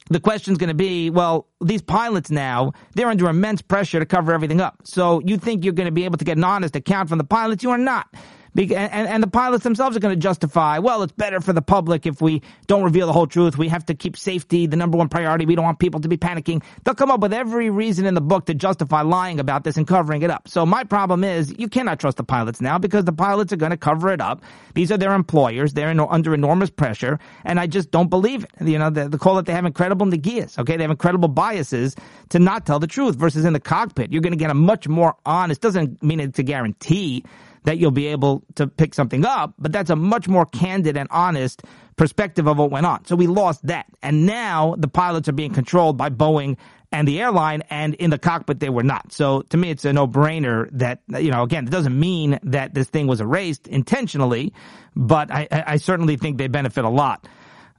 the 0.10 0.20
question's 0.20 0.58
going 0.58 0.70
to 0.70 0.74
be, 0.74 1.10
well, 1.10 1.48
these 1.62 1.82
pilots 1.82 2.30
now, 2.32 2.74
they're 2.96 3.08
under 3.08 3.30
immense 3.30 3.62
pressure 3.62 4.00
to 4.00 4.06
cover 4.06 4.34
everything 4.34 4.60
up. 4.60 4.80
So 4.84 5.22
you 5.24 5.38
think 5.38 5.64
you're 5.64 5.74
going 5.74 5.86
to 5.86 5.92
be 5.92 6.06
able 6.06 6.18
to 6.18 6.26
get 6.26 6.38
an 6.38 6.44
honest 6.44 6.76
account 6.76 7.08
from 7.08 7.18
the 7.18 7.24
pilots? 7.24 7.64
You 7.64 7.70
are 7.70 7.78
not. 7.78 8.14
And, 8.56 9.08
and 9.08 9.24
the 9.24 9.28
pilots 9.28 9.64
themselves 9.64 9.96
are 9.96 10.00
going 10.00 10.14
to 10.14 10.20
justify, 10.20 10.80
well, 10.80 11.04
it's 11.04 11.14
better 11.14 11.40
for 11.40 11.54
the 11.54 11.62
public 11.62 12.06
if 12.06 12.22
we 12.22 12.42
don't 12.68 12.84
reveal 12.84 13.08
the 13.08 13.14
whole 13.14 13.28
truth. 13.28 13.58
We 13.58 13.70
have 13.70 13.86
to 13.86 13.96
keep 13.96 14.18
safety 14.18 14.68
the 14.68 14.76
number 14.76 14.98
one 14.98 15.08
priority. 15.10 15.46
We 15.46 15.56
don't 15.56 15.64
want 15.64 15.80
people 15.80 16.02
to 16.02 16.10
be 16.10 16.18
panicking. 16.18 16.62
They'll 16.84 16.96
come 16.96 17.12
up 17.12 17.22
with 17.22 17.34
every 17.34 17.70
reason 17.70 18.06
in 18.06 18.14
the 18.14 18.22
book 18.22 18.48
to 18.48 18.54
justify 18.54 19.02
lying 19.02 19.40
about 19.40 19.64
this 19.64 19.78
and 19.78 19.88
covering 19.88 20.22
it 20.24 20.30
up. 20.30 20.48
So 20.48 20.66
my 20.66 20.84
problem 20.84 21.24
is 21.24 21.54
you 21.58 21.70
cannot 21.70 22.00
trust 22.00 22.18
the 22.18 22.24
pilots 22.24 22.60
now 22.60 22.78
because 22.78 23.06
the 23.06 23.14
pilots 23.14 23.54
are 23.54 23.58
going 23.58 23.72
to 23.72 23.78
cover 23.78 24.10
it 24.10 24.20
up. 24.20 24.42
These 24.74 24.92
are 24.92 24.98
their 24.98 25.14
employers. 25.14 25.74
They're 25.74 25.92
in, 25.92 26.00
under 26.00 26.34
enormous 26.34 26.70
pressure. 26.70 27.20
And 27.46 27.60
I 27.60 27.68
just 27.68 27.92
don't 27.92 28.10
believe 28.10 28.44
it. 28.44 28.68
You 28.68 28.80
know, 28.80 28.90
they, 28.90 29.08
they 29.08 29.18
call 29.18 29.40
it 29.40 29.46
they 29.46 29.54
have 29.54 29.66
incredible 29.66 30.06
negias. 30.06 30.60
Okay. 30.60 30.76
They 30.76 30.84
have 30.84 30.92
incredible 30.92 31.30
biases 31.30 31.96
to 32.30 32.40
not 32.40 32.66
tell 32.66 32.80
the 32.80 32.88
truth 32.88 33.16
versus 33.16 33.46
in 33.46 33.54
the 33.54 33.60
cockpit. 33.60 34.12
You're 34.12 34.22
going 34.22 34.34
to 34.34 34.38
get 34.38 34.52
a 34.52 34.56
much 34.56 34.88
more 34.88 35.16
honest, 35.26 35.62
doesn't 35.62 36.04
mean 36.04 36.20
it's 36.20 36.40
a 36.40 36.44
guarantee 36.44 37.24
that 37.64 37.78
you'll 37.78 37.92
be 37.92 38.08
able 38.08 38.44
to 38.56 38.68
pick 38.68 38.94
something 38.94 39.26
up, 39.26 39.54
but 39.60 39.72
that's 39.72 39.90
a 39.90 39.96
much 39.96 40.28
more 40.28 40.46
candid 40.46 40.98
and 40.98 41.08
honest 41.12 41.64
perspective 41.96 42.48
of 42.48 42.58
what 42.58 42.72
went 42.72 42.86
on. 42.86 43.06
So 43.06 43.16
we 43.16 43.28
lost 43.28 43.68
that. 43.68 43.86
And 44.02 44.26
now 44.26 44.76
the 44.78 44.88
pilots 44.88 45.30
are 45.30 45.34
being 45.34 45.54
controlled 45.54 45.98
by 45.98 46.10
Boeing 46.10 46.58
and 46.92 47.08
the 47.08 47.22
airline, 47.22 47.64
and 47.70 47.94
in 47.96 48.10
the 48.10 48.18
cockpit 48.18 48.60
they 48.60 48.70
were 48.70 48.84
not. 48.84 49.14
So 49.14 49.44
to 49.44 49.58
me, 49.58 49.70
it's 49.70 49.86
a 49.86 49.94
no-brainer 49.94 50.70
that 50.74 51.02
you 51.08 51.32
know. 51.32 51.44
Again, 51.44 51.66
it 51.68 51.72
doesn't 51.72 51.98
mean 51.98 52.40
that 52.44 52.74
this 52.74 52.90
thing 52.90 53.08
was 53.08 53.22
erased 53.22 53.68
intentionally, 53.68 54.54
but 54.96 55.32
I, 55.32 55.48
I 55.52 55.78
certainly 55.78 56.18
think 56.18 56.38
they 56.38 56.48
benefit 56.50 56.84
a 56.84 56.90
lot 56.90 57.28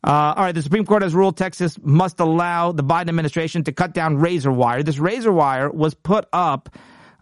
Uh, 0.05 0.35
all 0.37 0.45
right, 0.45 0.55
the 0.55 0.62
Supreme 0.62 0.85
Court 0.85 1.03
has 1.03 1.14
ruled 1.14 1.37
Texas 1.37 1.79
must 1.81 2.18
allow 2.18 2.73
the 2.73 2.83
Biden 2.83 3.09
administration 3.09 3.62
to 3.64 3.73
cut 3.73 3.95
down 3.95 4.16
razor 4.16 4.51
wire. 4.51 4.83
This 4.83 4.99
razor 4.99 5.31
wire 5.33 5.71
was 5.71 5.95
put 5.95 6.27
up 6.33 6.71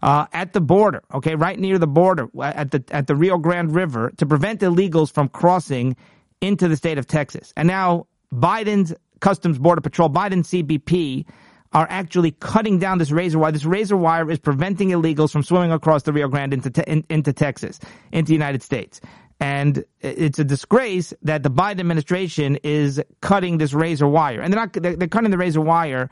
uh, 0.01 0.25
at 0.33 0.53
the 0.53 0.61
border, 0.61 1.03
okay, 1.13 1.35
right 1.35 1.59
near 1.59 1.77
the 1.77 1.87
border 1.87 2.27
at 2.41 2.71
the 2.71 2.83
at 2.89 3.07
the 3.07 3.15
Rio 3.15 3.37
Grande 3.37 3.73
River 3.73 4.11
to 4.17 4.25
prevent 4.25 4.61
illegals 4.61 5.11
from 5.11 5.29
crossing 5.29 5.95
into 6.41 6.67
the 6.67 6.75
state 6.75 6.97
of 6.97 7.05
Texas. 7.05 7.53
And 7.55 7.67
now 7.67 8.07
Biden's 8.33 8.93
Customs 9.19 9.59
Border 9.59 9.81
Patrol, 9.81 10.09
Biden 10.09 10.43
CBP, 10.43 11.25
are 11.73 11.87
actually 11.89 12.31
cutting 12.31 12.79
down 12.79 12.97
this 12.97 13.11
razor 13.11 13.39
wire. 13.39 13.51
This 13.51 13.63
razor 13.63 13.95
wire 13.95 14.29
is 14.29 14.39
preventing 14.39 14.89
illegals 14.89 15.31
from 15.31 15.43
swimming 15.43 15.71
across 15.71 16.03
the 16.03 16.11
Rio 16.11 16.27
Grande 16.27 16.55
into 16.55 16.69
te- 16.69 16.83
in, 16.87 17.05
into 17.09 17.31
Texas, 17.31 17.79
into 18.11 18.29
the 18.29 18.33
United 18.33 18.61
States. 18.61 18.99
And 19.39 19.85
it's 20.01 20.37
a 20.37 20.43
disgrace 20.43 21.13
that 21.23 21.41
the 21.41 21.49
Biden 21.49 21.79
administration 21.79 22.57
is 22.63 23.01
cutting 23.21 23.57
this 23.57 23.73
razor 23.73 24.07
wire. 24.07 24.41
And 24.41 24.53
they're 24.53 24.67
not, 24.67 24.73
they're 24.73 25.07
cutting 25.07 25.31
the 25.31 25.37
razor 25.37 25.61
wire. 25.61 26.09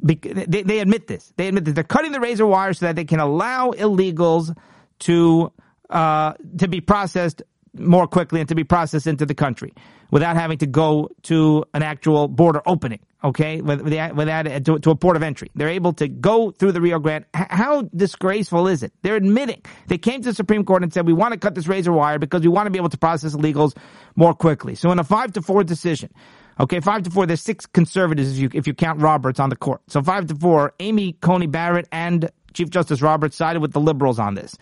They, 0.00 0.14
they 0.14 0.78
admit 0.78 1.06
this. 1.06 1.32
They 1.36 1.48
admit 1.48 1.64
that 1.64 1.74
they're 1.74 1.84
cutting 1.84 2.12
the 2.12 2.20
razor 2.20 2.46
wire 2.46 2.72
so 2.72 2.86
that 2.86 2.96
they 2.96 3.04
can 3.04 3.20
allow 3.20 3.72
illegals 3.72 4.56
to, 5.00 5.52
uh, 5.90 6.34
to 6.58 6.68
be 6.68 6.80
processed 6.80 7.42
more 7.74 8.06
quickly 8.06 8.40
and 8.40 8.48
to 8.48 8.54
be 8.54 8.64
processed 8.64 9.06
into 9.06 9.26
the 9.26 9.34
country 9.34 9.74
without 10.10 10.36
having 10.36 10.58
to 10.58 10.66
go 10.66 11.08
to 11.22 11.64
an 11.74 11.82
actual 11.82 12.28
border 12.28 12.62
opening 12.64 13.00
okay, 13.24 13.60
with, 13.60 13.80
with, 13.82 13.92
that, 13.92 14.64
to, 14.64 14.78
to, 14.78 14.90
a 14.90 14.96
port 14.96 15.16
of 15.16 15.22
entry. 15.22 15.50
They're 15.54 15.68
able 15.68 15.92
to 15.94 16.08
go 16.08 16.50
through 16.50 16.72
the 16.72 16.80
Rio 16.80 16.98
Grande. 16.98 17.24
How 17.34 17.82
disgraceful 17.82 18.68
is 18.68 18.82
it? 18.82 18.92
They're 19.02 19.16
admitting. 19.16 19.62
They 19.88 19.98
came 19.98 20.22
to 20.22 20.30
the 20.30 20.34
Supreme 20.34 20.64
Court 20.64 20.82
and 20.82 20.92
said, 20.92 21.06
we 21.06 21.12
want 21.12 21.32
to 21.32 21.38
cut 21.38 21.54
this 21.54 21.66
razor 21.66 21.92
wire 21.92 22.18
because 22.18 22.42
we 22.42 22.48
want 22.48 22.66
to 22.66 22.70
be 22.70 22.78
able 22.78 22.90
to 22.90 22.98
process 22.98 23.34
illegals 23.34 23.76
more 24.14 24.34
quickly. 24.34 24.74
So 24.74 24.90
in 24.92 24.98
a 24.98 25.04
five 25.04 25.32
to 25.32 25.42
four 25.42 25.64
decision, 25.64 26.10
okay, 26.60 26.80
five 26.80 27.02
to 27.04 27.10
four, 27.10 27.26
there's 27.26 27.40
six 27.40 27.66
conservatives 27.66 28.32
if 28.32 28.38
you, 28.38 28.50
if 28.54 28.66
you 28.66 28.74
count 28.74 29.00
Roberts 29.00 29.40
on 29.40 29.50
the 29.50 29.56
court. 29.56 29.82
So 29.88 30.02
five 30.02 30.26
to 30.26 30.34
four, 30.34 30.74
Amy 30.80 31.14
Coney 31.14 31.46
Barrett 31.46 31.88
and 31.92 32.30
Chief 32.54 32.70
Justice 32.70 33.02
Roberts 33.02 33.36
sided 33.36 33.60
with 33.60 33.72
the 33.72 33.80
liberals 33.80 34.18
on 34.18 34.34
this. 34.34 34.56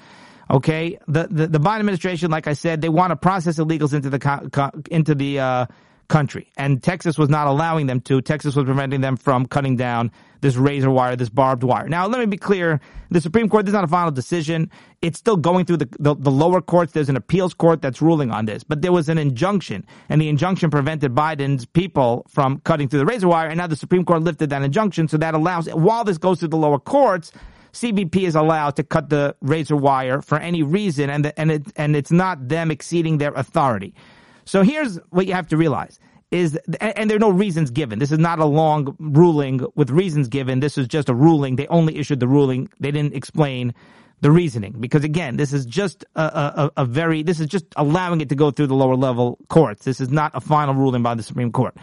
Okay, 0.49 0.99
the, 1.09 1.27
the, 1.29 1.49
the 1.49 1.59
Biden 1.59 1.81
administration, 1.81 2.31
like 2.31 2.47
I 2.47 2.53
said, 2.53 2.81
they 2.81 2.89
want 2.89 3.11
to 3.11 3.17
process 3.17 3.59
illegals 3.59 3.93
into 3.93 4.11
the 4.11 4.85
into 4.91 5.15
the 5.15 5.41
uh, 5.41 5.67
country. 6.09 6.51
And 6.57 6.83
Texas 6.83 7.19
was 7.19 7.29
not 7.29 7.47
allowing 7.47 7.87
them 7.87 8.01
to. 8.03 8.21
Texas 8.21 8.55
was 8.55 8.65
preventing 8.65 9.01
them 9.01 9.17
from 9.17 9.47
cutting 9.47 9.77
down 9.77 10.11
this 10.41 10.57
razor 10.57 10.91
wire, 10.91 11.17
this 11.17 11.29
barbed 11.29 11.63
wire. 11.63 11.89
Now, 11.89 12.07
let 12.07 12.21
me 12.21 12.27
be 12.27 12.37
clear. 12.37 12.81
The 13.11 13.21
Supreme 13.21 13.49
Court, 13.49 13.65
this 13.65 13.71
is 13.71 13.75
not 13.75 13.85
a 13.85 13.89
final 13.89 14.11
decision. 14.11 14.71
It's 15.03 15.19
still 15.19 15.37
going 15.37 15.65
through 15.65 15.79
the, 15.79 15.89
the, 15.99 16.15
the, 16.15 16.31
lower 16.31 16.61
courts. 16.61 16.93
There's 16.93 17.09
an 17.09 17.17
appeals 17.17 17.55
court 17.55 17.83
that's 17.83 18.03
ruling 18.03 18.31
on 18.31 18.47
this. 18.47 18.63
But 18.63 18.83
there 18.83 18.93
was 18.93 19.09
an 19.09 19.19
injunction, 19.19 19.87
and 20.09 20.21
the 20.21 20.29
injunction 20.29 20.71
prevented 20.71 21.15
Biden's 21.15 21.67
people 21.67 22.27
from 22.29 22.61
cutting 22.61 22.89
through 22.89 23.01
the 23.01 23.07
razor 23.07 23.29
wire. 23.29 23.49
And 23.49 23.59
now 23.59 23.67
the 23.67 23.77
Supreme 23.77 24.05
Court 24.05 24.23
lifted 24.23 24.51
that 24.51 24.63
injunction. 24.63 25.09
So 25.09 25.17
that 25.19 25.35
allows, 25.35 25.69
while 25.69 26.05
this 26.05 26.19
goes 26.19 26.41
through 26.41 26.49
the 26.49 26.57
lower 26.57 26.79
courts, 26.79 27.33
CBP 27.73 28.23
is 28.23 28.35
allowed 28.35 28.77
to 28.77 28.83
cut 28.83 29.11
the 29.11 29.37
razor 29.43 29.77
wire 29.77 30.23
for 30.23 30.39
any 30.39 30.63
reason, 30.63 31.11
and 31.11 31.27
the, 31.27 31.39
and 31.39 31.51
it 31.51 31.67
and 31.77 31.95
it's 31.95 32.11
not 32.11 32.49
them 32.49 32.71
exceeding 32.71 33.19
their 33.19 33.35
authority. 33.35 33.95
So 34.47 34.63
here's 34.63 34.97
what 35.11 35.27
you 35.27 35.35
have 35.35 35.49
to 35.49 35.57
realize 35.57 35.99
is, 36.31 36.59
and 36.81 37.09
there 37.09 37.17
are 37.17 37.21
no 37.21 37.31
reasons 37.31 37.71
given. 37.71 37.99
This 37.99 38.11
is 38.11 38.19
not 38.19 38.39
a 38.39 38.45
long 38.45 38.97
ruling 38.99 39.61
with 39.75 39.91
reasons 39.91 40.29
given. 40.29 40.61
This 40.61 40.79
is 40.79 40.89
just 40.89 41.09
a 41.09 41.15
ruling. 41.15 41.57
They 41.57 41.67
only 41.69 41.97
issued 41.99 42.21
the 42.21 42.29
ruling. 42.29 42.69
They 42.81 42.91
didn't 42.91 43.15
explain 43.15 43.75
the 44.23 44.31
reasoning 44.31 44.75
because 44.81 45.05
again, 45.05 45.37
this 45.37 45.53
is 45.53 45.67
just 45.67 46.05
a, 46.15 46.23
a, 46.23 46.71
a, 46.79 46.85
very, 46.85 47.23
this 47.23 47.39
is 47.39 47.47
just 47.47 47.67
allowing 47.77 48.21
it 48.21 48.31
to 48.31 48.35
go 48.35 48.51
through 48.51 48.69
the 48.69 48.75
lower 48.75 48.97
level 48.97 49.39
courts. 49.49 49.85
This 49.85 50.01
is 50.01 50.09
not 50.09 50.33
a 50.35 50.41
final 50.41 50.75
ruling 50.75 51.03
by 51.03 51.15
the 51.15 51.23
Supreme 51.23 51.53
Court. 51.53 51.77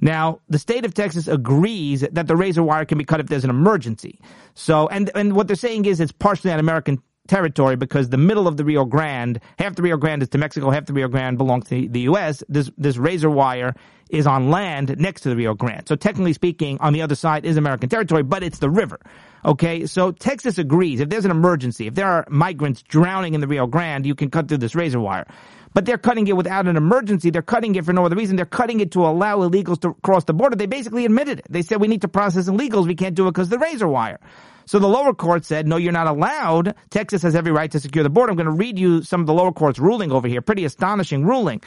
Now, 0.00 0.40
the 0.48 0.58
state 0.58 0.84
of 0.84 0.94
Texas 0.94 1.28
agrees 1.28 2.00
that 2.00 2.26
the 2.26 2.36
razor 2.36 2.62
wire 2.62 2.84
can 2.84 2.98
be 2.98 3.04
cut 3.04 3.20
if 3.20 3.26
there's 3.26 3.44
an 3.44 3.50
emergency. 3.50 4.20
So, 4.54 4.88
and, 4.88 5.10
and 5.14 5.34
what 5.34 5.46
they're 5.46 5.56
saying 5.56 5.84
is 5.84 6.00
it's 6.00 6.12
partially 6.12 6.52
on 6.52 6.58
American 6.58 7.00
territory 7.28 7.76
because 7.76 8.08
the 8.08 8.18
middle 8.18 8.46
of 8.46 8.56
the 8.56 8.64
Rio 8.64 8.84
Grande, 8.84 9.40
half 9.58 9.74
the 9.74 9.82
Rio 9.82 9.96
Grande 9.96 10.22
is 10.22 10.28
to 10.30 10.38
Mexico, 10.38 10.70
half 10.70 10.86
the 10.86 10.92
Rio 10.92 11.08
Grande 11.08 11.38
belongs 11.38 11.68
to 11.68 11.88
the 11.88 12.00
U.S. 12.00 12.42
This, 12.48 12.70
this 12.76 12.96
razor 12.96 13.30
wire 13.30 13.74
is 14.10 14.26
on 14.26 14.50
land 14.50 14.94
next 14.98 15.22
to 15.22 15.30
the 15.30 15.36
Rio 15.36 15.54
Grande. 15.54 15.88
So 15.88 15.96
technically 15.96 16.34
speaking, 16.34 16.78
on 16.80 16.92
the 16.92 17.02
other 17.02 17.14
side 17.14 17.44
is 17.44 17.56
American 17.56 17.88
territory, 17.88 18.22
but 18.22 18.42
it's 18.42 18.58
the 18.58 18.70
river. 18.70 19.00
Okay, 19.44 19.86
so 19.86 20.12
Texas 20.12 20.58
agrees. 20.58 21.00
If 21.00 21.08
there's 21.08 21.24
an 21.24 21.30
emergency, 21.30 21.86
if 21.86 21.94
there 21.94 22.08
are 22.08 22.24
migrants 22.28 22.82
drowning 22.82 23.34
in 23.34 23.40
the 23.40 23.48
Rio 23.48 23.66
Grande, 23.66 24.06
you 24.06 24.14
can 24.14 24.30
cut 24.30 24.48
through 24.48 24.58
this 24.58 24.74
razor 24.74 25.00
wire. 25.00 25.26
But 25.74 25.86
they're 25.86 25.98
cutting 25.98 26.28
it 26.28 26.36
without 26.36 26.68
an 26.68 26.76
emergency. 26.76 27.30
They're 27.30 27.42
cutting 27.42 27.74
it 27.74 27.84
for 27.84 27.92
no 27.92 28.06
other 28.06 28.14
reason. 28.14 28.36
They're 28.36 28.46
cutting 28.46 28.80
it 28.80 28.92
to 28.92 29.04
allow 29.04 29.38
illegals 29.38 29.80
to 29.80 29.94
cross 30.02 30.24
the 30.24 30.32
border. 30.32 30.54
They 30.54 30.66
basically 30.66 31.04
admitted 31.04 31.40
it. 31.40 31.46
They 31.50 31.62
said 31.62 31.80
we 31.80 31.88
need 31.88 32.02
to 32.02 32.08
process 32.08 32.48
illegals. 32.48 32.86
We 32.86 32.94
can't 32.94 33.16
do 33.16 33.26
it 33.26 33.32
because 33.32 33.48
the 33.48 33.58
razor 33.58 33.88
wire. 33.88 34.20
So 34.66 34.78
the 34.78 34.88
lower 34.88 35.14
court 35.14 35.44
said, 35.44 35.66
no, 35.66 35.76
you're 35.76 35.92
not 35.92 36.06
allowed. 36.06 36.74
Texas 36.90 37.22
has 37.22 37.34
every 37.34 37.52
right 37.52 37.70
to 37.70 37.80
secure 37.80 38.02
the 38.02 38.10
border. 38.10 38.30
I'm 38.30 38.36
going 38.36 38.46
to 38.46 38.52
read 38.52 38.78
you 38.78 39.02
some 39.02 39.20
of 39.20 39.26
the 39.26 39.34
lower 39.34 39.52
court's 39.52 39.78
ruling 39.78 40.12
over 40.12 40.28
here. 40.28 40.40
Pretty 40.40 40.64
astonishing 40.64 41.24
ruling. 41.24 41.62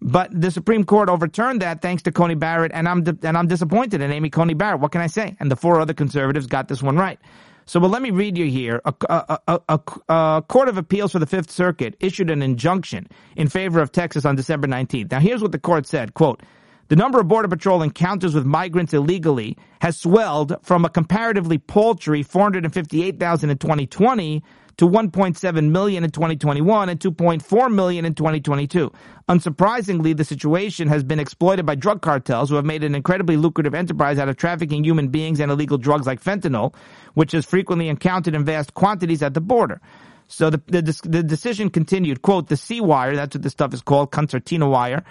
But 0.00 0.38
the 0.38 0.50
Supreme 0.50 0.84
Court 0.84 1.08
overturned 1.08 1.62
that 1.62 1.80
thanks 1.80 2.02
to 2.02 2.12
Coney 2.12 2.34
Barrett, 2.34 2.70
and 2.74 2.86
I'm 2.86 3.02
di- 3.02 3.26
and 3.26 3.36
I'm 3.36 3.46
disappointed 3.46 4.02
in 4.02 4.12
Amy 4.12 4.28
Coney 4.28 4.52
Barrett. 4.52 4.80
What 4.80 4.92
can 4.92 5.00
I 5.00 5.06
say? 5.06 5.36
And 5.40 5.50
the 5.50 5.56
four 5.56 5.80
other 5.80 5.94
conservatives 5.94 6.46
got 6.46 6.68
this 6.68 6.82
one 6.82 6.96
right. 6.96 7.18
So, 7.64 7.80
well, 7.80 7.90
let 7.90 8.00
me 8.00 8.10
read 8.10 8.38
you 8.38 8.46
here. 8.46 8.80
A, 8.84 8.94
a, 9.08 9.38
a, 9.68 9.80
a, 10.08 10.42
Court 10.46 10.68
of 10.68 10.78
Appeals 10.78 11.10
for 11.10 11.18
the 11.18 11.26
Fifth 11.26 11.50
Circuit 11.50 11.96
issued 11.98 12.30
an 12.30 12.40
injunction 12.40 13.08
in 13.34 13.48
favor 13.48 13.80
of 13.80 13.90
Texas 13.90 14.24
on 14.24 14.36
December 14.36 14.68
19th. 14.68 15.10
Now, 15.10 15.18
here's 15.18 15.42
what 15.42 15.50
the 15.50 15.58
court 15.58 15.84
said, 15.84 16.14
quote, 16.14 16.42
the 16.88 16.96
number 16.96 17.20
of 17.20 17.28
Border 17.28 17.48
Patrol 17.48 17.82
encounters 17.82 18.34
with 18.34 18.44
migrants 18.44 18.94
illegally 18.94 19.56
has 19.80 19.96
swelled 19.96 20.56
from 20.62 20.84
a 20.84 20.88
comparatively 20.88 21.58
paltry 21.58 22.22
458,000 22.22 23.50
in 23.50 23.58
2020 23.58 24.42
to 24.76 24.86
1.7 24.86 25.70
million 25.70 26.04
in 26.04 26.10
2021 26.10 26.88
and 26.88 27.00
2.4 27.00 27.72
million 27.72 28.04
in 28.04 28.14
2022. 28.14 28.92
Unsurprisingly, 29.28 30.16
the 30.16 30.24
situation 30.24 30.86
has 30.88 31.02
been 31.02 31.18
exploited 31.18 31.64
by 31.64 31.74
drug 31.74 32.02
cartels 32.02 32.50
who 32.50 32.56
have 32.56 32.64
made 32.64 32.84
an 32.84 32.94
incredibly 32.94 33.36
lucrative 33.36 33.74
enterprise 33.74 34.18
out 34.18 34.28
of 34.28 34.36
trafficking 34.36 34.84
human 34.84 35.08
beings 35.08 35.40
and 35.40 35.50
illegal 35.50 35.78
drugs 35.78 36.06
like 36.06 36.22
fentanyl, 36.22 36.74
which 37.14 37.32
is 37.32 37.44
frequently 37.46 37.88
encountered 37.88 38.34
in 38.34 38.44
vast 38.44 38.74
quantities 38.74 39.22
at 39.22 39.34
the 39.34 39.40
border. 39.40 39.80
So 40.28 40.50
the, 40.50 40.60
the, 40.66 41.00
the 41.04 41.22
decision 41.22 41.70
continued, 41.70 42.20
quote, 42.20 42.48
the 42.48 42.56
C 42.56 42.80
wire, 42.80 43.14
that's 43.16 43.34
what 43.34 43.42
this 43.42 43.52
stuff 43.52 43.72
is 43.72 43.80
called, 43.80 44.10
concertina 44.10 44.68
wire, 44.68 45.04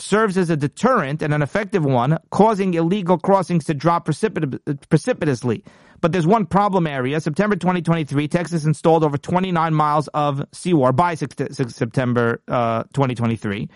serves 0.00 0.36
as 0.36 0.50
a 0.50 0.56
deterrent 0.56 1.22
and 1.22 1.34
an 1.34 1.42
effective 1.42 1.84
one, 1.84 2.18
causing 2.30 2.74
illegal 2.74 3.18
crossings 3.18 3.64
to 3.66 3.74
drop 3.74 4.06
precipit- 4.06 4.88
precipitously. 4.88 5.64
But 6.00 6.12
there's 6.12 6.26
one 6.26 6.46
problem 6.46 6.86
area. 6.86 7.20
September 7.20 7.56
2023, 7.56 8.28
Texas 8.28 8.64
installed 8.64 9.02
over 9.02 9.18
29 9.18 9.74
miles 9.74 10.08
of 10.08 10.44
seawall 10.52 10.92
by 10.92 11.14
September 11.14 12.40
uh, 12.46 12.84
2023. 12.94 13.68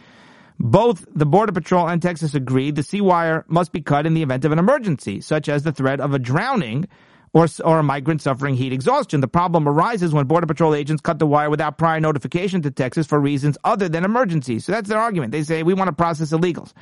Both 0.59 1.07
the 1.13 1.27
Border 1.27 1.53
Patrol 1.53 1.89
and 1.89 2.01
Texas 2.01 2.35
agreed 2.35 2.77
the 2.77 2.85
C 2.85 3.01
wire 3.01 3.45
must 3.49 3.73
be 3.73 3.81
cut 3.81 4.07
in 4.07 4.15
the 4.15 4.23
event 4.23 4.45
of 4.45 4.53
an 4.53 4.61
emergency, 4.61 5.21
such 5.21 5.49
as 5.49 5.65
the 5.65 5.73
threat 5.73 6.01
of 6.01 6.15
a 6.15 6.21
drowning 6.21 6.87
or, 7.33 7.47
or 7.65 7.79
a 7.79 7.83
migrant 7.83 8.21
suffering 8.21 8.55
heat 8.55 8.73
exhaustion. 8.73 9.21
The 9.21 9.29
problem 9.29 9.69
arises 9.69 10.13
when 10.13 10.27
Border 10.27 10.47
Patrol 10.47 10.75
agents 10.75 11.01
cut 11.01 11.19
the 11.19 11.27
wire 11.27 11.51
without 11.51 11.79
prior 11.79 12.01
notification 12.01 12.63
to 12.63 12.71
Texas 12.71 13.07
for 13.07 13.19
reasons 13.19 13.57
other 13.65 13.89
than 13.89 14.05
emergencies. 14.05 14.65
So 14.65 14.73
that's 14.73 14.89
their 14.89 14.99
argument. 14.99 15.33
They 15.33 15.43
say 15.43 15.63
we 15.63 15.75
want 15.75 15.89
to 15.89 15.93
process 15.93 16.33
illegals. 16.33 16.73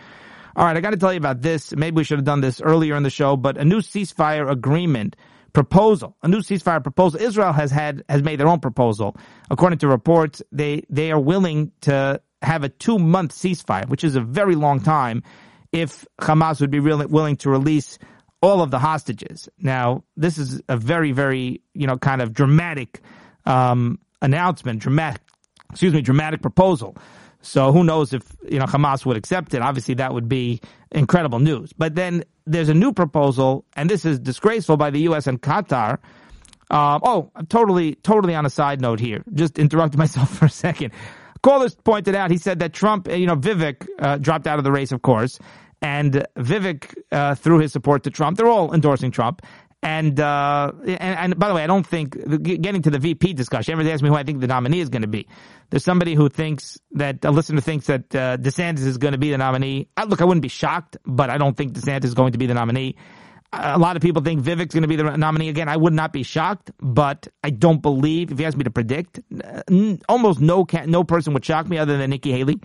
All 0.57 0.65
right, 0.65 0.77
I 0.77 0.81
got 0.81 0.91
to 0.91 0.97
tell 0.97 1.13
you 1.13 1.19
about 1.19 1.43
this. 1.43 1.75
Maybe 1.75 1.97
we 1.97 2.05
should 2.05 2.19
have 2.19 2.25
done 2.25 2.41
this 2.41 2.61
earlier 2.61 2.97
in 2.97 3.05
the 3.05 3.11
show, 3.11 3.37
but 3.37 3.57
a 3.57 3.65
new 3.65 3.81
ceasefire 3.81 4.51
agreement 4.51 5.15
proposal, 5.53 6.17
a 6.23 6.29
new 6.29 6.41
ceasefire 6.41 6.83
proposal. 6.83 7.21
Israel 7.21 7.53
has 7.53 7.71
had 7.71 8.05
has 8.09 8.23
made 8.23 8.41
their 8.41 8.49
own 8.49 8.61
proposal. 8.61 9.17
According 9.51 9.79
to 9.81 9.89
reports, 9.89 10.43
they 10.51 10.83
they 10.91 11.13
are 11.13 11.21
willing 11.21 11.71
to 11.83 12.21
have 12.43 12.65
a 12.65 12.69
two 12.69 12.99
month 12.99 13.33
ceasefire, 13.33 13.89
which 13.89 14.03
is 14.03 14.17
a 14.17 14.21
very 14.21 14.57
long 14.57 14.81
time, 14.81 15.23
if 15.73 16.05
Hamas 16.21 16.61
would 16.61 16.71
be 16.71 16.81
really 16.81 17.07
willing 17.07 17.37
to 17.37 17.51
release 17.51 17.99
all 18.43 18.63
of 18.63 18.71
the 18.71 18.79
hostages. 18.79 19.49
Now, 19.59 20.05
this 20.17 20.39
is 20.39 20.63
a 20.69 20.77
very, 20.77 21.13
very, 21.13 21.63
you 21.75 21.87
know, 21.87 21.99
kind 21.99 22.23
of 22.23 22.33
dramatic 22.33 23.01
um, 23.45 23.99
announcement, 24.23 24.81
dramatic, 24.81 25.23
excuse 25.71 25.93
me, 25.93 26.01
dramatic 26.01 26.43
proposal. 26.43 26.97
So 27.43 27.73
who 27.73 27.85
knows 27.85 28.13
if 28.13 28.23
you 28.49 28.59
know 28.59 28.67
Hamas 28.67 29.07
would 29.07 29.17
accept 29.17 29.55
it? 29.55 29.63
Obviously, 29.63 29.95
that 29.95 30.13
would 30.13 30.29
be 30.29 30.61
incredible 30.91 31.39
news. 31.39 31.73
But 31.73 31.95
then 31.95 32.25
there's 32.47 32.69
a 32.69 32.75
new 32.75 32.93
proposal, 32.93 33.65
and 33.75 33.89
this 33.89 34.05
is 34.05 34.19
disgraceful 34.19 34.77
by 34.77 34.91
the 34.91 35.01
U.S. 35.03 35.27
and 35.27 35.41
Qatar. 35.41 35.99
Uh, 36.71 37.01
oh, 37.03 37.31
I'm 37.35 37.47
totally, 37.47 37.95
totally 37.97 38.35
on 38.35 38.47
a 38.47 38.51
side 38.51 38.81
note 38.81 39.01
here. 39.01 39.25
Just 39.33 39.59
interrupted 39.59 39.99
myself 40.05 40.37
for 40.37 40.47
a 40.47 40.51
second. 40.51 40.93
Callers 41.43 41.75
pointed 41.75 42.15
out, 42.15 42.31
he 42.31 42.37
said 42.37 42.59
that 42.59 42.75
Trump, 42.75 43.09
you 43.09 43.27
know, 43.27 43.37
Vivek 43.37 43.89
uh, 43.99 44.19
dropped 44.19 44.47
out 44.47 44.59
of 44.59 44.65
the 44.65 44.71
race, 44.71 44.93
of 44.93 45.01
course, 45.01 45.39
and 45.83 46.27
Vivek, 46.37 46.95
uh, 47.11 47.35
threw 47.35 47.59
his 47.59 47.73
support 47.73 48.05
to 48.05 48.11
Trump, 48.11 48.37
they're 48.37 48.49
all 48.49 48.75
endorsing 48.75 49.11
Trump. 49.11 49.43
And, 49.83 50.21
uh, 50.21 50.73
and, 50.85 51.01
and 51.01 51.39
by 51.39 51.49
the 51.49 51.55
way, 51.55 51.65
I 51.65 51.67
don't 51.67 51.87
think 51.87 52.13
getting 52.43 52.83
to 52.83 52.91
the 52.91 52.99
VP 52.99 53.33
discussion. 53.33 53.73
Everybody 53.73 53.93
asks 53.93 54.03
me 54.03 54.11
who 54.11 54.15
I 54.15 54.25
think 54.25 54.41
the 54.41 54.47
nominee 54.47 54.81
is 54.81 54.91
going 54.91 55.03
to 55.03 55.09
be. 55.09 55.27
There's 55.71 55.85
somebody 55.85 56.15
who 56.15 56.29
thinks 56.29 56.79
that 56.93 57.25
a 57.25 57.31
listener 57.31 57.63
thinks 57.63 57.87
that 57.87 58.15
uh, 58.15 58.37
DeSantis 58.37 58.85
is 58.85 58.99
going 58.99 59.13
to 59.13 59.19
be 59.19 59.31
the 59.31 59.39
nominee. 59.39 59.89
I, 59.97 60.05
look, 60.05 60.21
I 60.21 60.25
wouldn't 60.25 60.43
be 60.43 60.49
shocked, 60.49 60.99
but 61.07 61.31
I 61.31 61.39
don't 61.39 61.57
think 61.57 61.73
DeSantis 61.73 62.05
is 62.05 62.15
going 62.15 62.33
to 62.33 62.39
be 62.39 62.47
the 62.47 62.55
nominee. 62.55 62.97
A 63.53 63.79
lot 63.79 63.97
of 63.97 64.03
people 64.03 64.23
think 64.23 64.43
Vivek's 64.43 64.75
going 64.75 64.83
to 64.83 64.89
be 64.89 64.97
the 64.97 65.17
nominee 65.17 65.49
again. 65.49 65.69
I 65.69 65.77
would 65.77 65.93
not 65.93 66.13
be 66.13 66.23
shocked, 66.23 66.71
but 66.79 67.27
I 67.43 67.51
don't 67.51 67.81
believe. 67.81 68.31
If 68.31 68.39
you 68.39 68.47
ask 68.47 68.57
me 68.57 68.65
to 68.65 68.71
predict, 68.71 69.21
almost 70.09 70.41
no 70.41 70.67
no 70.87 71.05
person 71.05 71.33
would 71.33 71.45
shock 71.45 71.69
me 71.69 71.79
other 71.79 71.97
than 71.99 72.11
Nikki 72.11 72.31
Haley. 72.31 72.61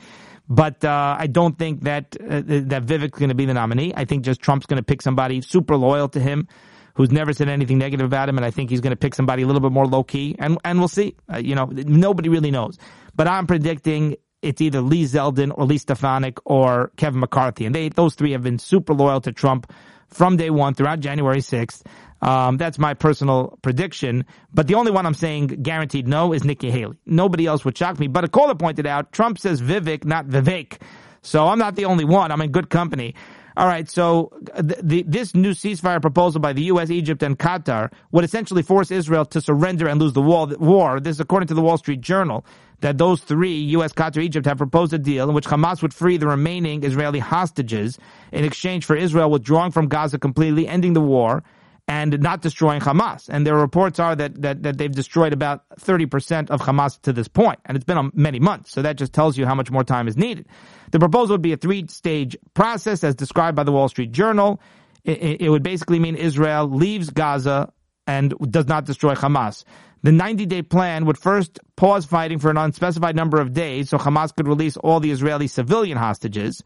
But 0.47 0.83
uh, 0.85 1.15
I 1.19 1.27
don't 1.27 1.57
think 1.57 1.83
that 1.83 2.15
uh, 2.21 2.41
that 2.45 2.85
Vivek's 2.85 3.17
going 3.17 3.29
to 3.29 3.35
be 3.35 3.45
the 3.45 3.53
nominee. 3.53 3.93
I 3.95 4.05
think 4.05 4.23
just 4.23 4.41
Trump's 4.41 4.65
going 4.65 4.77
to 4.77 4.83
pick 4.83 5.01
somebody 5.01 5.41
super 5.41 5.75
loyal 5.75 6.07
to 6.09 6.19
him 6.19 6.47
who's 6.95 7.11
never 7.11 7.33
said 7.33 7.49
anything 7.49 7.77
negative 7.77 8.05
about 8.05 8.29
him, 8.29 8.37
and 8.37 8.45
I 8.45 8.51
think 8.51 8.69
he's 8.69 8.81
going 8.81 8.91
to 8.91 8.97
pick 8.97 9.15
somebody 9.15 9.43
a 9.43 9.47
little 9.47 9.61
bit 9.61 9.71
more 9.71 9.85
low 9.85 10.03
key, 10.03 10.35
and 10.39 10.57
and 10.63 10.79
we'll 10.79 10.87
see. 10.87 11.15
Uh, 11.31 11.37
you 11.37 11.55
know, 11.55 11.65
nobody 11.65 12.29
really 12.29 12.51
knows, 12.51 12.77
but 13.15 13.27
I'm 13.27 13.47
predicting 13.47 14.15
it's 14.41 14.61
either 14.61 14.81
Lee 14.81 15.03
Zeldin 15.03 15.51
or 15.55 15.65
Lee 15.65 15.79
Stefanik 15.79 16.37
or 16.45 16.91
Kevin 16.97 17.19
McCarthy, 17.19 17.65
and 17.65 17.73
they 17.73 17.89
those 17.89 18.15
three 18.15 18.31
have 18.31 18.43
been 18.43 18.59
super 18.59 18.93
loyal 18.93 19.21
to 19.21 19.31
Trump 19.31 19.71
from 20.15 20.37
day 20.37 20.49
one 20.49 20.73
throughout 20.73 21.01
January 21.01 21.39
6th. 21.39 21.83
Um, 22.21 22.55
that's 22.55 22.79
my 22.79 22.93
personal 22.93 23.59
prediction. 23.61 24.25
But 24.53 24.67
the 24.67 24.75
only 24.75 24.91
one 24.91 25.05
I'm 25.05 25.13
saying 25.13 25.47
guaranteed 25.61 26.07
no 26.07 26.31
is 26.31 26.45
Nikki 26.45 26.71
Haley. 26.71 26.97
Nobody 27.05 27.45
else 27.45 27.65
would 27.65 27.77
shock 27.77 27.99
me. 27.99 28.07
But 28.07 28.23
a 28.23 28.29
caller 28.29 28.55
pointed 28.55 28.87
out 28.87 29.11
Trump 29.11 29.37
says 29.37 29.61
Vivek, 29.61 30.05
not 30.05 30.25
Vivek. 30.27 30.81
So 31.21 31.47
I'm 31.47 31.59
not 31.59 31.75
the 31.75 31.85
only 31.85 32.05
one. 32.05 32.31
I'm 32.31 32.41
in 32.41 32.51
good 32.51 32.69
company. 32.69 33.13
All 33.57 33.67
right, 33.67 33.89
so 33.89 34.31
the, 34.55 34.77
the, 34.83 35.03
this 35.03 35.33
new 35.33 35.51
ceasefire 35.51 36.01
proposal 36.01 36.41
by 36.41 36.51
the 36.51 36.63
U.S., 36.63 36.89
Egypt, 36.89 37.23
and 37.23 37.39
Qatar 37.39 37.89
would 38.11 38.25
essentially 38.25 38.61
force 38.61 38.91
Israel 38.91 39.23
to 39.27 39.39
surrender 39.39 39.87
and 39.87 39.99
lose 39.99 40.11
the 40.11 40.21
war. 40.21 40.99
This 40.99 41.15
is 41.15 41.19
according 41.21 41.47
to 41.47 41.53
the 41.53 41.61
Wall 41.61 41.77
Street 41.77 42.01
Journal, 42.01 42.45
that 42.81 42.97
those 42.97 43.21
three, 43.21 43.55
U.S., 43.55 43.93
Qatar, 43.93 44.23
Egypt, 44.23 44.45
have 44.45 44.57
proposed 44.57 44.93
a 44.93 44.97
deal 44.97 45.27
in 45.29 45.35
which 45.35 45.45
Hamas 45.45 45.81
would 45.81 45.93
free 45.93 46.17
the 46.17 46.27
remaining 46.27 46.83
Israeli 46.83 47.19
hostages 47.19 47.97
in 48.31 48.43
exchange 48.43 48.85
for 48.85 48.95
Israel 48.95 49.29
withdrawing 49.29 49.71
from 49.71 49.87
Gaza 49.87 50.19
completely, 50.19 50.67
ending 50.67 50.93
the 50.93 51.01
war, 51.01 51.43
and 51.87 52.19
not 52.19 52.41
destroying 52.41 52.81
Hamas. 52.81 53.29
And 53.29 53.45
their 53.45 53.55
reports 53.55 53.99
are 53.99 54.15
that, 54.15 54.41
that, 54.41 54.63
that 54.63 54.77
they've 54.77 54.91
destroyed 54.91 55.33
about 55.33 55.63
30% 55.79 56.49
of 56.49 56.61
Hamas 56.61 56.99
to 57.01 57.13
this 57.13 57.27
point. 57.27 57.59
And 57.65 57.75
it's 57.75 57.85
been 57.85 58.11
many 58.13 58.39
months. 58.39 58.71
So 58.71 58.81
that 58.81 58.97
just 58.97 59.13
tells 59.13 59.37
you 59.37 59.45
how 59.45 59.53
much 59.53 59.69
more 59.69 59.83
time 59.83 60.07
is 60.07 60.17
needed. 60.17 60.47
The 60.91 60.99
proposal 60.99 61.35
would 61.35 61.41
be 61.41 61.53
a 61.53 61.57
three 61.57 61.87
stage 61.87 62.35
process 62.53 63.03
as 63.03 63.15
described 63.15 63.55
by 63.55 63.63
the 63.63 63.71
Wall 63.71 63.87
Street 63.87 64.11
Journal. 64.11 64.59
It, 65.03 65.41
it 65.41 65.49
would 65.49 65.61
basically 65.61 65.99
mean 65.99 66.15
Israel 66.15 66.67
leaves 66.67 67.11
Gaza 67.11 67.71
and 68.07 68.33
does 68.49 68.67
not 68.67 68.85
destroy 68.85 69.15
Hamas. 69.15 69.63
The 70.03 70.11
90 70.11 70.45
day 70.45 70.61
plan 70.61 71.05
would 71.05 71.17
first 71.17 71.59
pause 71.75 72.05
fighting 72.05 72.37
for 72.37 72.51
an 72.51 72.57
unspecified 72.57 73.15
number 73.15 73.41
of 73.41 73.53
days 73.53 73.89
so 73.89 73.97
Hamas 73.97 74.35
could 74.35 74.47
release 74.47 74.77
all 74.77 74.99
the 74.99 75.11
Israeli 75.11 75.47
civilian 75.47 75.97
hostages. 75.97 76.61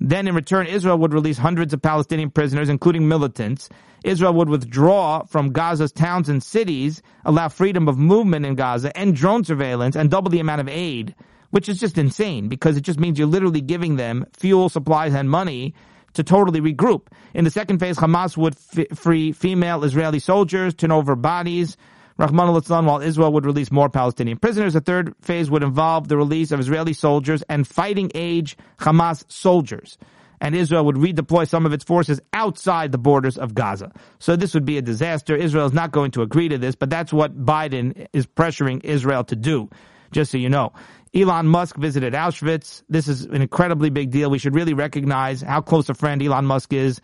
Then 0.00 0.26
in 0.26 0.34
return, 0.34 0.66
Israel 0.66 0.98
would 0.98 1.14
release 1.14 1.38
hundreds 1.38 1.72
of 1.72 1.80
Palestinian 1.80 2.30
prisoners, 2.30 2.68
including 2.68 3.06
militants. 3.06 3.68
Israel 4.02 4.34
would 4.34 4.48
withdraw 4.48 5.22
from 5.26 5.52
Gaza's 5.52 5.92
towns 5.92 6.28
and 6.28 6.42
cities, 6.42 7.02
allow 7.24 7.48
freedom 7.48 7.86
of 7.86 7.98
movement 7.98 8.44
in 8.44 8.56
Gaza, 8.56 8.96
end 8.96 9.14
drone 9.14 9.44
surveillance, 9.44 9.94
and 9.94 10.10
double 10.10 10.30
the 10.30 10.40
amount 10.40 10.60
of 10.60 10.68
aid, 10.68 11.14
which 11.50 11.68
is 11.68 11.78
just 11.78 11.98
insane 11.98 12.48
because 12.48 12.76
it 12.76 12.80
just 12.80 12.98
means 12.98 13.16
you're 13.16 13.28
literally 13.28 13.60
giving 13.60 13.94
them 13.94 14.26
fuel, 14.32 14.68
supplies, 14.68 15.14
and 15.14 15.30
money 15.30 15.72
to 16.14 16.22
totally 16.22 16.60
regroup. 16.60 17.08
In 17.34 17.44
the 17.44 17.50
second 17.50 17.78
phase, 17.78 17.96
Hamas 17.96 18.36
would 18.36 18.56
f- 18.76 18.98
free 18.98 19.32
female 19.32 19.84
Israeli 19.84 20.18
soldiers, 20.18 20.74
turn 20.74 20.92
over 20.92 21.16
bodies, 21.16 21.76
Rahman 22.18 22.48
al 22.48 22.82
while 22.84 23.00
Israel 23.00 23.32
would 23.32 23.46
release 23.46 23.70
more 23.70 23.88
Palestinian 23.88 24.38
prisoners. 24.38 24.74
The 24.74 24.80
third 24.80 25.14
phase 25.22 25.50
would 25.50 25.62
involve 25.62 26.08
the 26.08 26.16
release 26.16 26.52
of 26.52 26.60
Israeli 26.60 26.92
soldiers 26.92 27.42
and 27.48 27.66
fighting 27.66 28.10
age 28.14 28.56
Hamas 28.78 29.24
soldiers. 29.30 29.98
And 30.40 30.54
Israel 30.56 30.84
would 30.86 30.96
redeploy 30.96 31.48
some 31.48 31.66
of 31.66 31.72
its 31.72 31.84
forces 31.84 32.20
outside 32.32 32.90
the 32.90 32.98
borders 32.98 33.38
of 33.38 33.54
Gaza. 33.54 33.92
So 34.18 34.34
this 34.34 34.54
would 34.54 34.64
be 34.64 34.76
a 34.76 34.82
disaster. 34.82 35.36
Israel 35.36 35.66
is 35.66 35.72
not 35.72 35.92
going 35.92 36.10
to 36.12 36.22
agree 36.22 36.48
to 36.48 36.58
this, 36.58 36.74
but 36.74 36.90
that's 36.90 37.12
what 37.12 37.44
Biden 37.44 38.08
is 38.12 38.26
pressuring 38.26 38.84
Israel 38.84 39.22
to 39.24 39.36
do, 39.36 39.70
just 40.10 40.32
so 40.32 40.38
you 40.38 40.48
know. 40.48 40.72
Elon 41.14 41.46
Musk 41.46 41.76
visited 41.76 42.14
Auschwitz. 42.14 42.82
This 42.88 43.06
is 43.06 43.24
an 43.24 43.42
incredibly 43.42 43.90
big 43.90 44.10
deal. 44.10 44.30
We 44.30 44.38
should 44.38 44.54
really 44.54 44.74
recognize 44.74 45.42
how 45.42 45.60
close 45.60 45.88
a 45.88 45.94
friend 45.94 46.22
Elon 46.22 46.46
Musk 46.46 46.72
is 46.72 47.00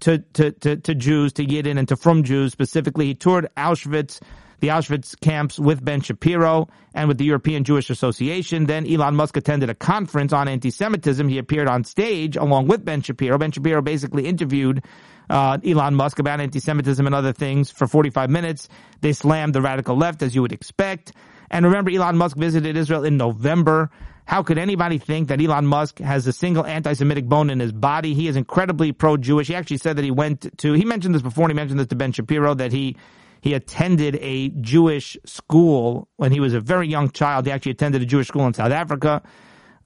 to, 0.00 0.18
to, 0.34 0.52
to, 0.52 0.76
to 0.76 0.94
Jews, 0.94 1.32
to 1.34 1.46
Yidden, 1.46 1.78
and 1.78 1.88
to 1.88 1.96
frum 1.96 2.22
Jews 2.22 2.52
specifically. 2.52 3.06
He 3.06 3.14
toured 3.14 3.48
Auschwitz 3.56 4.20
the 4.60 4.68
Auschwitz 4.68 5.18
camps 5.20 5.58
with 5.58 5.84
Ben 5.84 6.00
Shapiro 6.00 6.68
and 6.94 7.08
with 7.08 7.18
the 7.18 7.24
European 7.24 7.64
Jewish 7.64 7.90
Association. 7.90 8.66
Then 8.66 8.86
Elon 8.86 9.14
Musk 9.14 9.36
attended 9.36 9.70
a 9.70 9.74
conference 9.74 10.32
on 10.32 10.48
anti-Semitism. 10.48 11.28
He 11.28 11.38
appeared 11.38 11.68
on 11.68 11.84
stage 11.84 12.36
along 12.36 12.68
with 12.68 12.84
Ben 12.84 13.02
Shapiro. 13.02 13.38
Ben 13.38 13.52
Shapiro 13.52 13.82
basically 13.82 14.26
interviewed 14.26 14.82
uh, 15.28 15.58
Elon 15.64 15.94
Musk 15.94 16.18
about 16.18 16.40
anti-Semitism 16.40 17.04
and 17.04 17.14
other 17.14 17.32
things 17.32 17.70
for 17.70 17.86
45 17.86 18.30
minutes. 18.30 18.68
They 19.00 19.12
slammed 19.12 19.54
the 19.54 19.60
radical 19.60 19.96
left, 19.96 20.22
as 20.22 20.34
you 20.34 20.42
would 20.42 20.52
expect. 20.52 21.12
And 21.50 21.64
remember, 21.64 21.90
Elon 21.90 22.16
Musk 22.16 22.36
visited 22.36 22.76
Israel 22.76 23.04
in 23.04 23.16
November. 23.16 23.90
How 24.26 24.42
could 24.42 24.58
anybody 24.58 24.98
think 24.98 25.28
that 25.28 25.40
Elon 25.40 25.66
Musk 25.66 26.00
has 26.00 26.26
a 26.26 26.32
single 26.32 26.66
anti-Semitic 26.66 27.26
bone 27.26 27.48
in 27.48 27.60
his 27.60 27.72
body? 27.72 28.12
He 28.12 28.26
is 28.26 28.34
incredibly 28.34 28.90
pro-Jewish. 28.92 29.46
He 29.46 29.54
actually 29.54 29.78
said 29.78 29.96
that 29.96 30.04
he 30.04 30.10
went 30.10 30.58
to, 30.58 30.72
he 30.72 30.84
mentioned 30.84 31.14
this 31.14 31.22
before, 31.22 31.44
and 31.44 31.52
he 31.52 31.56
mentioned 31.56 31.78
this 31.78 31.86
to 31.88 31.96
Ben 31.96 32.12
Shapiro, 32.12 32.54
that 32.54 32.72
he 32.72 32.96
he 33.40 33.54
attended 33.54 34.18
a 34.20 34.48
Jewish 34.48 35.16
school 35.24 36.08
when 36.16 36.32
he 36.32 36.40
was 36.40 36.54
a 36.54 36.60
very 36.60 36.88
young 36.88 37.10
child. 37.10 37.46
He 37.46 37.52
actually 37.52 37.72
attended 37.72 38.02
a 38.02 38.06
Jewish 38.06 38.26
school 38.26 38.46
in 38.46 38.54
South 38.54 38.72
Africa. 38.72 39.22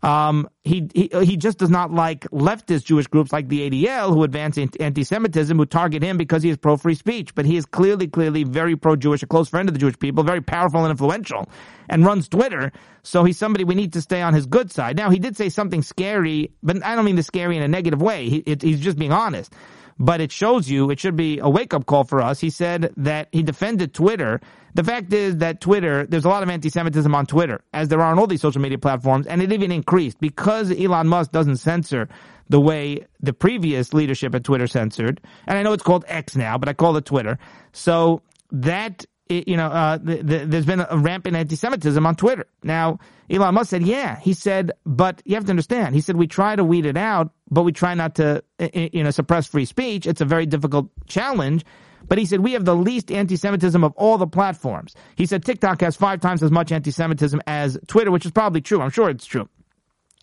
Um, 0.03 0.49
he, 0.65 0.89
he 0.95 1.11
he 1.23 1.37
just 1.37 1.59
does 1.59 1.69
not 1.71 1.93
like 1.93 2.23
leftist 2.31 2.85
Jewish 2.85 3.07
groups 3.07 3.33
like 3.33 3.49
the 3.49 3.71
ADL 3.71 4.13
who 4.15 4.23
advance 4.25 4.57
anti-Semitism, 4.59 5.57
who 5.57 5.67
target 5.67 6.03
him 6.03 6.17
because 6.17 6.43
he 6.43 6.51
is 6.51 6.57
pro-free 6.57 6.95
speech. 6.95 7.35
But 7.35 7.45
he 7.45 7.57
is 7.57 7.67
clearly, 7.67 8.07
clearly 8.07 8.45
very 8.45 8.77
pro-Jewish, 8.77 9.23
a 9.23 9.27
close 9.27 9.49
friend 9.49 9.69
of 9.69 9.75
the 9.75 9.79
Jewish 9.79 9.99
people, 9.99 10.25
very 10.25 10.41
powerful 10.41 10.85
and 10.85 10.91
influential, 10.91 11.49
and 11.89 12.05
runs 12.05 12.29
Twitter. 12.29 12.73
So 13.03 13.25
he's 13.25 13.39
somebody 13.39 13.65
we 13.65 13.75
need 13.75 13.93
to 13.93 14.01
stay 14.01 14.23
on 14.23 14.33
his 14.35 14.47
good 14.47 14.71
side. 14.71 14.97
Now 14.97 15.11
he 15.11 15.19
did 15.19 15.37
say 15.37 15.49
something 15.49 15.83
scary, 15.83 16.53
but 16.63 16.83
I 16.85 16.95
don't 16.95 17.05
mean 17.05 17.17
the 17.17 17.23
scary 17.23 17.57
in 17.57 17.63
a 17.63 17.69
negative 17.69 18.01
way. 18.01 18.29
He, 18.29 18.37
it, 18.39 18.63
he's 18.63 18.81
just 18.81 18.99
being 18.99 19.13
honest 19.13 19.53
but 20.01 20.23
it 20.23 20.33
shows 20.33 20.69
you, 20.69 20.91
it 20.91 20.99
should 20.99 21.15
be 21.15 21.39
a 21.41 21.49
wake 21.49 21.75
up 21.75 21.85
call 21.85 22.05
for 22.05 22.23
us. 22.23 22.41
He 22.41 22.49
said 22.49 22.93
that 22.97 23.29
he 23.33 23.43
defended 23.43 23.93
Twitter. 23.93 24.41
The 24.75 24.83
fact 24.83 25.13
is 25.13 25.37
that 25.37 25.61
Twitter, 25.61 26.07
there's 26.07 26.25
a 26.25 26.29
lot 26.29 26.43
of 26.43 26.49
anti 26.49 26.71
Semitism 26.71 27.15
on 27.15 27.27
Twitter, 27.27 27.61
as 27.75 27.89
there 27.89 28.01
are 28.01 28.11
on 28.11 28.19
all 28.19 28.27
these 28.27 28.41
social 28.41 28.63
media 28.63 28.79
platforms, 28.79 29.27
and 29.27 29.43
it 29.43 29.53
even 29.53 29.71
increased 29.71 30.19
because 30.19 30.71
Elon 30.73 31.07
Musk 31.07 31.33
doesn't 31.33 31.57
censor 31.57 32.09
the 32.49 32.61
way 32.61 33.07
the 33.21 33.35
previous 33.35 33.93
leadership 33.93 34.35
at 34.35 34.43
Twitter 34.43 34.67
censored. 34.67 35.21
And 35.47 35.59
I 35.59 35.63
know 35.63 35.75
it's 35.75 35.83
called 35.83 36.07
X 36.09 36.35
now, 36.35 36.57
but 36.57 36.71
I 36.71 36.73
call 36.73 36.97
it 36.97 37.05
Twitter. 37.05 37.39
So 37.73 38.23
that 38.53 39.05
you 39.31 39.57
know, 39.57 39.67
uh, 39.67 39.99
the, 39.99 40.17
the, 40.23 40.39
there's 40.47 40.67
been 40.67 40.81
a 40.81 40.97
rampant 40.97 41.37
anti-Semitism 41.37 42.05
on 42.05 42.17
Twitter. 42.17 42.47
Now, 42.65 42.99
Elon 43.31 43.55
Musk 43.55 43.71
said, 43.71 43.83
yeah. 43.83 44.19
He 44.19 44.35
said, 44.35 44.73
but 44.85 45.23
you 45.25 45.37
have 45.37 45.45
to 45.45 45.51
understand. 45.51 45.95
He 45.95 46.01
said, 46.01 46.17
we 46.17 46.27
try 46.27 46.57
to 46.57 46.65
weed 46.65 46.85
it 46.85 46.97
out, 46.97 47.33
but 47.51 47.63
we 47.63 47.73
try 47.73 47.95
not 47.95 48.15
to, 48.17 48.43
you 48.73 49.03
know, 49.03 49.11
suppress 49.11 49.47
free 49.47 49.65
speech. 49.65 50.07
It's 50.07 50.21
a 50.21 50.25
very 50.25 50.47
difficult 50.47 50.89
challenge. 51.07 51.65
But 52.09 52.19
he 52.19 52.25
said, 52.25 52.41
we 52.41 52.53
have 52.53 52.65
the 52.65 52.75
least 52.75 53.13
anti-Semitism 53.13 53.85
of 53.85 53.93
all 53.95 54.19
the 54.19 54.27
platforms. 54.27 54.95
He 55.17 55.27
said, 55.27 55.45
TikTok 55.45 55.81
has 55.83 55.97
five 55.97 56.21
times 56.21 56.43
as 56.43 56.51
much 56.51 56.73
anti-Semitism 56.73 57.41
as 57.47 57.79
Twitter, 57.87 58.11
which 58.11 58.25
is 58.25 58.33
probably 58.33 58.61
true. 58.63 58.81
I'm 58.81 58.91
sure 58.91 59.11
it's 59.11 59.27
true. 59.27 59.49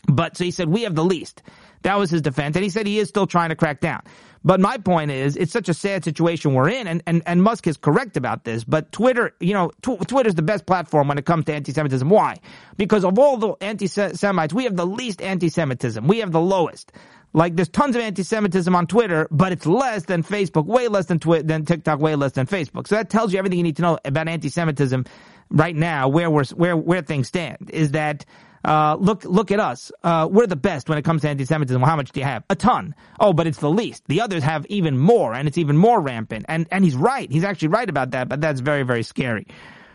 But 0.07 0.37
so 0.37 0.43
he 0.43 0.51
said, 0.51 0.69
we 0.69 0.83
have 0.83 0.95
the 0.95 1.05
least. 1.05 1.43
That 1.83 1.97
was 1.97 2.09
his 2.09 2.21
defense. 2.21 2.55
And 2.55 2.63
he 2.63 2.69
said 2.69 2.87
he 2.87 2.97
is 2.97 3.09
still 3.09 3.27
trying 3.27 3.49
to 3.49 3.55
crack 3.55 3.79
down. 3.79 4.01
But 4.43 4.59
my 4.59 4.77
point 4.77 5.11
is, 5.11 5.35
it's 5.35 5.51
such 5.51 5.67
a 5.67 5.73
sad 5.73 6.03
situation 6.05 6.53
we're 6.53 6.69
in, 6.69 6.87
and, 6.87 7.03
and, 7.05 7.21
and 7.25 7.43
Musk 7.43 7.67
is 7.67 7.75
correct 7.75 8.15
about 8.15 8.45
this. 8.45 8.63
But 8.63 8.91
Twitter, 8.91 9.35
you 9.39 9.53
know, 9.53 9.71
tw- 9.81 10.07
Twitter's 10.07 10.35
the 10.35 10.41
best 10.41 10.65
platform 10.65 11.09
when 11.09 11.17
it 11.17 11.25
comes 11.25 11.45
to 11.45 11.53
anti-Semitism. 11.53 12.09
Why? 12.09 12.37
Because 12.77 13.03
of 13.03 13.19
all 13.19 13.37
the 13.37 13.53
anti-Semites, 13.59 14.53
we 14.53 14.63
have 14.63 14.75
the 14.75 14.85
least 14.85 15.21
anti-Semitism. 15.21 16.07
We 16.07 16.19
have 16.19 16.31
the 16.31 16.39
lowest. 16.39 16.93
Like 17.33 17.55
there's 17.55 17.69
tons 17.69 17.95
of 17.95 18.01
anti-Semitism 18.01 18.73
on 18.75 18.87
Twitter, 18.87 19.27
but 19.29 19.51
it's 19.51 19.65
less 19.65 20.05
than 20.05 20.23
Facebook, 20.23 20.65
way 20.65 20.87
less 20.87 21.05
than 21.05 21.19
Twi- 21.19 21.41
than 21.41 21.65
TikTok, 21.65 21.99
way 21.99 22.15
less 22.15 22.31
than 22.31 22.47
Facebook. 22.47 22.87
So 22.87 22.95
that 22.95 23.09
tells 23.09 23.31
you 23.31 23.39
everything 23.39 23.59
you 23.59 23.63
need 23.63 23.75
to 23.77 23.81
know 23.81 23.99
about 24.05 24.27
anti-Semitism 24.27 25.05
right 25.49 25.75
now, 25.75 26.07
where 26.07 26.29
we're 26.29 26.45
where 26.45 26.75
where 26.75 27.01
things 27.01 27.27
stand. 27.27 27.69
Is 27.71 27.91
that 27.91 28.25
uh, 28.65 28.97
look, 28.99 29.23
look 29.23 29.51
at 29.51 29.59
us. 29.59 29.91
Uh, 30.03 30.27
we're 30.29 30.47
the 30.47 30.55
best 30.55 30.89
when 30.89 30.97
it 30.97 31.05
comes 31.05 31.21
to 31.21 31.29
anti-Semitism. 31.29 31.79
Well, 31.79 31.89
how 31.89 31.95
much 31.95 32.11
do 32.11 32.19
you 32.19 32.25
have? 32.25 32.43
A 32.49 32.55
ton. 32.55 32.95
Oh, 33.19 33.31
but 33.31 33.47
it's 33.47 33.59
the 33.59 33.69
least. 33.69 34.03
The 34.07 34.21
others 34.21 34.43
have 34.43 34.65
even 34.65 34.97
more, 34.97 35.33
and 35.33 35.47
it's 35.47 35.57
even 35.57 35.77
more 35.77 36.01
rampant. 36.01 36.45
And 36.49 36.67
and 36.71 36.83
he's 36.83 36.95
right. 36.95 37.31
He's 37.31 37.43
actually 37.43 37.69
right 37.69 37.89
about 37.89 38.11
that. 38.11 38.29
But 38.29 38.41
that's 38.41 38.59
very 38.59 38.83
very 38.83 39.03
scary. 39.03 39.47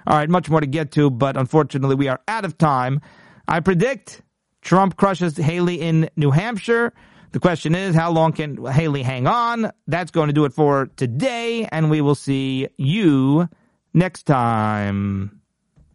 All 0.07 0.17
right, 0.17 0.29
much 0.29 0.51
more 0.51 0.61
to 0.61 0.67
get 0.67 0.93
to, 0.93 1.11
but 1.11 1.37
unfortunately 1.37 1.95
we 1.97 2.09
are 2.09 2.21
out 2.27 2.45
of 2.45 2.59
time. 2.59 3.01
I 3.47 3.61
predict 3.61 4.23
Trump 4.61 4.97
crushes 4.97 5.37
Haley 5.37 5.81
in 5.81 6.09
New 6.17 6.31
Hampshire. 6.31 6.93
The 7.33 7.41
question 7.41 7.75
is, 7.75 7.95
how 7.95 8.11
long 8.11 8.33
can 8.33 8.65
Haley 8.65 9.03
hang 9.03 9.27
on? 9.27 9.73
That's 9.87 10.11
going 10.11 10.29
to 10.29 10.35
do 10.35 10.45
it 10.45 10.53
for 10.53 10.87
today, 10.97 11.67
and 11.73 11.91
we 11.91 12.01
will 12.03 12.15
see 12.15 12.69
you 12.77 13.49
next 13.95 14.25
time. 14.25 15.42